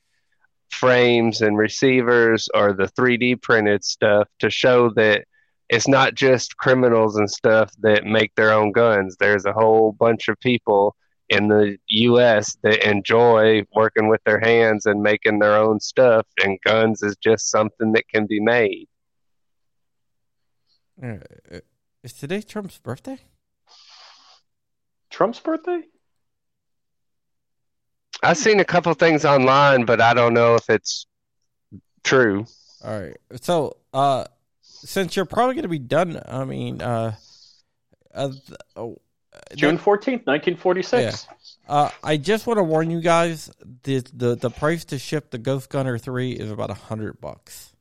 frames 0.69 1.41
and 1.41 1.57
receivers 1.57 2.49
or 2.53 2.73
the 2.73 2.87
3D 2.99 3.41
printed 3.41 3.83
stuff, 3.83 4.27
to 4.39 4.49
show 4.49 4.89
that 4.91 5.25
it's 5.69 5.87
not 5.87 6.13
just 6.13 6.57
criminals 6.57 7.15
and 7.15 7.29
stuff 7.29 7.71
that 7.79 8.05
make 8.05 8.33
their 8.35 8.51
own 8.51 8.71
guns. 8.71 9.15
There's 9.19 9.45
a 9.45 9.53
whole 9.53 9.91
bunch 9.91 10.27
of 10.27 10.39
people 10.39 10.95
in 11.29 11.47
the 11.47 11.77
US 11.87 12.55
that 12.61 12.87
enjoy 12.87 13.63
working 13.73 14.07
with 14.07 14.21
their 14.25 14.39
hands 14.39 14.85
and 14.85 15.01
making 15.01 15.39
their 15.39 15.55
own 15.55 15.79
stuff, 15.79 16.27
and 16.43 16.59
guns 16.63 17.01
is 17.01 17.15
just 17.17 17.49
something 17.49 17.93
that 17.93 18.07
can 18.07 18.27
be 18.27 18.39
made. 18.39 18.87
Uh, 21.01 21.17
uh, 21.51 21.59
Is 22.03 22.13
today 22.13 22.41
Trump's 22.41 22.77
birthday? 22.77 23.19
Trump's 25.09 25.39
birthday? 25.39 25.81
I've 28.23 28.37
seen 28.37 28.59
a 28.59 28.65
couple 28.65 28.93
things 28.93 29.25
online, 29.25 29.85
but 29.85 30.01
I 30.01 30.13
don't 30.13 30.33
know 30.33 30.55
if 30.55 30.69
it's 30.69 31.05
true. 32.03 32.45
All 32.83 32.99
right. 32.99 33.17
So, 33.41 33.77
uh, 33.93 34.25
since 34.61 35.15
you're 35.15 35.25
probably 35.25 35.55
going 35.55 35.63
to 35.63 35.69
be 35.69 35.79
done, 35.79 36.21
I 36.27 36.45
mean, 36.45 36.81
uh, 36.81 37.15
uh, 38.13 38.29
th- 38.29 38.59
oh, 38.75 38.97
June 39.55 39.77
fourteenth, 39.77 40.25
nineteen 40.25 40.55
forty 40.55 40.81
six. 40.81 41.27
uh, 41.67 41.89
I 42.03 42.17
just 42.17 42.47
want 42.47 42.57
to 42.57 42.63
warn 42.63 42.89
you 42.89 43.01
guys: 43.01 43.51
the 43.83 44.03
the 44.13 44.35
the 44.35 44.49
price 44.49 44.85
to 44.85 44.99
ship 44.99 45.31
the 45.31 45.37
Ghost 45.37 45.69
Gunner 45.69 45.97
three 45.97 46.31
is 46.31 46.49
about 46.51 46.69
a 46.69 46.75
hundred 46.75 47.19
bucks. 47.19 47.73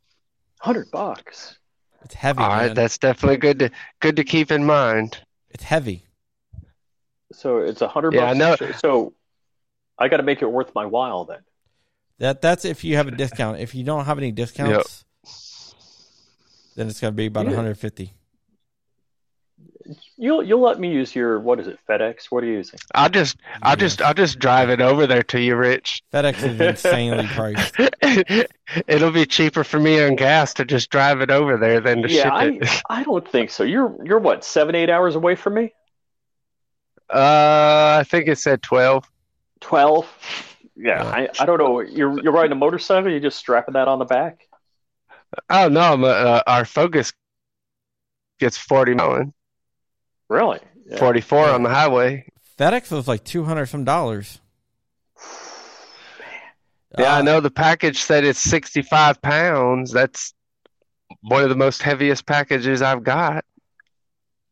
Hundred 0.61 0.91
bucks. 0.91 1.59
It's 2.05 2.15
heavy, 2.15 2.43
All 2.43 2.49
right, 2.49 2.67
man. 2.67 2.75
that's 2.75 2.99
definitely 2.99 3.37
good 3.39 3.59
to 3.61 3.71
good 4.01 4.17
to 4.17 4.25
keep 4.25 4.51
in 4.51 4.65
mind. 4.65 5.19
It's 5.51 5.65
heavy. 5.65 6.07
So 7.33 7.59
it's 7.59 7.83
a 7.83 7.89
hundred 7.89 8.15
Yeah, 8.15 8.31
I 8.31 8.35
bucks. 8.35 8.61
know. 8.61 8.73
So 8.79 9.15
I 9.99 10.09
got 10.09 10.19
to 10.19 10.23
make 10.23 10.43
it 10.43 10.47
worth 10.51 10.75
my 10.75 10.87
while 10.87 11.25
then. 11.25 11.41
That 12.19 12.41
that's 12.41 12.65
if 12.65 12.85
you 12.85 12.97
have 12.97 13.09
a 13.09 13.11
discount. 13.11 13.59
If 13.59 13.75
you 13.75 13.85
don't 13.85 14.05
have 14.05 14.19
any 14.19 14.33
discounts, 14.33 15.05
then 16.77 16.89
it's 16.89 17.01
going 17.01 17.13
to 17.13 17.17
be 17.17 17.27
about 17.27 17.45
Yeah. 17.45 17.51
150. 17.53 18.15
You'll 20.17 20.43
you'll 20.43 20.63
let 20.63 20.81
me 20.81 20.91
use 20.91 21.15
your 21.15 21.39
what 21.39 21.61
is 21.61 21.67
it 21.67 21.79
FedEx? 21.87 22.27
What 22.31 22.43
are 22.43 22.47
you 22.47 22.55
using? 22.55 22.79
I'll 22.95 23.11
just 23.11 23.37
I'll 23.63 23.77
just 23.77 24.01
I'll 24.01 24.15
just 24.15 24.39
drive 24.39 24.71
it 24.71 24.81
over 24.81 25.07
there 25.07 25.23
to 25.25 25.41
you, 25.41 25.57
Rich. 25.57 26.03
FedEx 26.11 26.43
is 26.43 26.59
insanely 26.59 27.27
priced. 27.27 27.75
It'll 28.89 29.11
be 29.11 29.27
cheaper 29.27 29.63
for 29.63 29.79
me 29.79 30.03
on 30.03 30.17
gas 30.17 30.55
to 30.55 30.65
just 30.65 30.89
drive 30.89 31.21
it 31.21 31.31
over 31.31 31.59
there 31.59 31.81
than 31.81 32.01
to 32.03 32.11
yeah, 32.11 32.23
ship 32.23 32.33
I 32.33 32.47
it. 32.47 32.83
I 32.89 33.03
don't 33.03 33.29
think 33.29 33.51
so. 33.51 33.63
You're 33.63 33.95
you're 34.07 34.21
what 34.21 34.43
seven 34.43 34.75
eight 34.75 34.89
hours 34.89 35.17
away 35.17 35.35
from 35.35 35.55
me? 35.55 35.75
Uh, 37.11 37.99
I 38.01 38.05
think 38.09 38.29
it 38.29 38.39
said 38.39 38.63
twelve. 38.63 39.05
Twelve. 39.65 40.07
Yeah, 40.77 41.03
Yeah. 41.03 41.09
I, 41.09 41.29
I 41.41 41.47
don't 41.47 41.59
know. 41.59 41.81
You're 41.81 42.21
you're 42.23 42.33
riding 42.33 42.53
a 42.53 42.57
motorcycle. 42.57 43.11
You're 43.11 43.21
just 43.21 43.39
strapping 43.39 43.75
that 43.75 43.89
on 43.89 43.99
the 43.99 44.05
back. 44.05 44.47
Oh 45.49 45.69
no, 45.69 45.81
I'm, 45.81 46.05
uh, 46.05 46.43
our 46.47 46.65
Focus 46.65 47.13
gets 48.39 48.59
forty 48.59 48.95
mile, 48.95 49.33
Really? 50.29 50.61
Yeah. 50.87 50.97
forty 50.99 51.21
four 51.23 51.49
on 51.49 51.63
the 51.63 51.71
highway. 51.71 52.27
that 52.59 52.73
FedEx 52.75 52.91
was 52.93 53.09
like 53.09 53.25
200 53.25 53.67
some 53.67 53.85
dollars. 53.85 54.41
Yeah, 56.99 57.15
I 57.17 57.19
Uh, 57.19 57.23
know 57.23 57.41
the 57.41 57.51
package 57.51 57.99
said 58.03 58.23
it's 58.25 58.39
65 58.39 59.21
pounds. 59.21 59.91
That's 59.91 60.33
one 61.23 61.43
of 61.43 61.49
the 61.49 61.57
most 61.57 61.83
heaviest 61.83 62.25
packages 62.25 62.83
I've 62.83 63.03
got. 63.03 63.45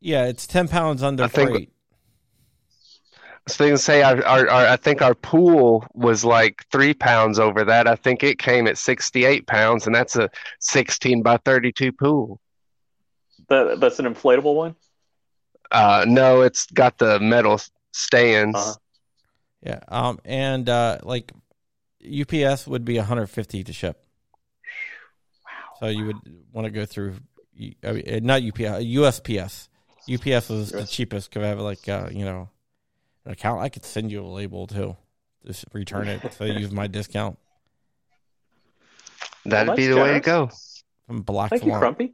Yeah, 0.00 0.24
it's 0.26 0.48
10 0.48 0.66
pounds 0.66 1.04
under 1.04 1.22
I 1.22 1.28
think- 1.28 1.50
freight. 1.50 1.71
Was 3.46 3.56
going 3.56 3.72
to 3.72 3.78
say, 3.78 4.02
our, 4.02 4.24
our, 4.24 4.48
our, 4.48 4.66
I 4.66 4.76
think 4.76 5.02
our 5.02 5.14
pool 5.14 5.86
was 5.94 6.24
like 6.24 6.64
three 6.70 6.94
pounds 6.94 7.38
over 7.38 7.64
that. 7.64 7.88
I 7.88 7.96
think 7.96 8.22
it 8.22 8.38
came 8.38 8.66
at 8.66 8.78
68 8.78 9.46
pounds, 9.46 9.86
and 9.86 9.94
that's 9.94 10.16
a 10.16 10.30
16 10.60 11.22
by 11.22 11.38
32 11.38 11.92
pool. 11.92 12.40
That, 13.48 13.80
that's 13.80 13.98
an 13.98 14.06
inflatable 14.06 14.54
one? 14.54 14.76
Uh, 15.70 16.04
no, 16.06 16.42
it's 16.42 16.66
got 16.66 16.98
the 16.98 17.18
metal 17.18 17.60
stands. 17.92 18.58
Uh-huh. 18.58 18.74
Yeah. 19.62 19.80
Um. 19.88 20.18
And 20.24 20.68
uh, 20.68 20.98
like 21.02 21.32
UPS 22.04 22.66
would 22.66 22.84
be 22.84 22.96
150 22.96 23.64
to 23.64 23.72
ship. 23.72 24.04
Wow. 25.44 25.76
So 25.80 25.86
you 25.86 26.06
would 26.06 26.16
want 26.52 26.66
to 26.66 26.70
go 26.70 26.84
through, 26.84 27.14
I 27.84 27.92
mean, 27.92 28.04
uh, 28.08 28.18
not 28.22 28.42
UPS, 28.42 28.84
USPS. 28.84 29.68
UPS 30.12 30.48
was 30.48 30.72
the 30.72 30.84
cheapest 30.84 31.30
because 31.30 31.44
I 31.44 31.48
have 31.48 31.60
like 31.60 31.88
uh, 31.88 32.08
you 32.10 32.24
know 32.24 32.48
an 33.24 33.32
account. 33.32 33.60
I 33.60 33.68
could 33.68 33.84
send 33.84 34.10
you 34.10 34.24
a 34.24 34.26
label 34.26 34.66
too. 34.66 34.96
Just 35.46 35.64
return 35.72 36.08
it. 36.08 36.32
so 36.34 36.44
you 36.44 36.54
use 36.54 36.70
my 36.72 36.86
discount 36.86 37.36
That'd 39.44 39.68
Well, 39.68 39.76
be 39.76 39.86
that's 39.86 39.94
the 39.96 40.00
way 40.00 40.12
to 40.14 40.20
generous. 40.20 40.24
go. 40.24 41.06
from 41.06 41.22
Black 41.22 41.50
Thank 41.50 41.64
you, 41.64 41.70
Swan. 41.72 41.82
Crumpy. 41.94 42.12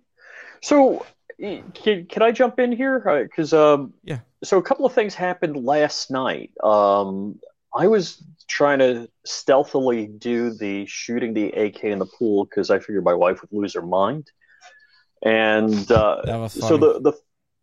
So, 0.62 1.04
can, 1.38 2.06
can 2.06 2.22
I 2.22 2.32
jump 2.32 2.58
in 2.58 2.72
here? 2.72 2.98
Because 3.28 3.52
um, 3.52 3.92
Yeah. 4.02 4.20
So 4.44 4.56
a 4.56 4.62
couple 4.62 4.86
of 4.86 4.92
things 4.92 5.14
happened 5.14 5.62
last 5.64 6.10
night. 6.10 6.52
Um, 6.62 7.38
I 7.74 7.86
was 7.88 8.22
trying 8.46 8.78
to 8.78 9.08
stealthily 9.26 10.06
do 10.06 10.54
the 10.54 10.86
shooting 10.86 11.34
the 11.34 11.48
AK 11.50 11.84
in 11.84 11.98
the 11.98 12.06
pool 12.06 12.44
because 12.44 12.70
I 12.70 12.78
figured 12.78 13.04
my 13.04 13.14
wife 13.14 13.40
would 13.42 13.52
lose 13.52 13.74
her 13.74 13.82
mind. 13.82 14.30
And 15.22 15.90
uh, 15.90 16.22
That 16.24 16.36
was 16.38 16.52
so 16.52 16.76
the, 16.76 17.00
the 17.00 17.12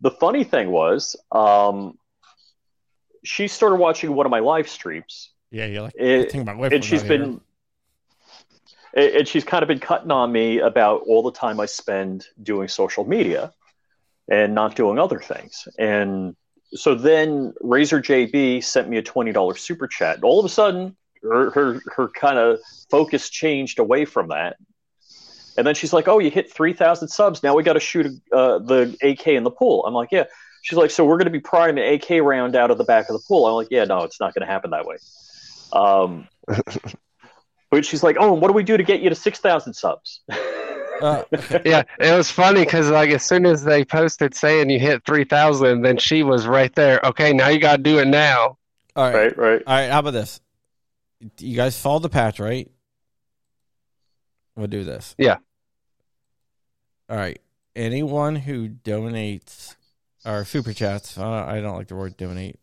the 0.02 0.12
funny 0.12 0.44
thing 0.44 0.70
was, 0.70 1.16
um, 1.32 1.98
she 3.26 3.48
started 3.48 3.76
watching 3.78 4.14
one 4.16 4.26
of 4.26 4.30
my 4.30 4.40
live 4.40 4.70
streams, 4.70 5.32
Yeah, 5.52 5.66
you're 5.66 5.82
like 5.84 5.94
It- 5.98 6.32
thing 6.32 6.46
my 6.46 6.54
wife 6.56 6.72
and 6.74 6.84
she's 6.84 7.02
not 7.04 7.10
here. 7.12 7.20
been 7.20 7.42
and 8.98 9.28
she's 9.28 9.44
kind 9.44 9.62
of 9.62 9.68
been 9.68 9.80
cutting 9.80 10.12
on 10.12 10.32
me 10.32 10.60
about 10.60 11.02
all 11.06 11.22
the 11.22 11.32
time 11.32 11.60
I 11.60 11.66
spend 11.66 12.26
doing 12.42 12.68
social 12.70 13.04
media 13.04 13.54
and 14.30 14.56
not 14.56 14.76
doing 14.76 14.98
other 15.00 15.20
things. 15.20 15.68
And 15.78 16.36
so 16.74 16.96
then 16.96 17.54
Razor 17.62 18.02
JB 18.02 18.64
sent 18.64 18.88
me 18.90 18.98
a 18.98 19.02
twenty 19.04 19.32
dollars 19.34 19.60
super 19.62 19.88
chat. 19.88 20.24
All 20.24 20.40
of 20.40 20.46
a 20.46 20.50
sudden, 20.50 20.96
her 21.24 21.52
her, 21.52 21.82
her 21.96 22.08
kind 22.10 22.40
of 22.40 22.60
focus 22.90 23.30
changed 23.30 23.80
away 23.80 24.06
from 24.06 24.30
that. 24.30 24.56
And 25.58 25.66
then 25.66 25.76
she's 25.76 25.94
like, 25.94 26.08
"Oh, 26.08 26.20
you 26.20 26.30
hit 26.32 26.52
three 26.52 26.74
thousand 26.74 27.08
subs. 27.10 27.44
Now 27.44 27.56
we 27.56 27.64
got 27.64 27.74
to 27.74 27.80
shoot 27.80 28.08
uh, 28.32 28.60
the 28.60 28.96
AK 29.04 29.28
in 29.36 29.44
the 29.44 29.52
pool." 29.52 29.86
I'm 29.86 29.94
like, 29.94 30.10
"Yeah." 30.12 30.26
She's 30.66 30.78
like, 30.78 30.90
"So 30.90 31.06
we're 31.06 31.18
going 31.18 31.26
to 31.26 31.32
be 31.32 31.40
prying 31.40 31.76
the 31.76 31.94
AK 31.94 32.24
round 32.24 32.56
out 32.56 32.72
of 32.72 32.80
the 32.80 32.84
back 32.84 33.08
of 33.08 33.14
the 33.14 33.24
pool." 33.28 33.46
I'm 33.46 33.54
like, 33.54 33.68
"Yeah, 33.70 33.84
no, 33.84 34.00
it's 34.00 34.20
not 34.20 34.34
going 34.34 34.42
to 34.42 34.52
happen 34.52 34.72
that 34.72 34.84
way." 34.84 34.96
Um, 35.72 36.28
but 37.70 37.86
she's 37.86 38.02
like, 38.02 38.18
"Oh, 38.20 38.34
and 38.34 38.42
what 38.42 38.48
do 38.48 38.56
we 38.56 38.64
do 38.64 38.76
to 38.76 38.82
get 38.82 39.00
you 39.00 39.10
to 39.10 39.16
six 39.16 39.38
thousand 39.40 39.74
subs?" 39.74 40.22
Uh, 41.02 41.24
okay. 41.32 41.62
Yeah, 41.66 41.84
it 42.00 42.18
was 42.18 42.32
funny 42.32 42.62
because 42.62 42.90
like 42.90 43.12
as 43.12 43.24
soon 43.24 43.46
as 43.46 43.64
they 43.64 43.86
posted 43.86 44.34
saying 44.34 44.72
you 44.72 44.80
hit 44.80 45.06
three 45.06 45.24
thousand, 45.24 45.84
then 45.84 45.98
she 45.98 46.24
was 46.24 46.48
right 46.48 46.74
there. 46.74 47.00
Okay, 47.04 47.32
now 47.32 47.50
you 47.50 47.60
got 47.60 47.78
to 47.78 47.84
do 47.84 48.00
it 48.00 48.08
now. 48.08 48.58
All 48.96 49.04
right. 49.04 49.14
right, 49.14 49.38
right. 49.38 49.64
All 49.68 49.76
right. 49.76 49.92
How 49.92 50.00
about 50.00 50.12
this? 50.12 50.42
You 51.40 51.56
guys 51.56 51.80
follow 51.80 52.00
the 52.00 52.10
patch, 52.10 52.40
right? 52.40 52.72
We'll 54.56 54.66
do 54.66 54.84
this. 54.84 55.14
Yeah. 55.20 55.38
All 57.08 57.18
right. 57.18 57.40
Anyone 57.76 58.36
who 58.38 58.70
donates 58.70 59.76
or 60.26 60.46
super 60.46 60.74
chats, 60.74 61.18
uh, 61.18 61.46
I 61.48 61.62
don't 61.62 61.78
like 61.78 61.88
the 61.88 61.96
word 61.96 62.18
donate. 62.18 62.60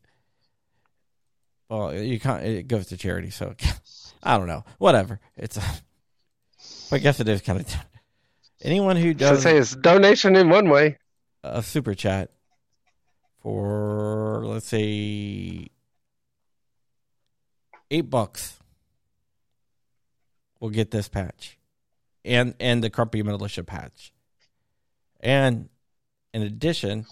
Well, 1.69 1.95
you 1.95 2.21
can't. 2.21 2.45
It 2.45 2.69
goes 2.69 2.87
to 2.89 2.97
charity, 2.97 3.31
so 3.31 3.55
I 4.23 4.37
don't 4.37 4.49
know. 4.49 4.65
Whatever. 4.79 5.21
It's. 5.37 5.59
I 6.93 6.99
guess 6.99 7.21
it 7.21 7.29
is 7.29 7.41
kind 7.41 7.61
of. 7.61 7.75
Anyone 8.63 8.97
who 8.97 9.15
does 9.15 9.43
say 9.43 9.57
it's 9.57 9.75
donation 9.75 10.37
in 10.37 10.49
one 10.49 10.69
way. 10.69 10.99
a 11.43 11.63
super 11.63 11.95
chat 11.95 12.31
for 13.43 14.43
let's 14.45 14.69
say 14.69 15.67
eight 17.91 18.09
bucks 18.09 18.59
we'll 20.61 20.71
get 20.71 20.93
this 20.93 21.09
patch 21.09 21.59
and 22.25 22.55
and 22.61 22.85
the 22.85 22.89
crumpy 22.91 23.25
militia 23.25 23.65
patch 23.65 24.13
and 25.19 25.69
in 26.33 26.43
addition 26.43 27.05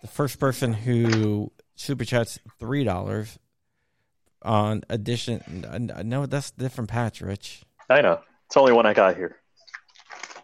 the 0.00 0.08
first 0.08 0.38
person 0.38 0.72
who 0.72 1.50
super 1.76 2.04
chats 2.04 2.38
three 2.58 2.84
dollars 2.84 3.38
on 4.42 4.82
addition 4.88 5.42
no 6.04 6.26
that's 6.26 6.50
a 6.56 6.60
different 6.60 6.88
patch 6.88 7.20
rich 7.20 7.62
I 7.90 8.02
know. 8.02 8.20
It's 8.46 8.54
the 8.54 8.60
only 8.60 8.72
one 8.72 8.86
I 8.86 8.94
got 8.94 9.16
here. 9.16 9.36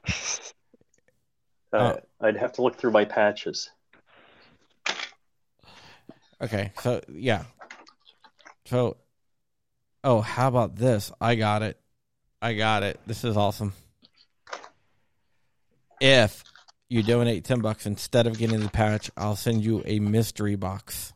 Uh, 1.72 1.94
Oh. 1.96 2.26
I'd 2.26 2.36
have 2.36 2.52
to 2.54 2.62
look 2.62 2.76
through 2.76 2.92
my 2.92 3.04
patches. 3.04 3.68
Okay, 6.40 6.72
so 6.80 7.02
yeah. 7.12 7.42
So 8.64 8.96
oh, 10.04 10.20
how 10.22 10.48
about 10.48 10.76
this? 10.76 11.12
I 11.20 11.34
got 11.34 11.62
it. 11.62 11.78
I 12.40 12.54
got 12.54 12.82
it. 12.84 12.98
This 13.06 13.24
is 13.24 13.36
awesome. 13.36 13.74
If 16.00 16.44
you 16.88 17.02
donate 17.02 17.44
10 17.44 17.60
bucks 17.60 17.86
instead 17.86 18.26
of 18.26 18.38
getting 18.38 18.60
the 18.60 18.68
patch, 18.68 19.10
I'll 19.16 19.36
send 19.36 19.64
you 19.64 19.82
a 19.84 19.98
mystery 19.98 20.56
box. 20.56 21.12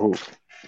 Ooh, 0.00 0.14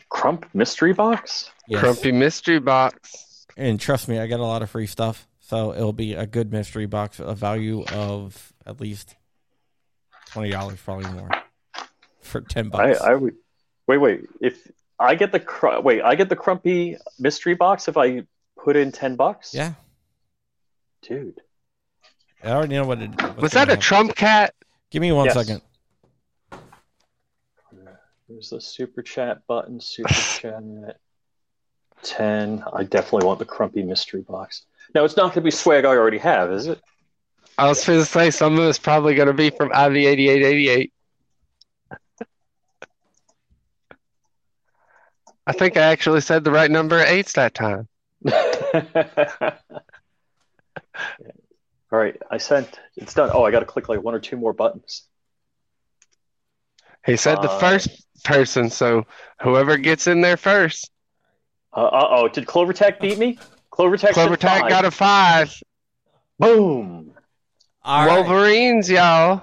Crump 0.09 0.47
mystery 0.55 0.93
box. 0.93 1.51
Yes. 1.69 1.83
Crumpy 1.83 2.13
mystery 2.13 2.59
box. 2.59 3.47
And 3.57 3.81
trust 3.81 4.09
me, 4.09 4.19
I 4.19 4.27
got 4.27 4.41
a 4.41 4.45
lot 4.45 4.63
of 4.63 4.71
free 4.71 4.87
stuff. 4.87 5.27
So 5.41 5.73
it'll 5.73 5.93
be 5.93 6.15
a 6.15 6.27
good 6.27 6.53
mystery 6.53 6.87
box, 6.87 7.19
a 7.19 7.35
value 7.35 7.85
of 7.93 8.53
at 8.67 8.81
least 8.81 9.17
$20, 10.33 10.77
probably 10.85 11.11
more. 11.11 11.31
For 12.21 12.41
10 12.41 12.67
I, 12.67 12.69
bucks. 12.69 13.01
I 13.01 13.15
would. 13.15 13.35
Wait, 13.89 13.99
wait. 13.99 14.29
If 14.41 14.71
I 15.01 15.15
get 15.15 15.33
the 15.33 15.41
cr- 15.41 15.81
wait, 15.81 16.03
I 16.03 16.15
get 16.15 16.29
the 16.29 16.37
Crumpy 16.37 16.99
mystery 17.19 17.55
box 17.55 17.89
if 17.89 17.97
I 17.97 18.25
put 18.57 18.77
in 18.77 18.93
ten 18.93 19.17
bucks. 19.17 19.55
yeah. 19.55 19.73
dude. 21.03 21.41
I 22.43 22.49
already 22.51 22.75
know 22.75 22.85
what 22.87 23.01
it 23.03 23.11
Was 23.37 23.53
that 23.53 23.69
a 23.69 23.73
happen. 23.73 23.81
Trump 23.81 24.15
cat? 24.17 24.55
Give 24.91 25.03
me 25.03 25.13
one 25.13 25.27
Yes. 25.27 25.35
second. 25.35 25.63
There's 28.29 28.51
the 28.51 28.61
super 28.61 29.03
chat 29.03 29.47
button. 29.47 29.81
Super 29.81 30.09
chat. 30.41 30.63
Ten. 32.03 32.65
I 32.73 32.85
definitely 32.85 33.27
want 33.27 33.39
the 33.41 33.45
Crumpy 33.45 33.85
mystery 33.85 34.23
box. 34.23 34.65
Now 34.95 35.05
it's 35.05 35.17
not 35.17 35.25
going 35.25 35.35
to 35.35 35.41
be 35.43 35.51
swag 35.51 35.85
I 35.85 35.89
already 35.97 36.19
have, 36.19 36.51
is 36.53 36.67
it? 36.67 36.81
I 37.59 37.69
was 37.69 37.85
going 37.85 37.99
to 37.99 38.07
say 38.07 38.31
some 38.31 38.59
of 38.59 38.65
it's 38.69 38.79
probably 38.79 39.15
going 39.15 39.29
to 39.29 39.35
be 39.35 39.51
from 39.51 39.69
IV8888. 39.71 40.91
I 45.47 45.53
think 45.53 45.77
I 45.77 45.83
actually 45.83 46.21
said 46.23 46.45
the 46.45 46.53
right 46.53 46.71
number 46.71 46.99
of 47.01 47.07
eights 47.07 47.35
that 47.35 47.53
time. 47.55 47.87
All 51.93 51.99
right, 51.99 52.17
I 52.31 52.39
sent. 52.39 52.79
It's 52.97 53.15
done. 53.15 53.31
Oh, 53.33 53.45
I 53.45 53.51
got 53.51 53.61
to 53.61 53.67
click 53.67 53.89
like 53.89 54.03
one 54.03 54.15
or 54.15 54.21
two 54.21 54.37
more 54.37 54.53
buttons. 54.53 55.05
He 57.05 57.17
said 57.17 57.37
the 57.43 57.51
Uh, 57.51 57.59
first 57.59 57.89
person, 58.25 58.71
so 58.71 59.07
whoever 59.43 59.77
gets 59.77 60.07
in 60.07 60.21
there 60.21 60.37
first. 60.37 60.91
Uh 61.73 61.89
oh, 61.93 62.29
did 62.29 62.47
Clovertech 62.47 63.01
beat 63.01 63.19
me? 63.19 63.39
Clovertech. 63.73 64.13
Clover 64.13 64.35
said 64.35 64.41
Tag 64.41 64.61
five. 64.63 64.71
got 64.71 64.85
a 64.85 64.91
five. 64.91 65.63
boom. 66.39 67.13
All 67.83 68.07
right. 68.07 68.21
Wolverines, 68.29 68.91
y'all. 68.91 69.43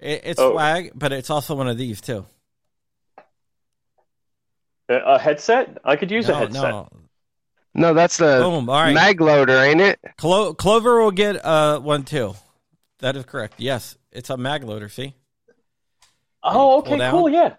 It, 0.00 0.22
it's 0.24 0.40
Oh. 0.40 0.52
swag, 0.52 0.92
but 0.94 1.12
it's 1.12 1.30
also 1.30 1.54
one 1.54 1.68
of 1.68 1.78
these 1.78 2.00
too. 2.00 2.26
A, 4.88 4.94
a 4.96 5.18
headset? 5.18 5.78
I 5.84 5.96
could 5.96 6.10
use 6.10 6.28
a 6.28 6.34
headset. 6.34 6.62
no. 6.62 6.88
No, 7.76 7.92
that's 7.92 8.16
the 8.16 8.38
Boom. 8.42 8.68
All 8.70 8.80
right. 8.82 8.94
mag 8.94 9.20
loader, 9.20 9.58
ain't 9.62 9.80
it? 9.82 10.00
Clo- 10.16 10.54
Clover 10.54 11.02
will 11.02 11.10
get 11.10 11.44
uh, 11.44 11.78
one 11.78 12.04
too. 12.04 12.34
That 13.00 13.16
is 13.16 13.24
correct. 13.26 13.54
Yes, 13.58 13.96
it's 14.10 14.30
a 14.30 14.36
mag 14.38 14.64
loader. 14.64 14.88
See. 14.88 15.14
Oh, 16.42 16.78
okay, 16.78 16.96
down. 16.96 17.10
cool. 17.12 17.28
Yeah. 17.28 17.54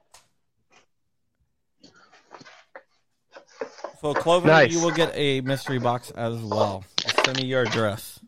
So 4.01 4.13
Clover, 4.13 4.47
Nice. 4.47 4.71
you 4.71 4.81
will 4.81 4.91
get 4.91 5.11
a 5.15 5.41
mystery 5.41 5.79
box 5.79 6.11
as 6.11 6.35
well. 6.41 6.83
I'll 7.05 7.23
send 7.25 7.37
me 7.37 7.45
your 7.45 7.63
address. 7.63 8.19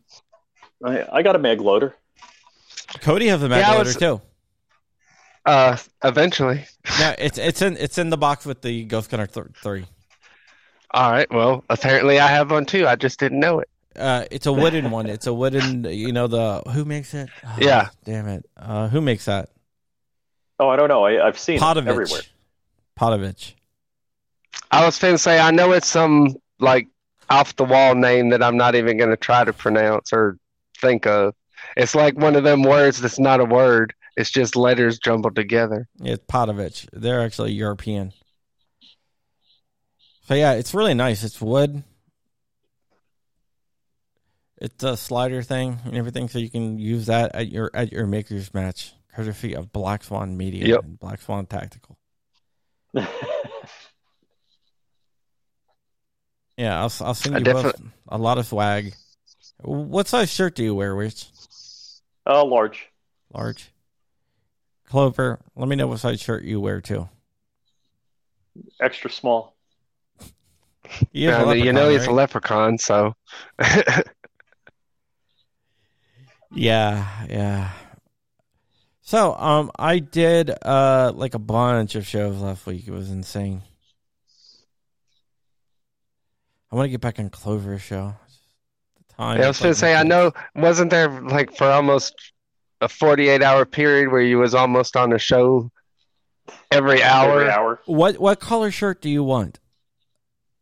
I, 0.84 1.06
I 1.12 1.22
got 1.22 1.36
a 1.36 1.38
mag 1.38 1.60
loader. 1.60 1.94
Cody 3.00 3.26
has 3.28 3.42
a 3.42 3.48
mag 3.48 3.60
Yeah, 3.60 3.70
loader 3.72 3.84
was- 3.84 3.96
too. 3.96 4.20
Uh, 5.46 5.76
eventually. 6.04 6.66
No, 6.98 7.14
it's 7.18 7.38
it's 7.38 7.62
in 7.62 7.76
it's 7.78 7.96
in 7.96 8.10
the 8.10 8.18
box 8.18 8.44
with 8.44 8.60
the 8.60 8.84
Ghost 8.84 9.08
Gunner 9.10 9.26
th- 9.26 9.46
three. 9.62 9.86
All 10.92 11.10
right. 11.10 11.30
Well, 11.30 11.64
apparently 11.70 12.18
I 12.18 12.26
have 12.28 12.50
one 12.50 12.66
too. 12.66 12.86
I 12.86 12.96
just 12.96 13.20
didn't 13.20 13.40
know 13.40 13.60
it. 13.60 13.68
Uh, 13.96 14.24
it's 14.30 14.46
a 14.46 14.52
wooden 14.52 14.90
one. 14.90 15.06
It's 15.06 15.26
a 15.26 15.34
wooden. 15.34 15.84
You 15.84 16.12
know 16.12 16.26
the 16.26 16.62
who 16.72 16.84
makes 16.84 17.12
it? 17.14 17.28
Oh, 17.44 17.56
Yeah. 17.58 17.88
Damn 18.04 18.28
it. 18.28 18.46
Uh, 18.56 18.88
who 18.88 19.00
makes 19.00 19.24
that? 19.24 19.50
Oh, 20.58 20.68
I 20.68 20.76
don't 20.76 20.88
know. 20.88 21.04
I, 21.04 21.26
I've 21.26 21.38
seen 21.38 21.56
it 21.56 21.62
everywhere. 21.62 22.20
Potovich. 22.98 23.54
I 24.70 24.84
was 24.84 24.98
finna 24.98 25.18
say 25.18 25.40
I 25.40 25.50
know 25.50 25.72
it's 25.72 25.88
some 25.88 26.36
like 26.58 26.86
off 27.30 27.56
the 27.56 27.64
wall 27.64 27.94
name 27.94 28.30
that 28.30 28.42
I'm 28.42 28.56
not 28.56 28.74
even 28.74 28.96
gonna 28.98 29.16
try 29.16 29.44
to 29.44 29.52
pronounce 29.52 30.12
or 30.12 30.36
think 30.78 31.06
of. 31.06 31.34
It's 31.76 31.94
like 31.94 32.16
one 32.18 32.36
of 32.36 32.44
them 32.44 32.62
words 32.62 33.00
that's 33.00 33.18
not 33.18 33.40
a 33.40 33.44
word. 33.44 33.94
It's 34.16 34.30
just 34.30 34.56
letters 34.56 34.98
jumbled 34.98 35.36
together. 35.36 35.88
It's 36.02 36.22
Potovich. 36.26 36.86
They're 36.92 37.22
actually 37.22 37.52
European. 37.52 38.12
So 40.30 40.36
yeah, 40.36 40.52
it's 40.52 40.74
really 40.74 40.94
nice. 40.94 41.24
It's 41.24 41.40
wood. 41.40 41.82
It's 44.58 44.84
a 44.84 44.96
slider 44.96 45.42
thing 45.42 45.80
and 45.84 45.96
everything, 45.96 46.28
so 46.28 46.38
you 46.38 46.48
can 46.48 46.78
use 46.78 47.06
that 47.06 47.34
at 47.34 47.48
your 47.50 47.68
at 47.74 47.90
your 47.90 48.06
makers 48.06 48.54
match, 48.54 48.94
courtesy 49.12 49.56
of 49.56 49.72
Black 49.72 50.04
Swan 50.04 50.36
Media 50.36 50.68
Yep. 50.68 50.84
and 50.84 50.98
Black 51.00 51.20
Swan 51.20 51.46
Tactical. 51.46 51.98
Yeah, 56.56 56.76
I'll 56.76 56.92
I'll 57.00 57.14
send 57.14 57.38
you 57.38 57.44
both 57.54 57.80
a 58.06 58.18
lot 58.18 58.36
of 58.36 58.46
swag. 58.46 58.92
What 59.62 60.06
size 60.06 60.30
shirt 60.30 60.54
do 60.54 60.62
you 60.62 60.74
wear, 60.74 60.94
Rich? 60.94 61.26
uh, 62.26 62.44
large. 62.44 62.90
Large. 63.32 63.72
Clover, 64.86 65.40
let 65.56 65.68
me 65.68 65.76
know 65.76 65.86
what 65.86 66.00
size 66.00 66.20
shirt 66.20 66.44
you 66.44 66.60
wear 66.60 66.82
too. 66.82 67.08
Extra 68.78 69.10
small. 69.10 69.56
He 71.12 71.26
is 71.26 71.36
a 71.36 71.38
Yeah, 71.38 71.52
you 71.52 71.72
know 71.72 71.88
leprechaun, 71.88 71.98
he's 71.98 72.06
a 72.06 72.12
leprechaun, 72.12 72.78
so 72.78 73.14
Yeah, 76.52 77.06
yeah. 77.28 77.70
So, 79.02 79.34
um, 79.34 79.70
I 79.78 79.98
did 79.98 80.50
uh 80.50 81.12
like 81.14 81.34
a 81.34 81.38
bunch 81.38 81.94
of 81.94 82.06
shows 82.06 82.40
last 82.40 82.66
week. 82.66 82.86
It 82.86 82.92
was 82.92 83.10
insane. 83.10 83.62
I 86.70 86.76
want 86.76 86.86
to 86.86 86.90
get 86.90 87.00
back 87.00 87.18
on 87.18 87.30
Clover's 87.30 87.82
show. 87.82 88.14
The 88.96 89.14
time. 89.14 89.38
Yeah, 89.38 89.46
I 89.46 89.48
was 89.48 89.58
gonna 89.58 89.70
like, 89.70 89.78
say, 89.78 89.94
I 89.94 90.04
know, 90.04 90.32
wasn't 90.54 90.90
there 90.90 91.08
like 91.22 91.56
for 91.56 91.68
almost 91.68 92.14
a 92.80 92.88
48 92.88 93.42
hour 93.42 93.64
period 93.64 94.10
where 94.12 94.22
you 94.22 94.38
was 94.38 94.54
almost 94.54 94.96
on 94.96 95.12
a 95.12 95.18
show 95.18 95.70
every 96.70 97.02
hour? 97.02 97.40
Every 97.40 97.50
hour. 97.50 97.80
What 97.86 98.18
what 98.18 98.38
color 98.40 98.70
shirt 98.70 99.02
do 99.02 99.10
you 99.10 99.24
want? 99.24 99.58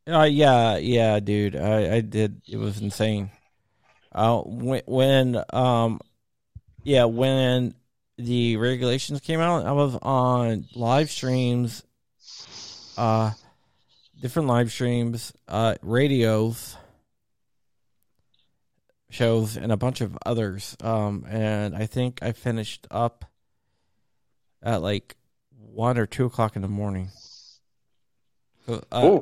Uh, 0.09 0.23
yeah, 0.23 0.79
yeah, 0.79 1.21
dude. 1.21 1.55
I, 1.55 1.97
I 1.97 2.01
did. 2.01 2.41
It 2.49 2.57
was 2.57 2.81
insane. 2.81 3.31
Uh, 4.11 4.41
when, 4.41 4.83
when 4.87 5.45
um, 5.53 6.01
yeah, 6.83 7.05
when 7.05 7.75
the 8.17 8.57
regulations 8.57 9.21
came 9.21 9.41
out, 9.41 9.67
I 9.67 9.73
was 9.73 9.97
on 10.01 10.67
live 10.75 11.11
streams, 11.11 11.83
uh, 12.97 13.33
different 14.19 14.49
live 14.49 14.73
streams, 14.73 15.35
uh, 15.47 15.75
radios, 15.83 16.77
shows, 19.11 19.59
and 19.59 19.71
a 19.71 19.77
bunch 19.77 20.01
of 20.01 20.17
others. 20.25 20.75
Um, 20.81 21.27
and 21.29 21.77
I 21.77 21.85
think 21.85 22.21
I 22.23 22.33
finished 22.33 22.87
up 22.91 23.27
at 24.63 24.81
like 24.81 25.17
one 25.61 25.99
or 25.99 26.07
two 26.07 26.25
o'clock 26.25 26.57
in 26.57 26.63
the 26.63 26.69
morning. 26.69 27.11
So, 28.65 28.83
uh. 28.91 29.21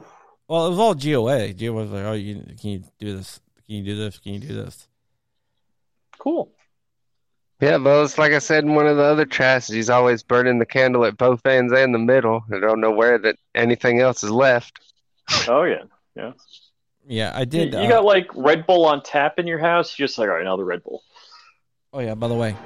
Well, 0.49 0.67
it 0.67 0.71
was 0.71 0.79
all 0.79 0.95
GOA. 0.95 1.53
GOA 1.53 1.73
was 1.73 1.91
like, 1.91 2.05
"Oh, 2.05 2.13
you 2.13 2.43
can 2.61 2.71
you 2.71 2.85
do 2.99 3.17
this? 3.17 3.41
Can 3.67 3.77
you 3.77 3.85
do 3.85 3.97
this? 3.97 4.19
Can 4.19 4.35
you 4.35 4.41
do 4.41 4.55
this?" 4.55 4.89
Cool. 6.19 6.53
Yeah, 7.61 7.77
well, 7.77 8.05
it's 8.05 8.19
like 8.19 8.33
I 8.33 8.39
said 8.39 8.65
in 8.65 8.75
one 8.75 8.87
of 8.87 8.99
the 8.99 9.03
other 9.03 9.25
chats, 9.25 9.69
he's 9.69 9.89
always 9.89 10.23
burning 10.23 10.59
the 10.59 10.67
candle 10.67 11.07
at 11.07 11.17
both 11.17 11.47
ends 11.47 11.73
and 11.73 11.95
the 11.95 11.99
middle. 11.99 12.45
I 12.53 12.59
don't 12.61 12.81
know 12.81 12.91
where 12.91 13.19
that 13.19 13.37
anything 13.55 14.01
else 14.01 14.23
is 14.23 14.31
left. 14.31 14.79
Oh 15.49 15.63
yeah. 15.63 15.85
Yeah. 16.15 16.33
Yeah, 17.09 17.33
I 17.35 17.45
did. 17.45 17.73
you 17.73 17.79
uh, 17.81 17.89
got 17.89 18.05
like 18.05 18.29
Red 18.35 18.67
Bull 18.67 18.85
on 18.85 19.03
tap 19.03 19.39
in 19.39 19.47
your 19.47 19.59
house. 19.59 19.99
You're 19.99 20.09
just 20.09 20.19
like, 20.19 20.29
all 20.29 20.35
right, 20.35 20.43
another 20.43 20.65
Red 20.65 20.83
Bull. 20.83 21.03
oh 21.93 22.01
yeah, 22.01 22.15
by 22.15 22.29
the 22.29 22.35
way, 22.35 22.57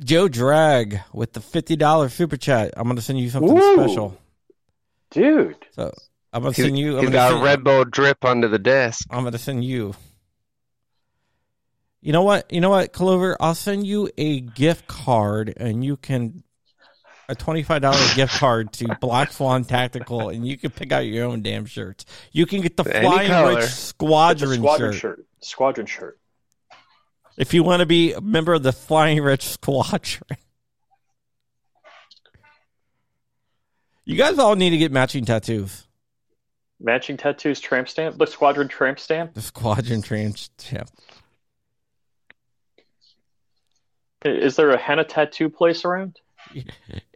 Joe 0.00 0.28
Drag 0.28 1.00
with 1.12 1.32
the 1.32 1.40
fifty 1.40 1.76
dollars 1.76 2.12
super 2.12 2.36
chat. 2.36 2.74
I'm 2.76 2.88
gonna 2.88 3.00
send 3.00 3.20
you 3.20 3.30
something 3.30 3.56
Ooh. 3.56 3.74
special. 3.74 4.18
Dude. 5.10 5.56
So 5.72 5.92
I'm 6.32 6.42
gonna 6.42 6.54
He's, 6.54 6.64
send 6.64 6.78
you. 6.78 6.98
I'm 6.98 7.04
he's 7.04 7.10
gonna 7.10 7.30
got 7.34 7.40
a 7.40 7.44
Red 7.44 7.64
Bull 7.64 7.84
drip 7.84 8.24
under 8.24 8.48
the 8.48 8.58
desk. 8.58 9.06
I'm 9.10 9.24
gonna 9.24 9.38
send 9.38 9.64
you. 9.64 9.94
You 12.00 12.12
know 12.12 12.22
what? 12.22 12.52
You 12.52 12.60
know 12.60 12.70
what, 12.70 12.92
Clover? 12.92 13.36
I'll 13.40 13.54
send 13.54 13.86
you 13.86 14.10
a 14.16 14.40
gift 14.40 14.86
card, 14.86 15.52
and 15.56 15.84
you 15.84 15.96
can 15.96 16.44
a 17.28 17.34
twenty 17.34 17.62
five 17.62 17.82
dollar 17.82 17.98
gift 18.14 18.34
card 18.34 18.72
to 18.74 18.96
Black 19.00 19.32
Swan 19.32 19.64
Tactical, 19.64 20.28
and 20.28 20.46
you 20.46 20.56
can 20.56 20.70
pick 20.70 20.92
out 20.92 21.00
your 21.06 21.24
own 21.26 21.42
damn 21.42 21.66
shirts. 21.66 22.04
You 22.32 22.46
can 22.46 22.60
get 22.60 22.76
the 22.76 22.84
Any 22.94 23.06
Flying 23.06 23.28
color. 23.28 23.54
Rich 23.56 23.64
It's 23.64 23.74
Squadron, 23.74 24.58
squadron 24.58 24.92
shirt. 24.92 25.00
shirt. 25.00 25.26
Squadron 25.40 25.86
shirt. 25.86 26.18
if 27.36 27.54
you 27.54 27.62
want 27.64 27.80
to 27.80 27.86
be 27.86 28.12
a 28.12 28.20
member 28.20 28.54
of 28.54 28.62
the 28.62 28.72
Flying 28.72 29.20
Rich 29.20 29.44
Squadron. 29.48 30.36
You 34.06 34.16
guys 34.16 34.38
all 34.38 34.54
need 34.54 34.70
to 34.70 34.78
get 34.78 34.92
matching 34.92 35.24
tattoos. 35.24 35.86
Matching 36.80 37.16
tattoos, 37.16 37.58
tramp 37.60 37.88
stamp. 37.88 38.16
The 38.18 38.26
squadron 38.26 38.68
tramp 38.68 39.00
stamp. 39.00 39.34
The 39.34 39.42
Squadron 39.42 40.00
tramp 40.02 40.38
stamp. 40.38 40.88
Is 44.24 44.56
there 44.56 44.70
a 44.70 44.78
henna 44.78 45.04
tattoo 45.04 45.48
place 45.50 45.84
around? 45.84 46.18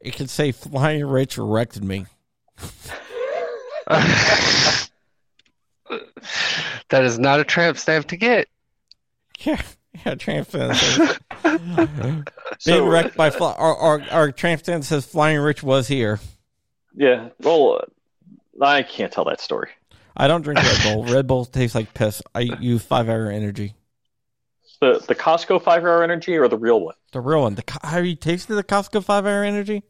It 0.02 0.14
can 0.14 0.28
say 0.28 0.50
Flying 0.50 1.04
Rich 1.04 1.36
erected 1.36 1.84
me. 1.84 2.06
that 3.86 4.88
is 6.92 7.18
not 7.18 7.38
a 7.40 7.44
tramp 7.44 7.76
stamp 7.78 8.06
to 8.08 8.16
get. 8.16 8.48
Yeah, 9.42 9.60
yeah, 10.04 10.14
tramp 10.16 10.48
stamp. 10.48 10.78
Being 11.42 12.24
So- 12.58 12.86
wrecked 12.86 13.16
by 13.16 13.30
fly, 13.30 13.54
our, 13.54 13.74
our, 13.76 14.02
our 14.10 14.32
tramp 14.32 14.60
stamp 14.62 14.84
says 14.84 15.06
Flying 15.06 15.38
Rich 15.38 15.62
was 15.62 15.88
here. 15.88 16.20
Yeah. 16.94 17.28
Well, 17.40 17.80
uh, 18.60 18.64
I 18.64 18.82
can't 18.82 19.12
tell 19.12 19.24
that 19.24 19.40
story. 19.40 19.70
I 20.16 20.28
don't 20.28 20.42
drink 20.42 20.60
Red 20.62 20.82
Bull. 20.82 21.04
Red 21.04 21.26
Bull 21.26 21.44
tastes 21.44 21.74
like 21.74 21.94
piss. 21.94 22.20
I 22.34 22.40
use 22.40 22.82
five 22.82 23.08
hour 23.08 23.30
energy. 23.30 23.74
The 24.80 25.02
the 25.06 25.14
Costco 25.14 25.62
five 25.62 25.82
hour 25.82 26.02
energy 26.02 26.36
or 26.36 26.48
the 26.48 26.58
real 26.58 26.80
one? 26.80 26.94
The 27.12 27.20
real 27.20 27.42
one. 27.42 27.54
The, 27.54 27.64
have 27.82 28.04
you 28.06 28.16
tasted 28.16 28.54
the 28.54 28.64
Costco 28.64 29.04
five 29.04 29.26
hour 29.26 29.44
energy? 29.44 29.82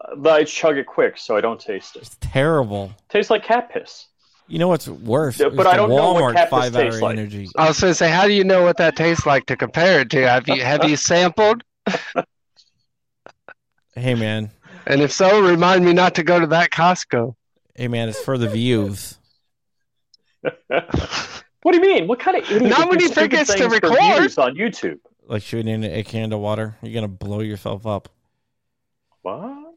Uh, 0.00 0.30
I 0.30 0.44
chug 0.44 0.76
it 0.78 0.86
quick, 0.86 1.18
so 1.18 1.36
I 1.36 1.40
don't 1.40 1.60
taste 1.60 1.96
it. 1.96 2.02
It's 2.02 2.16
terrible. 2.20 2.92
Tastes 3.08 3.30
like 3.30 3.44
cat 3.44 3.70
piss. 3.70 4.06
You 4.48 4.58
know 4.60 4.68
what's 4.68 4.86
worse? 4.86 5.40
Yeah, 5.40 5.48
Is 5.48 5.54
but 5.56 5.66
I 5.66 5.76
don't 5.76 5.88
know 5.90 6.12
what 6.12 6.22
Walmart 6.22 6.34
Captain's 6.34 6.50
five 6.50 6.76
hour 6.76 6.84
tastes 6.84 7.00
like. 7.02 7.18
energy. 7.18 7.48
I 7.56 7.66
was 7.68 7.80
going 7.80 7.90
to 7.90 7.94
say, 7.96 8.10
how 8.10 8.26
do 8.26 8.32
you 8.32 8.44
know 8.44 8.62
what 8.62 8.76
that 8.76 8.94
tastes 8.94 9.26
like 9.26 9.46
to 9.46 9.56
compare 9.56 10.00
it 10.00 10.10
to? 10.10 10.28
Have 10.28 10.46
you 10.48 10.62
have 10.62 10.84
you 10.88 10.96
sampled? 11.10 11.64
Hey 13.94 14.14
man, 14.14 14.50
And 14.86 15.02
if 15.02 15.12
so, 15.12 15.40
remind 15.40 15.84
me 15.84 15.92
not 15.92 16.14
to 16.14 16.22
go 16.22 16.38
to 16.38 16.46
that 16.48 16.70
Costco. 16.70 17.34
hey 17.74 17.88
man, 17.88 18.08
it's 18.08 18.20
for 18.20 18.38
the 18.38 18.48
views. 18.48 19.18
What 21.66 21.72
do 21.72 21.78
you 21.78 21.94
mean? 21.94 22.06
What 22.06 22.20
kind 22.20 22.36
of 22.36 22.48
idiot? 22.48 22.70
Not 22.70 22.88
would 22.88 22.90
when 22.90 23.00
you 23.00 23.08
think 23.08 23.32
it's 23.32 23.52
to 23.52 23.68
record. 23.68 23.92
on 23.92 24.54
YouTube. 24.54 25.00
Like 25.26 25.42
shooting 25.42 25.66
in 25.66 25.82
a 25.82 26.04
can 26.04 26.32
of 26.32 26.38
water. 26.38 26.76
You're 26.80 26.94
gonna 26.94 27.08
blow 27.08 27.40
yourself 27.40 27.84
up. 27.88 28.08
What? 29.22 29.74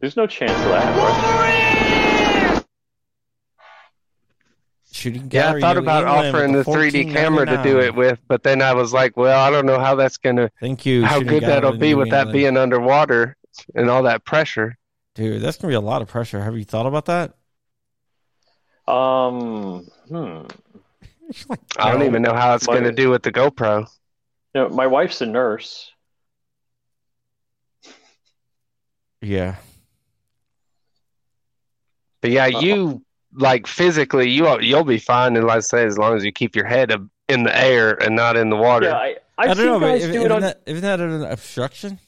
There's 0.00 0.18
no 0.18 0.26
chance 0.26 0.52
of 0.52 0.68
that. 0.68 2.54
Right? 2.54 2.62
Shooting 4.92 5.30
Yeah, 5.32 5.54
I 5.54 5.60
thought 5.60 5.78
about 5.78 6.04
offering 6.04 6.52
the 6.52 6.62
3D 6.62 7.10
camera 7.10 7.46
to 7.46 7.62
do 7.62 7.80
it 7.80 7.94
with, 7.94 8.18
but 8.28 8.42
then 8.42 8.60
I 8.60 8.74
was 8.74 8.92
like, 8.92 9.16
well, 9.16 9.40
I 9.40 9.48
don't 9.50 9.64
know 9.64 9.78
how 9.78 9.94
that's 9.94 10.18
going 10.18 10.36
to, 10.36 10.50
Thank 10.60 10.84
you. 10.84 11.06
how 11.06 11.20
good 11.20 11.42
that'll 11.42 11.78
be 11.78 11.92
New 11.94 11.96
with 11.96 12.10
that 12.10 12.32
being 12.32 12.58
underwater 12.58 13.34
and 13.74 13.88
all 13.90 14.02
that 14.04 14.24
pressure. 14.24 14.76
Dude, 15.14 15.42
that's 15.42 15.56
gonna 15.56 15.70
be 15.70 15.76
a 15.76 15.80
lot 15.80 16.02
of 16.02 16.08
pressure. 16.08 16.42
Have 16.42 16.56
you 16.58 16.64
thought 16.64 16.86
about 16.86 17.06
that? 17.06 17.34
Um. 18.86 19.88
Hmm. 20.08 20.42
I 21.78 21.90
don't 21.90 22.04
even 22.04 22.22
know 22.22 22.34
how 22.34 22.54
it's 22.54 22.66
My- 22.68 22.74
going 22.74 22.84
to 22.84 22.92
do 22.92 23.10
with 23.10 23.24
the 23.24 23.32
GoPro. 23.32 23.80
You 24.54 24.60
know, 24.60 24.68
my 24.68 24.86
wife's 24.86 25.20
a 25.20 25.26
nurse. 25.26 25.90
Yeah. 29.20 29.56
But 32.20 32.30
yeah, 32.30 32.46
you 32.46 33.02
like 33.34 33.66
physically, 33.66 34.30
you 34.30 34.60
you'll 34.60 34.84
be 34.84 34.98
fine, 34.98 35.36
and 35.36 35.46
like 35.46 35.56
I 35.56 35.60
say, 35.60 35.84
as 35.84 35.98
long 35.98 36.16
as 36.16 36.24
you 36.24 36.32
keep 36.32 36.54
your 36.56 36.64
head 36.64 36.92
in 37.28 37.42
the 37.42 37.56
air 37.58 38.00
and 38.02 38.14
not 38.14 38.36
in 38.36 38.48
the 38.50 38.56
water. 38.56 38.86
Yeah, 38.86 38.96
I, 38.96 39.16
I 39.36 39.48
I've 39.50 39.56
don't 39.56 39.66
know, 39.66 39.72
seen 39.74 39.80
but 39.80 39.86
guys 39.88 40.04
if, 40.04 40.12
do 40.12 40.18
isn't, 40.18 40.30
it 40.30 40.32
on 40.34 40.40
that, 40.42 40.62
isn't 40.66 40.82
that 40.82 41.00
an 41.00 41.24
obstruction? 41.24 41.98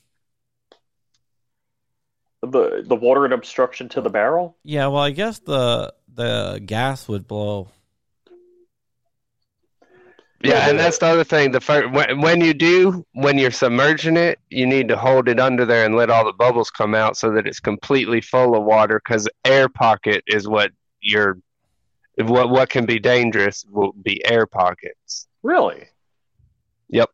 The 2.51 2.85
the 2.87 2.97
water 2.97 3.25
and 3.25 3.35
obstruction 3.35 3.89
to 3.91 4.01
the 4.01 4.11
barrel. 4.11 4.57
Yeah, 4.65 4.87
well, 4.89 5.03
I 5.03 5.11
guess 5.11 5.39
the 5.41 5.95
the 6.13 6.63
gas 6.65 7.09
would 7.09 7.27
blow. 7.27 7.69
Yeah, 10.41 10.69
and 10.69 10.79
that's 10.79 10.99
the 10.99 11.07
other 11.07 11.25
thing. 11.25 11.51
The 11.51 11.61
first, 11.61 11.91
when, 11.91 12.21
when 12.21 12.41
you 12.41 12.55
do, 12.55 13.05
when 13.13 13.39
you're 13.39 13.51
submerging 13.51 14.17
it, 14.17 14.39
you 14.51 14.67
need 14.67 14.87
to 14.87 14.97
hold 14.97 15.29
it 15.29 15.41
under 15.41 15.65
there 15.65 15.85
and 15.85 15.97
let 15.97 16.11
all 16.11 16.25
the 16.25 16.33
bubbles 16.33 16.71
come 16.71 16.95
out 16.95 17.17
so 17.17 17.33
that 17.33 17.49
it's 17.49 17.59
completely 17.59 18.21
full 18.21 18.55
of 18.55 18.63
water. 18.63 19.03
Because 19.05 19.29
air 19.45 19.69
pocket 19.69 20.23
is 20.29 20.47
what 20.47 20.71
you're, 21.01 21.39
what 22.19 22.51
what 22.51 22.69
can 22.69 22.87
be 22.87 23.01
dangerous 23.01 23.65
will 23.69 23.93
be 24.01 24.25
air 24.25 24.47
pockets. 24.47 25.27
Really? 25.43 25.89
Yep. 26.89 27.11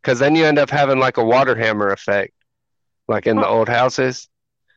Because 0.00 0.20
then 0.20 0.36
you 0.36 0.44
end 0.44 0.60
up 0.60 0.70
having 0.70 1.00
like 1.00 1.16
a 1.16 1.24
water 1.24 1.56
hammer 1.56 1.88
effect, 1.88 2.32
like 3.08 3.26
in 3.26 3.38
the 3.38 3.46
old 3.46 3.68
houses. 3.68 4.28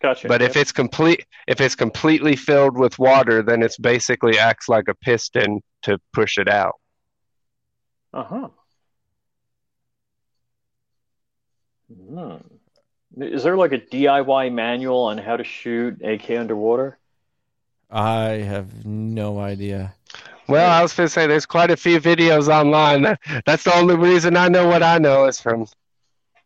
Gotcha. 0.02 0.28
But 0.28 0.42
if 0.42 0.56
it's 0.56 0.72
complete, 0.72 1.26
if 1.48 1.62
it's 1.62 1.76
completely 1.76 2.36
filled 2.36 2.78
with 2.78 2.98
water, 2.98 3.44
then 3.44 3.62
it's 3.62 3.78
basically 3.78 4.40
acts 4.40 4.68
like 4.68 4.88
a 4.88 4.96
piston 4.96 5.62
to 5.84 6.00
push 6.14 6.38
it 6.38 6.48
out. 6.48 6.76
Uh 8.14 8.24
huh. 8.24 8.50
Hmm. 12.10 12.36
Is 13.18 13.44
there 13.44 13.58
like 13.58 13.74
a 13.74 13.78
DIY 13.80 14.52
manual 14.54 15.04
on 15.04 15.18
how 15.18 15.38
to 15.38 15.44
shoot 15.44 16.02
AK 16.02 16.32
underwater? 16.32 16.98
I 17.90 18.30
have 18.44 18.86
no 18.86 19.40
idea. 19.40 19.94
Well, 20.48 20.70
I 20.70 20.82
was 20.82 20.94
going 20.94 21.08
to 21.08 21.14
say 21.14 21.28
there's 21.28 21.46
quite 21.46 21.72
a 21.72 21.78
few 21.78 22.00
videos 22.00 22.48
online. 22.48 23.04
That, 23.04 23.20
that's 23.46 23.64
the 23.64 23.76
only 23.76 23.96
reason 23.96 24.38
I 24.38 24.48
know 24.48 24.68
what 24.68 24.84
I 24.84 24.98
know 24.98 25.26
is 25.26 25.40
from. 25.42 25.68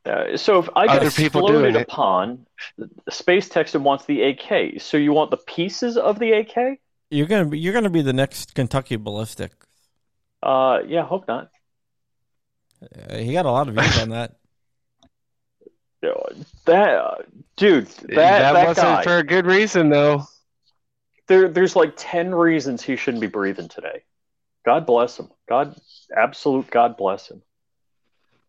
Uh, 0.05 0.37
so 0.37 0.59
if 0.59 0.69
I 0.75 0.85
get 0.85 0.97
Other 0.97 1.11
people 1.11 1.41
exploded 1.45 1.75
upon, 1.75 2.45
the 2.77 2.89
Space 3.09 3.49
Texan 3.49 3.83
wants 3.83 4.05
the 4.05 4.21
AK. 4.21 4.79
So 4.79 4.97
you 4.97 5.13
want 5.13 5.31
the 5.31 5.37
pieces 5.37 5.97
of 5.97 6.19
the 6.19 6.31
AK? 6.33 6.79
You're 7.09 7.27
gonna 7.27 7.45
be 7.45 7.59
you're 7.59 7.73
gonna 7.73 7.89
be 7.89 8.01
the 8.01 8.13
next 8.13 8.53
Kentucky 8.53 8.97
Ballistic. 8.97 9.51
Uh, 10.43 10.79
yeah, 10.87 11.03
hope 11.03 11.27
not. 11.27 11.49
Uh, 12.81 13.17
he 13.17 13.33
got 13.33 13.45
a 13.45 13.51
lot 13.51 13.67
of 13.67 13.75
views 13.75 13.99
on 13.99 14.09
that. 14.09 14.35
That 16.65 16.89
uh, 16.89 17.15
dude, 17.55 17.87
that 17.87 18.15
that 18.15 18.53
that, 18.53 18.67
wasn't 18.67 18.85
guy. 18.85 19.03
for 19.03 19.17
a 19.17 19.23
good 19.23 19.47
reason, 19.47 19.89
though. 19.89 20.27
There, 21.27 21.47
there's 21.47 21.75
like 21.75 21.93
ten 21.95 22.33
reasons 22.33 22.83
he 22.83 22.95
shouldn't 22.95 23.21
be 23.21 23.27
breathing 23.27 23.69
today. 23.69 24.03
God 24.65 24.85
bless 24.85 25.19
him. 25.19 25.29
God, 25.49 25.75
absolute 26.15 26.69
God 26.69 26.95
bless 26.95 27.29
him. 27.29 27.41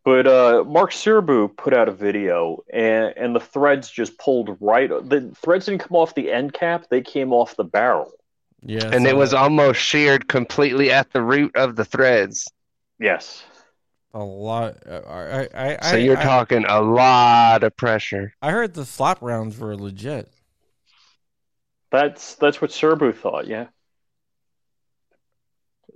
But 0.07 0.25
uh, 0.25 0.63
Mark 0.65 0.91
Serbu 0.93 1.57
put 1.57 1.73
out 1.73 1.89
a 1.89 1.91
video, 1.91 2.63
and, 2.71 3.13
and 3.17 3.35
the 3.35 3.41
threads 3.41 3.91
just 3.91 4.17
pulled 4.17 4.55
right. 4.61 4.87
The 4.87 5.35
threads 5.35 5.65
didn't 5.65 5.81
come 5.81 5.97
off 5.97 6.15
the 6.15 6.31
end 6.31 6.53
cap; 6.53 6.85
they 6.89 7.01
came 7.01 7.33
off 7.33 7.57
the 7.57 7.65
barrel. 7.65 8.13
Yeah, 8.61 8.85
And 8.85 9.03
so 9.03 9.09
it 9.09 9.17
was 9.17 9.31
that- 9.31 9.39
almost 9.39 9.81
sheared 9.81 10.29
completely 10.29 10.93
at 10.93 11.11
the 11.11 11.21
root 11.21 11.53
of 11.57 11.75
the 11.75 11.83
threads. 11.83 12.47
Yes. 13.01 13.43
a 14.13 14.23
lot. 14.23 14.77
uh, 14.87 15.01
I 15.09 15.49
I 15.53 15.77
I, 15.81 15.91
So 15.91 15.97
you're 15.97 16.17
I, 16.17 16.23
talking 16.23 16.63
a 16.65 16.79
lot 16.79 17.65
of 17.65 17.75
pressure. 17.75 18.33
I 18.41 18.51
heard 18.51 18.75
the 18.75 18.85
slap 18.85 19.21
rounds 19.21 19.59
were 19.59 19.75
legit. 19.75 20.31
That's 21.91 22.35
that's 22.35 22.61
what 22.61 22.71
Serbu 22.71 23.13
thought, 23.13 23.45
yeah. 23.45 23.65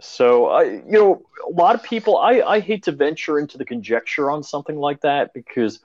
So 0.01 0.47
I, 0.47 0.63
you 0.63 0.83
know, 0.91 1.21
a 1.47 1.51
lot 1.51 1.75
of 1.75 1.83
people. 1.83 2.17
I 2.17 2.41
I 2.41 2.59
hate 2.59 2.83
to 2.83 2.91
venture 2.91 3.39
into 3.39 3.57
the 3.57 3.65
conjecture 3.65 4.31
on 4.31 4.43
something 4.43 4.75
like 4.75 5.01
that 5.01 5.33
because 5.33 5.79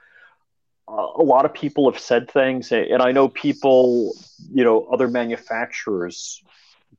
uh, 0.89 1.07
a 1.17 1.23
lot 1.23 1.45
of 1.45 1.53
people 1.53 1.91
have 1.91 2.01
said 2.01 2.31
things, 2.31 2.73
and 2.73 3.03
I 3.03 3.13
know 3.13 3.29
people, 3.29 4.15
you 4.53 4.65
know, 4.65 4.85
other 4.85 5.09
manufacturers 5.09 6.43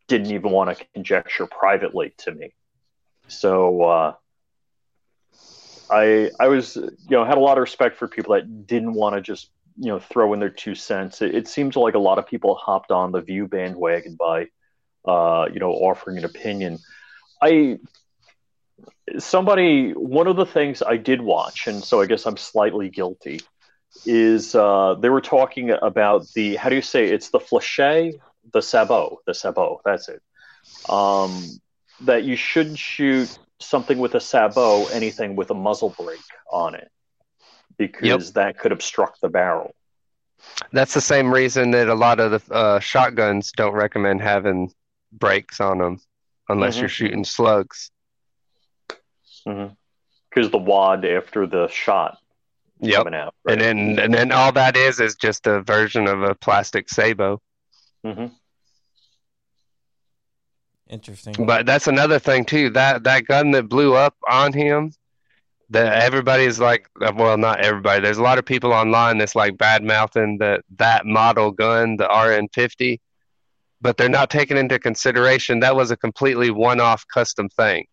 didn't 0.08 0.32
even 0.32 0.52
want 0.52 0.78
to 0.78 0.86
conjecture 0.94 1.48
privately 1.48 2.14
to 2.20 2.32
me. 2.32 2.54
So 3.28 3.82
uh, 3.84 4.14
I 5.90 6.32
I 6.40 6.48
was, 6.50 6.76
you 6.76 6.92
know, 7.10 7.26
had 7.26 7.38
a 7.38 7.42
lot 7.42 7.58
of 7.58 7.62
respect 7.62 7.98
for 7.98 8.08
people 8.08 8.36
that 8.36 8.68
didn't 8.68 8.94
want 8.94 9.16
to 9.16 9.22
just 9.22 9.50
you 9.80 9.88
know 9.88 10.00
throw 10.00 10.34
in 10.34 10.40
their 10.40 10.50
two 10.50 10.76
cents. 10.76 11.22
It, 11.22 11.36
it 11.36 11.48
seems 11.48 11.76
like 11.76 11.96
a 11.96 12.00
lot 12.00 12.20
of 12.20 12.28
people 12.28 12.56
hopped 12.56 12.92
on 12.92 13.12
the 13.12 13.22
view 13.22 13.48
bandwagon 13.48 14.18
by 14.20 14.48
uh, 15.06 15.48
you 15.52 15.60
know 15.60 15.72
offering 15.72 16.18
an 16.18 16.26
opinion. 16.26 16.80
I 17.42 17.80
somebody 19.18 19.92
one 19.92 20.28
of 20.28 20.36
the 20.36 20.46
things 20.46 20.82
I 20.82 20.98
did 20.98 21.22
watch, 21.22 21.68
and 21.68 21.84
so 21.84 22.02
I 22.02 22.06
guess 22.06 22.26
I'm 22.26 22.38
slightly 22.38 22.90
guilty, 22.90 23.42
is 24.06 24.56
uh, 24.56 24.96
they 24.96 25.10
were 25.10 25.22
talking 25.22 25.72
about 25.72 26.28
the 26.34 26.56
how 26.56 26.70
do 26.70 26.76
you 26.76 26.82
say 26.82 27.06
it's 27.06 27.30
the 27.30 27.40
flèche, 27.40 28.20
the 28.54 28.62
sabot, 28.62 29.18
the 29.26 29.34
sabot. 29.34 29.80
That's 29.86 30.10
it. 30.10 30.22
Um, 30.90 31.44
that 32.02 32.24
you 32.24 32.36
shouldn't 32.36 32.78
shoot 32.78 33.38
something 33.60 33.98
with 33.98 34.16
a 34.16 34.20
sabot, 34.20 34.90
anything 34.94 35.36
with 35.36 35.50
a 35.52 35.56
muzzle 35.56 35.96
brake 35.98 36.20
on 36.52 36.76
it, 36.76 36.90
because 37.78 38.34
that 38.34 38.58
could 38.58 38.72
obstruct 38.72 39.22
the 39.22 39.30
barrel. 39.30 39.74
That's 40.72 40.94
the 40.94 41.02
same 41.02 41.34
reason 41.34 41.72
that 41.72 41.88
a 41.88 41.96
lot 41.96 42.20
of 42.20 42.32
the 42.32 42.54
uh, 42.54 42.80
shotguns 42.80 43.52
don't 43.52 43.74
recommend 43.74 44.22
having 44.22 44.72
brakes 45.12 45.60
on 45.60 45.80
them 45.80 46.00
unless 46.50 46.78
Mhm. 46.78 46.80
you're 46.82 46.90
shooting 46.90 47.24
slugs. 47.24 47.92
Because 49.46 50.52
the 50.52 50.58
wad 50.58 51.06
after 51.06 51.48
the 51.48 51.68
shot 51.68 52.18
Yep. 52.80 52.98
coming 53.06 53.16
out. 53.16 53.34
And 53.48 53.62
then 53.62 54.00
and 54.00 54.14
then 54.14 54.32
all 54.32 54.52
that 54.54 54.76
is 54.76 55.00
is 55.00 55.16
just 55.16 55.48
a 55.48 55.62
version 55.62 56.08
of 56.08 56.22
a 56.22 56.36
plastic 56.36 56.90
sabot. 56.90 57.40
hmm 58.04 58.28
Interesting. 60.90 61.46
But 61.46 61.66
that's 61.66 61.88
another 61.88 62.18
thing 62.20 62.46
too. 62.46 62.70
That 62.70 63.04
that 63.04 63.26
gun 63.26 63.52
that 63.52 63.68
blew 63.68 63.94
up 63.94 64.16
on 64.30 64.54
him, 64.54 64.94
that 65.70 66.02
everybody's 66.02 66.60
like, 66.60 66.88
well, 66.96 67.38
not 67.38 67.60
everybody. 67.60 68.02
There's 68.02 68.20
a 68.20 68.24
lot 68.24 68.38
of 68.38 68.46
people 68.46 68.72
online 68.72 69.18
that's 69.18 69.36
like 69.36 69.58
bad 69.58 69.84
mouthing 69.84 70.38
that 70.38 70.62
that 70.78 71.06
model 71.06 71.52
gun, 71.52 71.98
the 71.98 72.08
RN50, 72.08 73.00
but 73.82 73.98
they're 73.98 74.10
not 74.10 74.30
taking 74.30 74.58
into 74.58 74.80
consideration 74.80 75.60
that 75.60 75.76
was 75.76 75.92
a 75.92 75.98
completely 75.98 76.50
one-off 76.52 77.06
custom 77.14 77.50
thing 77.50 77.86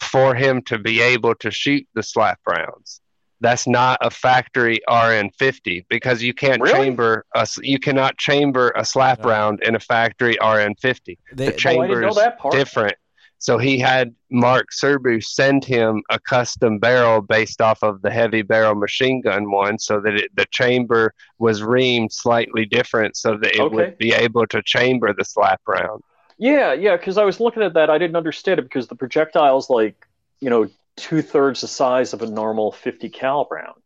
for 0.00 0.34
him 0.34 0.62
to 0.62 0.78
be 0.78 1.00
able 1.00 1.34
to 1.36 1.50
shoot 1.50 1.86
the 1.94 2.02
slap 2.02 2.38
rounds. 2.46 3.00
That's 3.40 3.66
not 3.66 3.98
a 4.00 4.10
factory 4.10 4.80
RN50 4.88 5.84
because 5.90 6.22
you 6.22 6.32
can't 6.32 6.62
Really? 6.62 6.72
chamber 6.86 7.26
a, 7.34 7.40
s- 7.40 7.58
you 7.62 7.78
cannot 7.78 8.16
chamber 8.16 8.72
a 8.76 8.84
slap 8.84 9.20
No. 9.20 9.28
round 9.28 9.62
in 9.62 9.74
a 9.74 9.80
factory 9.80 10.36
RN50 10.40 11.18
They, 11.34 11.46
the 11.46 11.52
Oh, 11.52 11.54
I 11.54 11.56
chambers 11.58 12.14
that 12.16 12.38
different. 12.50 12.94
So 13.38 13.58
he 13.58 13.78
had 13.78 14.14
Mark 14.30 14.68
Serbu 14.72 15.22
send 15.22 15.64
him 15.64 16.02
a 16.10 16.18
custom 16.18 16.78
barrel 16.78 17.20
based 17.20 17.60
off 17.60 17.82
of 17.82 18.02
the 18.02 18.10
heavy 18.10 18.42
barrel 18.42 18.74
machine 18.74 19.20
gun 19.20 19.50
one, 19.50 19.78
so 19.78 20.00
that 20.00 20.14
it, 20.14 20.30
the 20.36 20.46
chamber 20.50 21.12
was 21.38 21.60
reamed 21.60 22.12
slightly 22.12 22.64
different, 22.64 23.16
so 23.16 23.36
that 23.36 23.54
it 23.56 23.68
Okay. 23.68 23.70
would 23.70 23.96
be 23.98 24.12
able 24.12 24.46
to 24.48 24.62
chamber 24.64 25.12
the 25.12 25.24
slap 25.24 25.60
round. 25.66 26.02
Yeah, 26.38 26.72
yeah. 26.74 26.96
Because 26.96 27.18
I 27.18 27.24
was 27.24 27.40
looking 27.40 27.62
at 27.62 27.74
that, 27.74 27.90
I 27.90 27.98
didn't 27.98 28.16
understand 28.16 28.58
it 28.58 28.62
because 28.64 28.88
the 28.88 28.96
projectile's 28.96 29.70
like 29.70 30.06
you 30.40 30.50
know 30.50 30.68
two 30.96 31.22
thirds 31.22 31.60
the 31.62 31.68
size 31.68 32.12
of 32.12 32.22
a 32.22 32.26
normal 32.26 32.72
50 32.72 33.08
cal 33.08 33.46
round. 33.50 33.82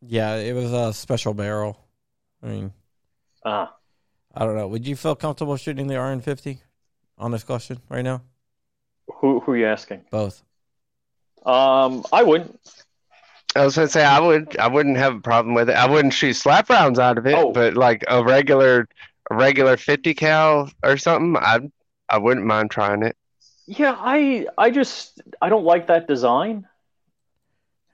yeah, 0.00 0.36
it 0.36 0.52
was 0.54 0.72
a 0.72 0.92
special 0.92 1.34
barrel. 1.34 1.78
I 2.42 2.46
mean, 2.48 2.72
Ah, 3.44 3.78
I 4.32 4.44
don't 4.44 4.54
know. 4.54 4.68
Would 4.68 4.86
you 4.86 4.94
feel 4.94 5.16
comfortable 5.16 5.56
shooting 5.56 5.88
the 5.88 5.96
RN50? 5.96 6.60
Honest 7.18 7.46
question, 7.46 7.80
right 7.88 8.02
now. 8.02 8.22
who 9.08 9.40
who 9.40 9.52
are 9.52 9.56
you 9.56 9.66
asking? 9.66 10.02
Both. 10.10 10.42
Um, 11.44 12.04
I 12.12 12.22
wouldn't. 12.22 12.58
I 13.54 13.64
was 13.64 13.74
gonna 13.76 13.88
say 13.88 14.04
I 14.04 14.20
would 14.20 14.56
I 14.58 14.66
wouldn't 14.68 14.98
have 14.98 15.14
a 15.16 15.20
problem 15.20 15.54
with 15.54 15.70
it. 15.70 15.76
I 15.76 15.88
wouldn't 15.88 16.12
shoot 16.12 16.34
slap 16.34 16.68
rounds 16.68 16.98
out 16.98 17.16
of 17.16 17.26
it, 17.26 17.34
Oh. 17.34 17.52
but 17.52 17.74
like 17.74 18.04
a 18.08 18.22
regular 18.22 18.86
a 19.30 19.34
regular 19.36 19.76
fifty 19.78 20.12
cal 20.12 20.68
or 20.84 20.96
something, 20.98 21.36
I 21.42 21.60
I 22.08 22.18
wouldn't 22.18 22.44
mind 22.46 22.70
trying 22.70 23.02
it. 23.02 23.16
Yeah, 23.66 23.96
I 23.98 24.46
I 24.58 24.70
just 24.70 25.22
I 25.40 25.48
don't 25.48 25.64
like 25.64 25.86
that 25.86 26.06
design. 26.06 26.66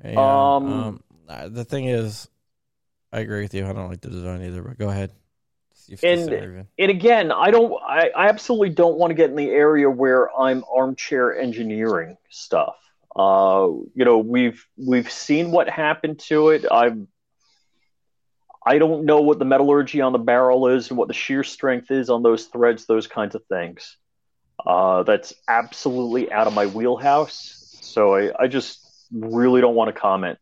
Yeah, 0.04 0.18
Um, 0.56 0.72
um, 0.72 1.54
the 1.54 1.64
thing 1.64 1.84
is, 1.84 2.28
I 3.12 3.20
agree 3.20 3.42
with 3.42 3.54
you. 3.54 3.64
I 3.66 3.72
don't 3.72 3.88
like 3.88 4.00
the 4.00 4.10
design 4.10 4.42
either. 4.42 4.62
But 4.62 4.78
go 4.78 4.88
ahead. 4.88 5.12
See 5.86 5.94
if 5.94 6.02
you 6.02 6.08
And- 6.08 6.28
And 6.78 6.90
again, 6.90 7.32
I 7.32 7.50
don't. 7.50 7.72
I, 7.82 8.10
I 8.16 8.28
absolutely 8.28 8.70
don't 8.70 8.96
want 8.98 9.10
to 9.10 9.14
get 9.14 9.30
in 9.30 9.36
the 9.36 9.50
area 9.50 9.90
where 9.90 10.30
I'm 10.38 10.64
armchair 10.72 11.36
engineering 11.36 12.16
stuff. 12.30 12.76
Uh, 13.14 13.68
you 13.94 14.04
know, 14.04 14.18
we've 14.18 14.64
we've 14.76 15.10
seen 15.10 15.50
what 15.50 15.68
happened 15.68 16.18
to 16.28 16.50
it. 16.50 16.64
I'm. 16.70 17.08
I 18.64 18.78
don't 18.78 19.04
know 19.06 19.20
what 19.22 19.40
the 19.40 19.44
metallurgy 19.44 20.00
on 20.00 20.12
the 20.12 20.20
barrel 20.20 20.68
is 20.68 20.88
and 20.90 20.96
what 20.96 21.08
the 21.08 21.14
shear 21.14 21.42
strength 21.42 21.90
is 21.90 22.08
on 22.10 22.22
those 22.22 22.44
threads, 22.46 22.86
those 22.86 23.08
kinds 23.08 23.34
of 23.34 23.44
things. 23.46 23.96
Uh, 24.64 25.02
that's 25.02 25.34
absolutely 25.48 26.30
out 26.30 26.46
of 26.46 26.54
my 26.54 26.66
wheelhouse. 26.66 27.76
So 27.80 28.14
I, 28.14 28.30
I 28.38 28.46
just 28.46 28.78
really 29.10 29.60
don't 29.60 29.74
want 29.74 29.92
to 29.92 30.00
comment. 30.00 30.38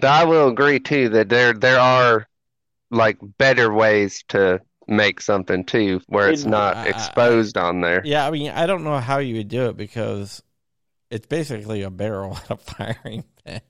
I 0.00 0.24
will 0.24 0.48
agree 0.48 0.78
too 0.78 1.08
that 1.10 1.28
there 1.28 1.52
there 1.52 1.80
are 1.80 2.26
like 2.90 3.18
better 3.38 3.72
ways 3.72 4.24
to 4.28 4.60
make 4.88 5.20
something 5.20 5.64
too, 5.64 6.00
where 6.08 6.30
it's 6.30 6.44
not 6.44 6.76
I- 6.76 6.84
I- 6.84 6.88
exposed 6.88 7.56
on 7.56 7.80
there. 7.80 8.02
Yeah, 8.04 8.26
I 8.26 8.30
mean, 8.30 8.50
I 8.50 8.66
don't 8.66 8.84
know 8.84 8.98
how 8.98 9.18
you 9.18 9.36
would 9.36 9.48
do 9.48 9.68
it 9.68 9.76
because 9.76 10.42
it's 11.10 11.26
basically 11.26 11.82
a 11.82 11.90
barrel 11.90 12.38
and 12.48 12.50
a 12.50 12.56
firing 12.56 13.24
pin. 13.44 13.60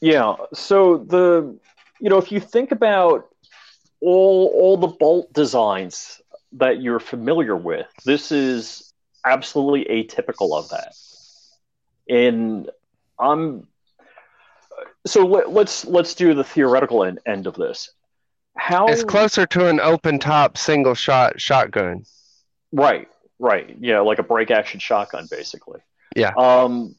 Yeah. 0.00 0.36
So 0.54 0.98
the 0.98 1.58
you 2.00 2.10
know 2.10 2.18
if 2.18 2.30
you 2.30 2.40
think 2.40 2.72
about 2.72 3.28
all 4.00 4.46
all 4.54 4.76
the 4.76 4.86
bolt 4.88 5.32
designs 5.32 6.20
that 6.52 6.80
you're 6.80 7.00
familiar 7.00 7.56
with, 7.56 7.86
this 8.04 8.32
is 8.32 8.92
absolutely 9.24 9.84
atypical 9.84 10.56
of 10.56 10.68
that. 10.70 10.94
And 12.08 12.70
I'm 13.18 13.66
so 15.06 15.26
let, 15.26 15.50
let's 15.50 15.84
let's 15.84 16.14
do 16.14 16.34
the 16.34 16.44
theoretical 16.44 17.04
end, 17.04 17.18
end 17.26 17.46
of 17.46 17.54
this. 17.54 17.90
How 18.68 18.86
It's 18.88 19.02
closer 19.02 19.46
to 19.46 19.66
an 19.66 19.80
open 19.80 20.18
top 20.18 20.58
single 20.58 20.94
shot 20.94 21.40
shotgun. 21.40 22.04
Right, 22.70 23.08
right. 23.38 23.74
Yeah, 23.80 24.00
like 24.00 24.18
a 24.18 24.22
break 24.22 24.50
action 24.50 24.78
shotgun, 24.78 25.26
basically. 25.30 25.80
Yeah. 26.14 26.32
Um, 26.36 26.94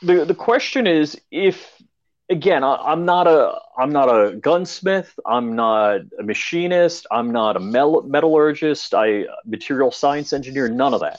the 0.00 0.24
the 0.24 0.34
question 0.36 0.86
is 0.86 1.20
if 1.32 1.82
again, 2.30 2.62
I, 2.62 2.76
I'm 2.76 3.04
not 3.04 3.26
a 3.26 3.58
I'm 3.76 3.90
not 3.90 4.06
a 4.06 4.36
gunsmith. 4.36 5.18
I'm 5.26 5.56
not 5.56 6.02
a 6.20 6.22
machinist. 6.22 7.08
I'm 7.10 7.32
not 7.32 7.56
a 7.56 7.60
metallurgist. 7.60 8.94
I 8.94 9.24
material 9.44 9.90
science 9.90 10.32
engineer. 10.32 10.68
None 10.68 10.94
of 10.94 11.00
that. 11.00 11.18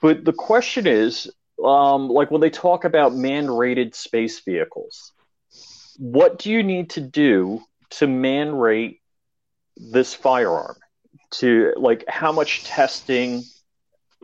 But 0.00 0.24
the 0.24 0.32
question 0.32 0.86
is, 0.86 1.30
um, 1.62 2.08
like 2.08 2.30
when 2.30 2.40
they 2.40 2.48
talk 2.48 2.86
about 2.86 3.14
man-rated 3.14 3.94
space 3.94 4.40
vehicles, 4.40 5.12
what 5.98 6.38
do 6.38 6.50
you 6.50 6.62
need 6.62 6.88
to 6.90 7.02
do 7.02 7.60
to 7.90 8.06
man-rate 8.06 8.99
this 9.76 10.14
firearm? 10.14 10.76
To 11.34 11.72
like, 11.76 12.04
how 12.08 12.32
much 12.32 12.64
testing 12.64 13.44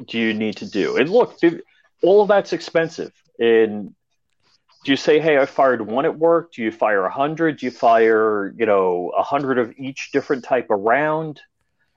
do 0.09 0.19
you 0.19 0.35
need 0.35 0.57
to 0.57 0.67
do? 0.67 0.97
And 0.97 1.09
look, 1.09 1.39
all 2.03 2.23
of 2.23 2.29
that's 2.29 2.53
expensive. 2.53 3.13
And 3.39 3.95
do 4.85 4.93
you 4.93 4.97
say, 4.97 5.19
"Hey, 5.19 5.39
I 5.39 5.47
fired 5.47 5.87
one 5.87 6.05
at 6.05 6.19
work"? 6.19 6.53
Do 6.53 6.63
you 6.63 6.71
fire 6.71 7.05
a 7.05 7.11
hundred? 7.11 7.59
Do 7.59 7.67
you 7.67 7.73
fire, 7.73 8.55
you 8.57 8.67
know, 8.67 9.13
a 9.17 9.23
hundred 9.23 9.59
of 9.59 9.75
each 9.77 10.11
different 10.13 10.45
type 10.45 10.71
of 10.71 10.81
round? 10.81 11.41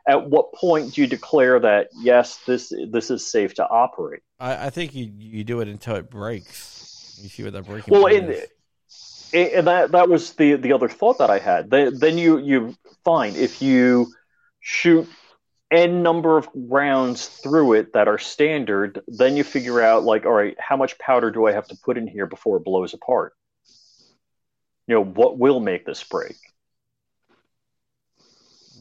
At 0.07 0.27
what 0.27 0.53
point 0.53 0.95
do 0.95 1.01
you 1.01 1.07
declare 1.07 1.59
that 1.59 1.89
yes, 1.95 2.39
this 2.47 2.73
this 2.91 3.11
is 3.11 3.29
safe 3.29 3.53
to 3.55 3.67
operate? 3.67 4.21
I, 4.39 4.67
I 4.67 4.69
think 4.71 4.95
you 4.95 5.11
you 5.15 5.43
do 5.43 5.61
it 5.61 5.67
until 5.67 5.95
it 5.95 6.09
breaks. 6.09 7.19
You 7.21 7.29
see 7.29 7.43
what 7.43 7.53
that 7.53 7.65
breaking 7.65 7.91
Well, 7.91 8.03
point 8.03 8.25
and, 9.33 9.67
that 9.67 9.91
that 9.91 10.09
was 10.09 10.33
the 10.33 10.55
the 10.55 10.73
other 10.73 10.89
thought 10.89 11.19
that 11.19 11.29
I 11.29 11.39
had. 11.39 11.69
Then, 11.69 11.97
then 11.99 12.17
you 12.17 12.37
you 12.39 12.75
find 13.03 13.35
if 13.35 13.61
you 13.61 14.13
shoot 14.59 15.07
n 15.71 16.01
number 16.03 16.37
of 16.37 16.47
rounds 16.55 17.27
through 17.27 17.73
it 17.73 17.93
that 17.93 18.07
are 18.07 18.17
standard, 18.17 19.01
then 19.07 19.37
you 19.37 19.43
figure 19.43 19.81
out 19.81 20.03
like, 20.03 20.25
all 20.25 20.31
right, 20.33 20.55
how 20.59 20.77
much 20.77 20.97
powder 20.97 21.31
do 21.31 21.45
I 21.47 21.51
have 21.51 21.67
to 21.67 21.77
put 21.83 21.97
in 21.97 22.07
here 22.07 22.25
before 22.25 22.57
it 22.57 22.63
blows 22.63 22.93
apart? 22.93 23.33
You 24.87 24.95
know, 24.95 25.03
what 25.03 25.37
will 25.37 25.59
make 25.59 25.85
this 25.85 26.03
break? 26.03 26.35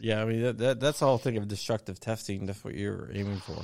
Yeah, 0.01 0.22
I 0.22 0.24
mean 0.24 0.42
that, 0.42 0.59
that 0.59 0.80
that's 0.80 1.01
the 1.01 1.07
whole 1.07 1.18
thing 1.18 1.36
of 1.36 1.49
destructive 1.49 2.01
testing. 2.01 2.46
That's 2.46 2.64
what 2.64 2.74
you're 2.74 3.11
aiming 3.12 3.38
for. 3.38 3.62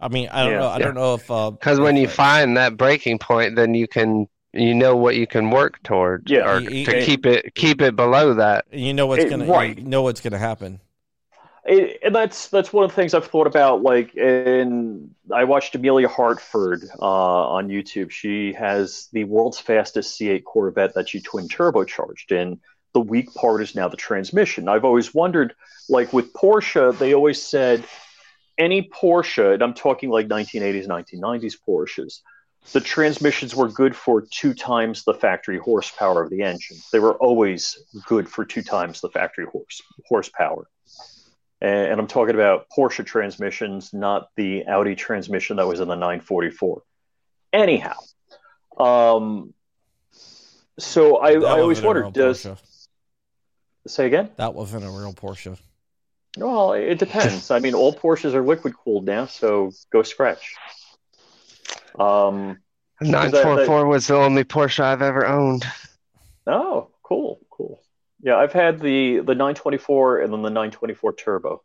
I 0.00 0.08
mean, 0.08 0.28
I 0.30 0.42
don't 0.42 0.52
Yeah. 0.52 0.60
know. 0.60 0.68
I 0.68 0.78
don't 0.78 0.94
know 0.94 1.14
if 1.14 1.30
uh, 1.30 1.50
Because 1.50 1.78
when 1.78 1.96
you 1.96 2.04
if, 2.04 2.10
uh, 2.10 2.22
find 2.22 2.56
that 2.56 2.76
breaking 2.76 3.18
point, 3.18 3.54
then 3.56 3.74
you 3.74 3.86
can 3.86 4.26
you 4.54 4.74
know 4.74 4.96
what 4.96 5.16
you 5.16 5.26
can 5.26 5.50
work 5.50 5.82
towards, 5.82 6.30
Yeah. 6.30 6.50
or 6.50 6.60
You- 6.60 6.84
to 6.86 6.98
you- 6.98 7.04
keep 7.04 7.26
it 7.26 7.54
keep 7.54 7.82
it 7.82 7.96
below 7.96 8.34
that. 8.34 8.66
you 8.72 8.94
know 8.94 9.06
what's 9.06 9.24
It- 9.24 9.30
gonna 9.30 9.46
right. 9.46 9.76
you 9.78 9.84
know 9.84 10.02
what's 10.02 10.20
gonna 10.20 10.38
happen. 10.38 10.80
It, 11.66 12.00
and 12.04 12.14
that's 12.14 12.48
that's 12.48 12.72
one 12.74 12.84
of 12.84 12.90
the 12.90 12.96
things 12.96 13.14
I've 13.14 13.24
thought 13.26 13.46
about. 13.46 13.82
Like, 13.82 14.14
in 14.14 15.14
I 15.32 15.44
watched 15.44 15.74
Amelia 15.74 16.08
Hartford 16.08 16.82
uh, 17.00 17.04
on 17.56 17.68
YouTube. 17.68 18.10
She 18.10 18.52
has 18.52 19.08
the 19.12 19.24
world's 19.24 19.58
fastest 19.58 20.18
C8 20.20 20.44
Corvette 20.44 20.94
that 20.94 21.08
she 21.08 21.20
twin 21.20 21.48
turbocharged, 21.48 22.30
and 22.38 22.58
the 22.92 23.00
weak 23.00 23.32
part 23.34 23.62
is 23.62 23.74
now 23.74 23.88
the 23.88 23.96
transmission. 23.96 24.68
I've 24.68 24.84
always 24.84 25.14
wondered, 25.14 25.54
like 25.88 26.12
with 26.12 26.32
Porsche, 26.34 26.96
they 26.98 27.14
always 27.14 27.42
said 27.42 27.82
any 28.58 28.88
Porsche, 28.90 29.54
and 29.54 29.62
I'm 29.62 29.74
talking 29.74 30.10
like 30.10 30.28
1980s, 30.28 30.86
1990s 30.86 31.56
Porsches, 31.66 32.20
the 32.72 32.80
transmissions 32.80 33.54
were 33.54 33.68
good 33.68 33.94
for 33.94 34.22
two 34.22 34.54
times 34.54 35.04
the 35.04 35.14
factory 35.14 35.58
horsepower 35.58 36.22
of 36.22 36.30
the 36.30 36.42
engine. 36.42 36.78
They 36.92 36.98
were 36.98 37.14
always 37.14 37.78
good 38.06 38.28
for 38.28 38.44
two 38.44 38.62
times 38.62 39.00
the 39.00 39.10
factory 39.10 39.46
horse 39.46 39.82
horsepower 40.06 40.68
and, 41.64 41.92
and 41.92 42.00
I'm 42.00 42.06
talking 42.06 42.34
about 42.34 42.66
Porsche 42.76 43.04
transmissions, 43.04 43.92
not 43.94 44.28
the 44.36 44.66
Audi 44.66 44.94
transmission 44.94 45.56
that 45.56 45.66
was 45.66 45.80
in 45.80 45.88
the 45.88 45.94
944. 45.94 46.82
Anyhow, 47.52 47.96
um, 48.78 49.54
so 50.78 51.16
I, 51.16 51.32
I 51.32 51.60
always 51.60 51.80
wasn't 51.80 51.84
a 51.84 51.88
real 51.88 52.02
wondered, 52.04 52.12
does 52.12 52.44
Porsche. 52.44 52.86
say 53.86 54.06
again? 54.06 54.30
that 54.36 54.54
wasn't 54.54 54.84
a 54.84 54.90
real 54.90 55.14
Porsche. 55.14 55.58
Well, 56.36 56.72
it 56.72 56.98
depends. 56.98 57.50
I 57.50 57.60
mean, 57.60 57.74
all 57.74 57.94
Porsches 57.94 58.34
are 58.34 58.42
liquid 58.42 58.74
cooled 58.76 59.06
now, 59.06 59.26
so 59.26 59.72
go 59.90 60.02
scratch. 60.02 60.56
Um, 61.98 62.58
Nine 63.00 63.32
four 63.32 63.64
four 63.64 63.86
was 63.86 64.06
the 64.06 64.16
only 64.16 64.44
Porsche 64.44 64.80
I've 64.80 65.02
ever 65.02 65.26
owned. 65.26 65.64
oh, 66.46 66.90
cool, 67.02 67.40
cool. 67.50 67.82
Yeah, 68.22 68.36
I've 68.36 68.52
had 68.52 68.80
the 68.80 69.20
the 69.20 69.34
924 69.34 70.20
and 70.20 70.32
then 70.32 70.42
the 70.42 70.50
924 70.50 71.14
Turbo, 71.14 71.62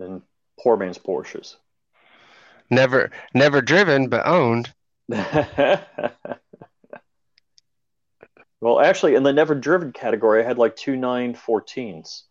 and 0.00 0.22
poor 0.60 0.76
man's 0.76 0.98
Porsches. 0.98 1.56
Never 2.70 3.10
never 3.34 3.60
driven, 3.60 4.08
but 4.08 4.26
owned. 4.26 4.72
well, 5.08 5.80
actually, 8.80 9.14
in 9.14 9.22
the 9.22 9.32
never 9.32 9.54
driven 9.54 9.92
category, 9.92 10.42
I 10.42 10.46
had 10.46 10.58
like 10.58 10.74
two 10.74 10.94
914s. 10.94 12.22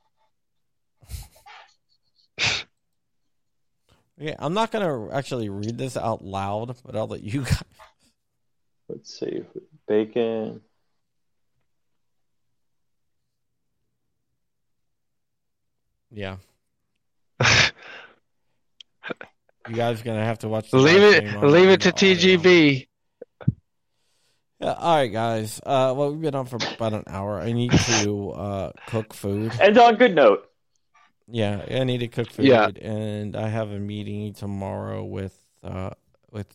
Yeah, 4.18 4.36
I'm 4.40 4.54
not 4.54 4.72
gonna 4.72 5.10
actually 5.12 5.50
read 5.50 5.78
this 5.78 5.98
out 5.98 6.24
loud, 6.24 6.76
but 6.86 6.96
I'll 6.96 7.08
let 7.08 7.24
you 7.24 7.42
guys. 7.46 7.64
Let's 8.88 9.20
see, 9.20 9.44
bacon. 9.88 10.62
Yeah, 16.12 16.38
you 19.68 19.76
guys 19.76 20.02
are 20.02 20.04
gonna 20.04 20.24
have 20.24 20.40
to 20.40 20.48
watch. 20.48 20.70
The 20.70 20.78
leave 20.78 21.02
it 21.02 21.44
leave 21.44 21.70
it 21.70 21.82
to. 21.82 21.92
TGB. 21.92 22.88
Yeah, 24.60 24.74
all 24.74 24.96
right, 24.96 25.12
guys. 25.12 25.60
Uh, 25.66 25.94
well, 25.98 26.12
we've 26.12 26.22
been 26.22 26.36
on 26.36 26.46
for 26.46 26.56
about 26.56 26.94
an 26.94 27.04
hour. 27.08 27.42
I 27.42 27.52
need 27.52 27.72
to 27.72 28.30
uh, 28.30 28.72
cook 28.88 29.14
food. 29.14 29.52
And 29.60 29.78
on 29.78 29.96
good 29.96 30.16
note, 30.16 30.48
Yeah, 31.28 31.66
I 31.70 31.84
need 31.86 32.00
to 32.00 32.08
cook 32.08 32.30
food, 32.32 32.46
Yeah. 32.46 32.68
and 32.82 33.36
I 33.36 33.48
have 33.48 33.72
a 33.72 33.80
meeting 33.80 34.34
tomorrow 34.34 35.04
with 35.04 35.38
uh, 35.64 35.92
with 36.32 36.48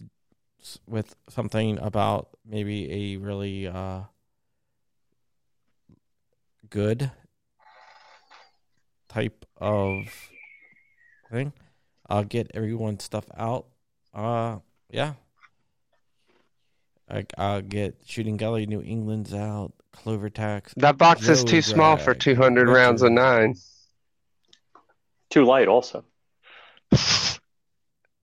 with 0.87 1.15
something 1.31 1.79
about 1.79 2.29
maybe 2.47 3.15
a 3.15 3.17
really 3.17 3.67
uh, 3.67 4.01
good 6.71 7.11
type 9.09 9.45
of 9.57 10.05
thing. 11.31 11.53
I'll 12.09 12.25
get 12.25 12.51
everyone's 12.55 13.05
stuff 13.05 13.25
out. 13.37 13.67
Uh, 14.15 14.59
yeah. 14.91 15.15
I, 17.11 17.25
I'll 17.39 17.63
get 17.63 17.97
Shooting 18.07 18.37
Gallery 18.37 18.67
New 18.67 18.83
England's 18.83 19.33
out. 19.33 19.73
Clover 19.93 20.29
Tax. 20.31 20.75
That 20.77 20.99
box 20.99 21.27
is 21.29 21.43
Joe 21.43 21.51
too 21.51 21.63
small 21.63 21.97
for 21.97 22.13
Drag, 22.15 22.21
200 22.21 22.69
rounds 22.69 23.03
of 23.03 23.11
nine. 23.11 23.55
Too 25.31 25.45
light 25.45 25.69
also. 25.69 26.05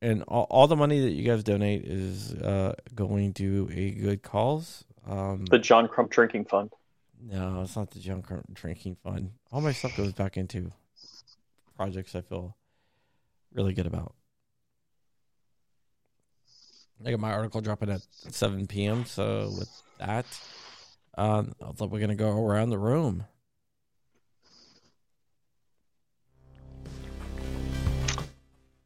and 0.01 0.23
all, 0.23 0.47
all 0.49 0.67
the 0.67 0.75
money 0.75 0.99
that 1.01 1.11
you 1.11 1.23
guys 1.23 1.43
donate 1.43 1.85
is 1.85 2.33
uh, 2.33 2.73
going 2.93 3.33
to 3.33 3.69
a 3.73 3.91
good 3.91 4.21
cause. 4.23 4.83
Um, 5.07 5.45
The 5.45 5.59
John 5.59 5.87
Crump 5.87 6.09
Drinking 6.11 6.45
Fund. 6.45 6.71
no, 7.21 7.61
it's 7.61 7.75
not 7.75 7.91
the 7.91 7.99
junk 7.99 8.25
drinking 8.53 8.97
fund. 9.03 9.31
All 9.51 9.61
my 9.61 9.71
stuff 9.71 9.95
goes 9.97 10.13
back 10.13 10.37
into 10.37 10.71
projects 11.77 12.15
I 12.15 12.21
feel 12.21 12.55
really 13.53 13.73
good 13.73 13.85
about. 13.87 14.13
I 17.05 17.11
got 17.11 17.19
my 17.19 17.31
article 17.33 17.61
dropping 17.61 17.89
at 17.91 18.01
7 18.31 18.67
p.m. 18.67 19.05
So 19.05 19.51
with 19.57 19.69
that, 19.99 20.25
um, 21.17 21.53
I 21.61 21.71
thought 21.73 21.91
we're 21.91 21.99
gonna 21.99 22.15
go 22.15 22.31
around 22.31 22.69
the 22.69 22.77
room. 22.77 23.25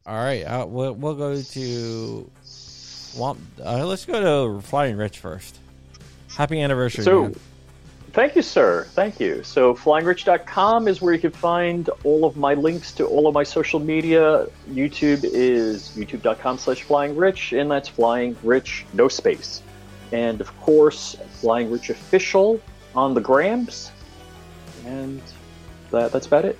All 0.06 0.16
right, 0.16 0.42
uh, 0.42 0.66
we'll 0.66 0.94
we'll 0.94 1.14
go 1.14 1.40
to 1.40 2.30
Swamp. 2.42 3.40
Uh, 3.62 3.86
let's 3.86 4.04
go 4.04 4.56
to 4.56 4.66
Flying 4.66 4.96
Rich 4.96 5.18
first. 5.18 5.58
Happy 6.36 6.60
anniversary! 6.60 7.04
So, 7.04 7.22
man. 7.24 7.36
Thank 8.12 8.34
you, 8.34 8.42
sir. 8.42 8.86
Thank 8.90 9.20
you. 9.20 9.44
So, 9.44 9.74
flyingrich.com 9.74 10.88
is 10.88 11.00
where 11.00 11.14
you 11.14 11.20
can 11.20 11.30
find 11.30 11.88
all 12.02 12.24
of 12.24 12.36
my 12.36 12.54
links 12.54 12.92
to 12.92 13.06
all 13.06 13.28
of 13.28 13.34
my 13.34 13.44
social 13.44 13.78
media. 13.78 14.48
YouTube 14.68 15.20
is 15.22 15.90
youtube.com 15.90 16.58
slash 16.58 16.84
flyingrich, 16.84 17.58
and 17.58 17.70
that's 17.70 17.88
flying 17.88 18.36
rich, 18.42 18.84
no 18.94 19.06
space. 19.06 19.62
And 20.12 20.40
of 20.40 20.58
course, 20.60 21.16
Flying 21.40 21.70
Rich 21.70 21.90
Official 21.90 22.60
on 22.96 23.14
the 23.14 23.20
Grams. 23.20 23.92
And 24.84 25.22
that, 25.92 26.10
that's 26.10 26.26
about 26.26 26.44
it. 26.44 26.58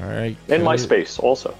All 0.00 0.08
right. 0.08 0.36
And 0.48 0.62
Cody- 0.62 0.64
MySpace 0.64 1.20
also. 1.20 1.54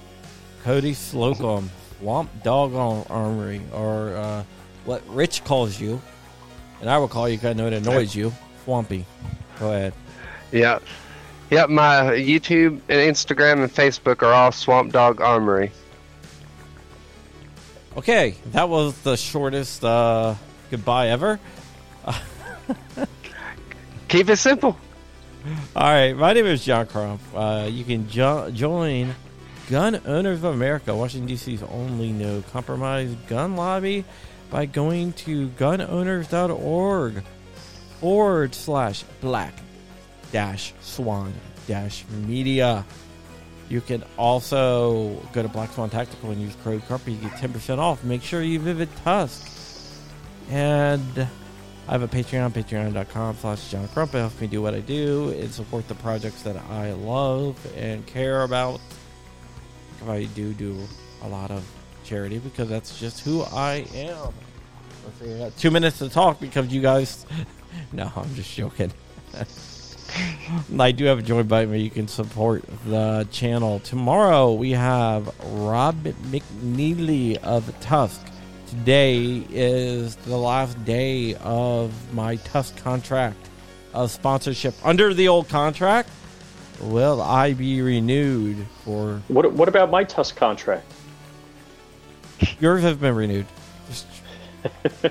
Cody 0.63 0.93
Slocum, 0.93 1.69
Swamp 1.99 2.29
Dog 2.43 2.73
Ar- 2.73 3.05
Armory, 3.09 3.61
or 3.73 4.15
uh, 4.15 4.43
what 4.85 5.01
Rich 5.09 5.43
calls 5.43 5.79
you, 5.79 6.01
and 6.81 6.89
I 6.89 6.97
will 6.97 7.07
call 7.07 7.27
you 7.27 7.37
because 7.37 7.51
I 7.51 7.53
know 7.53 7.67
it 7.67 7.73
annoys 7.73 8.15
you, 8.15 8.31
Swampy. 8.63 9.05
Go 9.59 9.69
ahead. 9.71 9.93
Yeah. 10.51 10.79
Yep, 11.49 11.69
my 11.69 12.01
YouTube 12.15 12.79
and 12.89 13.15
Instagram 13.15 13.63
and 13.63 13.71
Facebook 13.71 14.23
are 14.23 14.33
all 14.33 14.51
Swamp 14.51 14.91
Dog 14.93 15.21
Armory. 15.21 15.71
Okay, 17.95 18.35
that 18.53 18.69
was 18.69 18.97
the 19.01 19.15
shortest 19.17 19.83
uh, 19.83 20.33
goodbye 20.71 21.09
ever. 21.09 21.39
Keep 24.07 24.29
it 24.29 24.37
simple. 24.37 24.77
All 25.75 25.83
right, 25.83 26.13
my 26.13 26.33
name 26.33 26.45
is 26.45 26.63
John 26.63 26.87
Crump. 26.87 27.21
Uh, 27.35 27.67
you 27.69 27.83
can 27.83 28.07
jo- 28.09 28.49
join 28.51 29.13
Gun 29.69 30.01
Owners 30.05 30.39
of 30.39 30.53
America, 30.53 30.95
Washington, 30.95 31.27
D.C.'s 31.27 31.63
only 31.63 32.11
no 32.11 32.43
compromise 32.51 33.13
gun 33.27 33.55
lobby, 33.55 34.03
by 34.49 34.65
going 34.65 35.13
to 35.13 35.47
gunowners.org 35.49 37.23
forward 37.99 38.53
slash 38.53 39.03
black 39.21 39.53
dash 40.31 40.73
swan 40.81 41.33
dash 41.67 42.03
media. 42.27 42.85
You 43.69 43.81
can 43.81 44.03
also 44.17 45.15
go 45.31 45.41
to 45.41 45.47
Black 45.47 45.71
Swan 45.71 45.89
Tactical 45.89 46.31
and 46.31 46.41
use 46.41 46.55
code 46.63 46.83
CRUMP. 46.85 47.07
You 47.07 47.15
get 47.15 47.31
10% 47.31 47.79
off. 47.79 48.03
Make 48.03 48.21
sure 48.21 48.43
you 48.43 48.59
visit 48.59 48.89
TUSC. 49.03 49.49
And 50.51 51.27
I 51.87 51.91
have 51.91 52.03
a 52.03 52.07
Patreon, 52.07 52.51
patreon.com 52.51 53.37
slash 53.37 53.71
John 53.71 53.87
Crump. 53.87 54.13
It 54.13 54.19
helps 54.19 54.39
me 54.39 54.47
do 54.47 54.61
what 54.61 54.73
I 54.73 54.81
do 54.81 55.29
and 55.29 55.51
support 55.51 55.87
the 55.87 55.95
projects 55.95 56.43
that 56.43 56.57
I 56.69 56.91
love 56.91 57.57
and 57.75 58.05
care 58.05 58.43
about. 58.43 58.79
I 60.09 60.25
do 60.25 60.53
do 60.53 60.77
a 61.21 61.27
lot 61.27 61.51
of 61.51 61.63
charity 62.03 62.39
because 62.39 62.69
that's 62.69 62.99
just 62.99 63.21
who 63.21 63.43
I 63.43 63.85
am. 63.95 64.33
Let's 65.05 65.19
see, 65.19 65.33
I 65.33 65.37
got 65.39 65.57
two 65.57 65.71
minutes 65.71 65.99
to 65.99 66.09
talk 66.09 66.39
because 66.39 66.67
you 66.67 66.81
guys. 66.81 67.25
no, 67.91 68.11
I'm 68.15 68.33
just 68.35 68.53
joking. 68.53 68.91
I 70.79 70.91
do 70.91 71.05
have 71.05 71.19
a 71.19 71.21
join 71.21 71.47
button 71.47 71.69
where 71.69 71.79
you 71.79 71.89
can 71.89 72.07
support 72.07 72.63
the 72.85 73.27
channel. 73.31 73.79
Tomorrow 73.79 74.53
we 74.53 74.71
have 74.71 75.33
Rob 75.51 76.03
McNeely 76.03 77.37
of 77.37 77.65
TUSC. 77.81 78.19
Today 78.67 79.43
is 79.49 80.15
the 80.17 80.37
last 80.37 80.83
day 80.85 81.35
of 81.35 81.91
my 82.13 82.37
TUSC 82.37 82.77
contract 82.77 83.49
of 83.93 84.11
sponsorship. 84.11 84.75
Under 84.83 85.13
the 85.13 85.27
old 85.27 85.49
contract, 85.49 86.09
will 86.83 87.21
I 87.21 87.53
be 87.53 87.81
renewed 87.81 88.65
for 88.83 89.21
What, 89.27 89.51
what 89.53 89.67
about 89.67 89.89
my 89.89 90.03
TUSC 90.03 90.35
contract? 90.35 90.85
yours 92.59 92.83
has 92.83 92.97
been 92.97 93.15
renewed. 93.15 93.45
Just- 93.87 94.07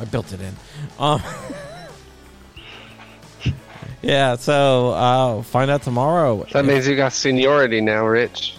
I 0.00 0.04
built 0.10 0.32
it 0.32 0.40
in. 0.40 0.54
Um, 0.98 1.22
yeah, 4.02 4.36
so 4.36 4.90
uh, 4.90 5.42
find 5.42 5.70
out 5.70 5.82
tomorrow. 5.82 6.44
That 6.52 6.64
means 6.64 6.88
you 6.88 6.96
got 6.96 7.12
seniority 7.12 7.80
now, 7.80 8.06
Rich. 8.06 8.56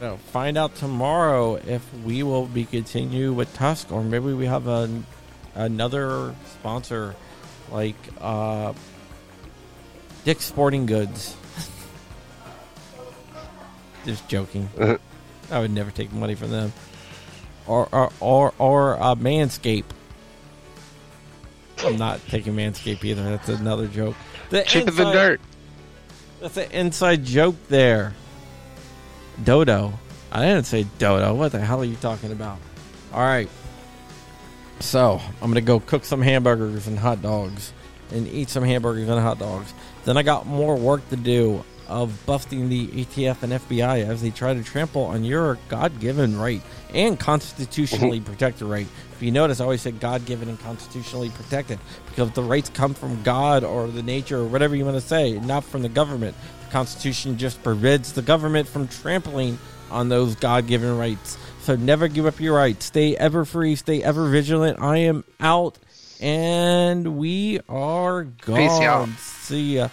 No, 0.00 0.18
find 0.18 0.58
out 0.58 0.74
tomorrow 0.76 1.54
if 1.54 1.82
we 2.04 2.22
will 2.22 2.46
be 2.46 2.66
continue 2.66 3.32
with 3.32 3.54
TUSC 3.56 3.90
or 3.90 4.04
maybe 4.04 4.34
we 4.34 4.44
have 4.44 4.66
a, 4.66 4.90
another 5.54 6.34
sponsor 6.52 7.14
like 7.72 7.96
uh, 8.20 8.74
Dick's 10.26 10.44
Sporting 10.44 10.86
Goods. 10.86 11.36
Just 14.04 14.28
joking. 14.28 14.68
I 15.52 15.58
would 15.60 15.70
never 15.70 15.92
take 15.92 16.12
money 16.12 16.34
from 16.34 16.50
them. 16.50 16.72
Or 17.68 17.88
or 17.92 18.10
or, 18.18 18.52
or 18.58 19.00
uh, 19.00 19.14
Manscape. 19.14 19.84
I'm 21.84 21.96
not 21.96 22.20
taking 22.26 22.54
Manscape 22.54 23.04
either. 23.04 23.22
That's 23.22 23.48
another 23.48 23.86
joke. 23.86 24.16
The 24.50 24.64
Cheaper 24.64 24.90
than 24.90 25.06
inside- 25.06 25.12
dirt. 25.12 25.40
that's 26.40 26.56
an 26.56 26.70
inside 26.72 27.24
joke 27.24 27.54
there. 27.68 28.12
Dodo. 29.44 29.92
I 30.32 30.44
didn't 30.44 30.64
say 30.66 30.86
Dodo. 30.98 31.34
What 31.34 31.52
the 31.52 31.60
hell 31.60 31.82
are 31.82 31.84
you 31.84 31.94
talking 31.96 32.32
about? 32.32 32.58
All 33.12 33.20
right. 33.20 33.48
So 34.80 35.20
I'm 35.40 35.50
gonna 35.50 35.60
go 35.60 35.78
cook 35.78 36.04
some 36.04 36.20
hamburgers 36.20 36.88
and 36.88 36.98
hot 36.98 37.22
dogs, 37.22 37.72
and 38.10 38.26
eat 38.26 38.50
some 38.50 38.64
hamburgers 38.64 39.08
and 39.08 39.20
hot 39.20 39.38
dogs. 39.38 39.72
Then 40.06 40.16
I 40.16 40.22
got 40.22 40.46
more 40.46 40.76
work 40.76 41.06
to 41.10 41.16
do 41.16 41.64
of 41.88 42.24
busting 42.26 42.68
the 42.68 42.86
ATF 42.88 43.42
and 43.42 43.52
FBI 43.52 44.06
as 44.06 44.22
they 44.22 44.30
try 44.30 44.54
to 44.54 44.62
trample 44.62 45.02
on 45.02 45.24
your 45.24 45.58
God-given 45.68 46.38
right 46.38 46.62
and 46.94 47.18
constitutionally 47.18 48.18
mm-hmm. 48.18 48.32
protected 48.32 48.66
right. 48.66 48.86
If 49.12 49.22
you 49.22 49.30
notice, 49.30 49.60
I 49.60 49.64
always 49.64 49.82
say 49.82 49.90
God-given 49.90 50.48
and 50.48 50.58
constitutionally 50.60 51.30
protected 51.30 51.80
because 52.08 52.30
the 52.32 52.42
rights 52.42 52.70
come 52.70 52.94
from 52.94 53.22
God 53.24 53.64
or 53.64 53.88
the 53.88 54.02
nature 54.02 54.38
or 54.38 54.46
whatever 54.46 54.76
you 54.76 54.84
want 54.84 54.96
to 54.96 55.06
say, 55.06 55.38
not 55.40 55.64
from 55.64 55.82
the 55.82 55.88
government. 55.88 56.36
The 56.66 56.72
Constitution 56.72 57.36
just 57.36 57.62
prevents 57.62 58.12
the 58.12 58.22
government 58.22 58.68
from 58.68 58.88
trampling 58.88 59.58
on 59.90 60.08
those 60.08 60.36
God-given 60.36 60.96
rights. 60.96 61.36
So 61.62 61.74
never 61.74 62.06
give 62.06 62.26
up 62.26 62.38
your 62.40 62.54
rights. 62.54 62.86
Stay 62.86 63.16
ever 63.16 63.44
free. 63.44 63.74
Stay 63.74 64.02
ever 64.02 64.28
vigilant. 64.28 64.80
I 64.80 64.98
am 64.98 65.24
out, 65.40 65.78
and 66.20 67.16
we 67.18 67.60
are 67.68 68.24
gone. 68.24 69.08
Peace. 69.08 69.20
See 69.20 69.76
ya. 69.76 69.88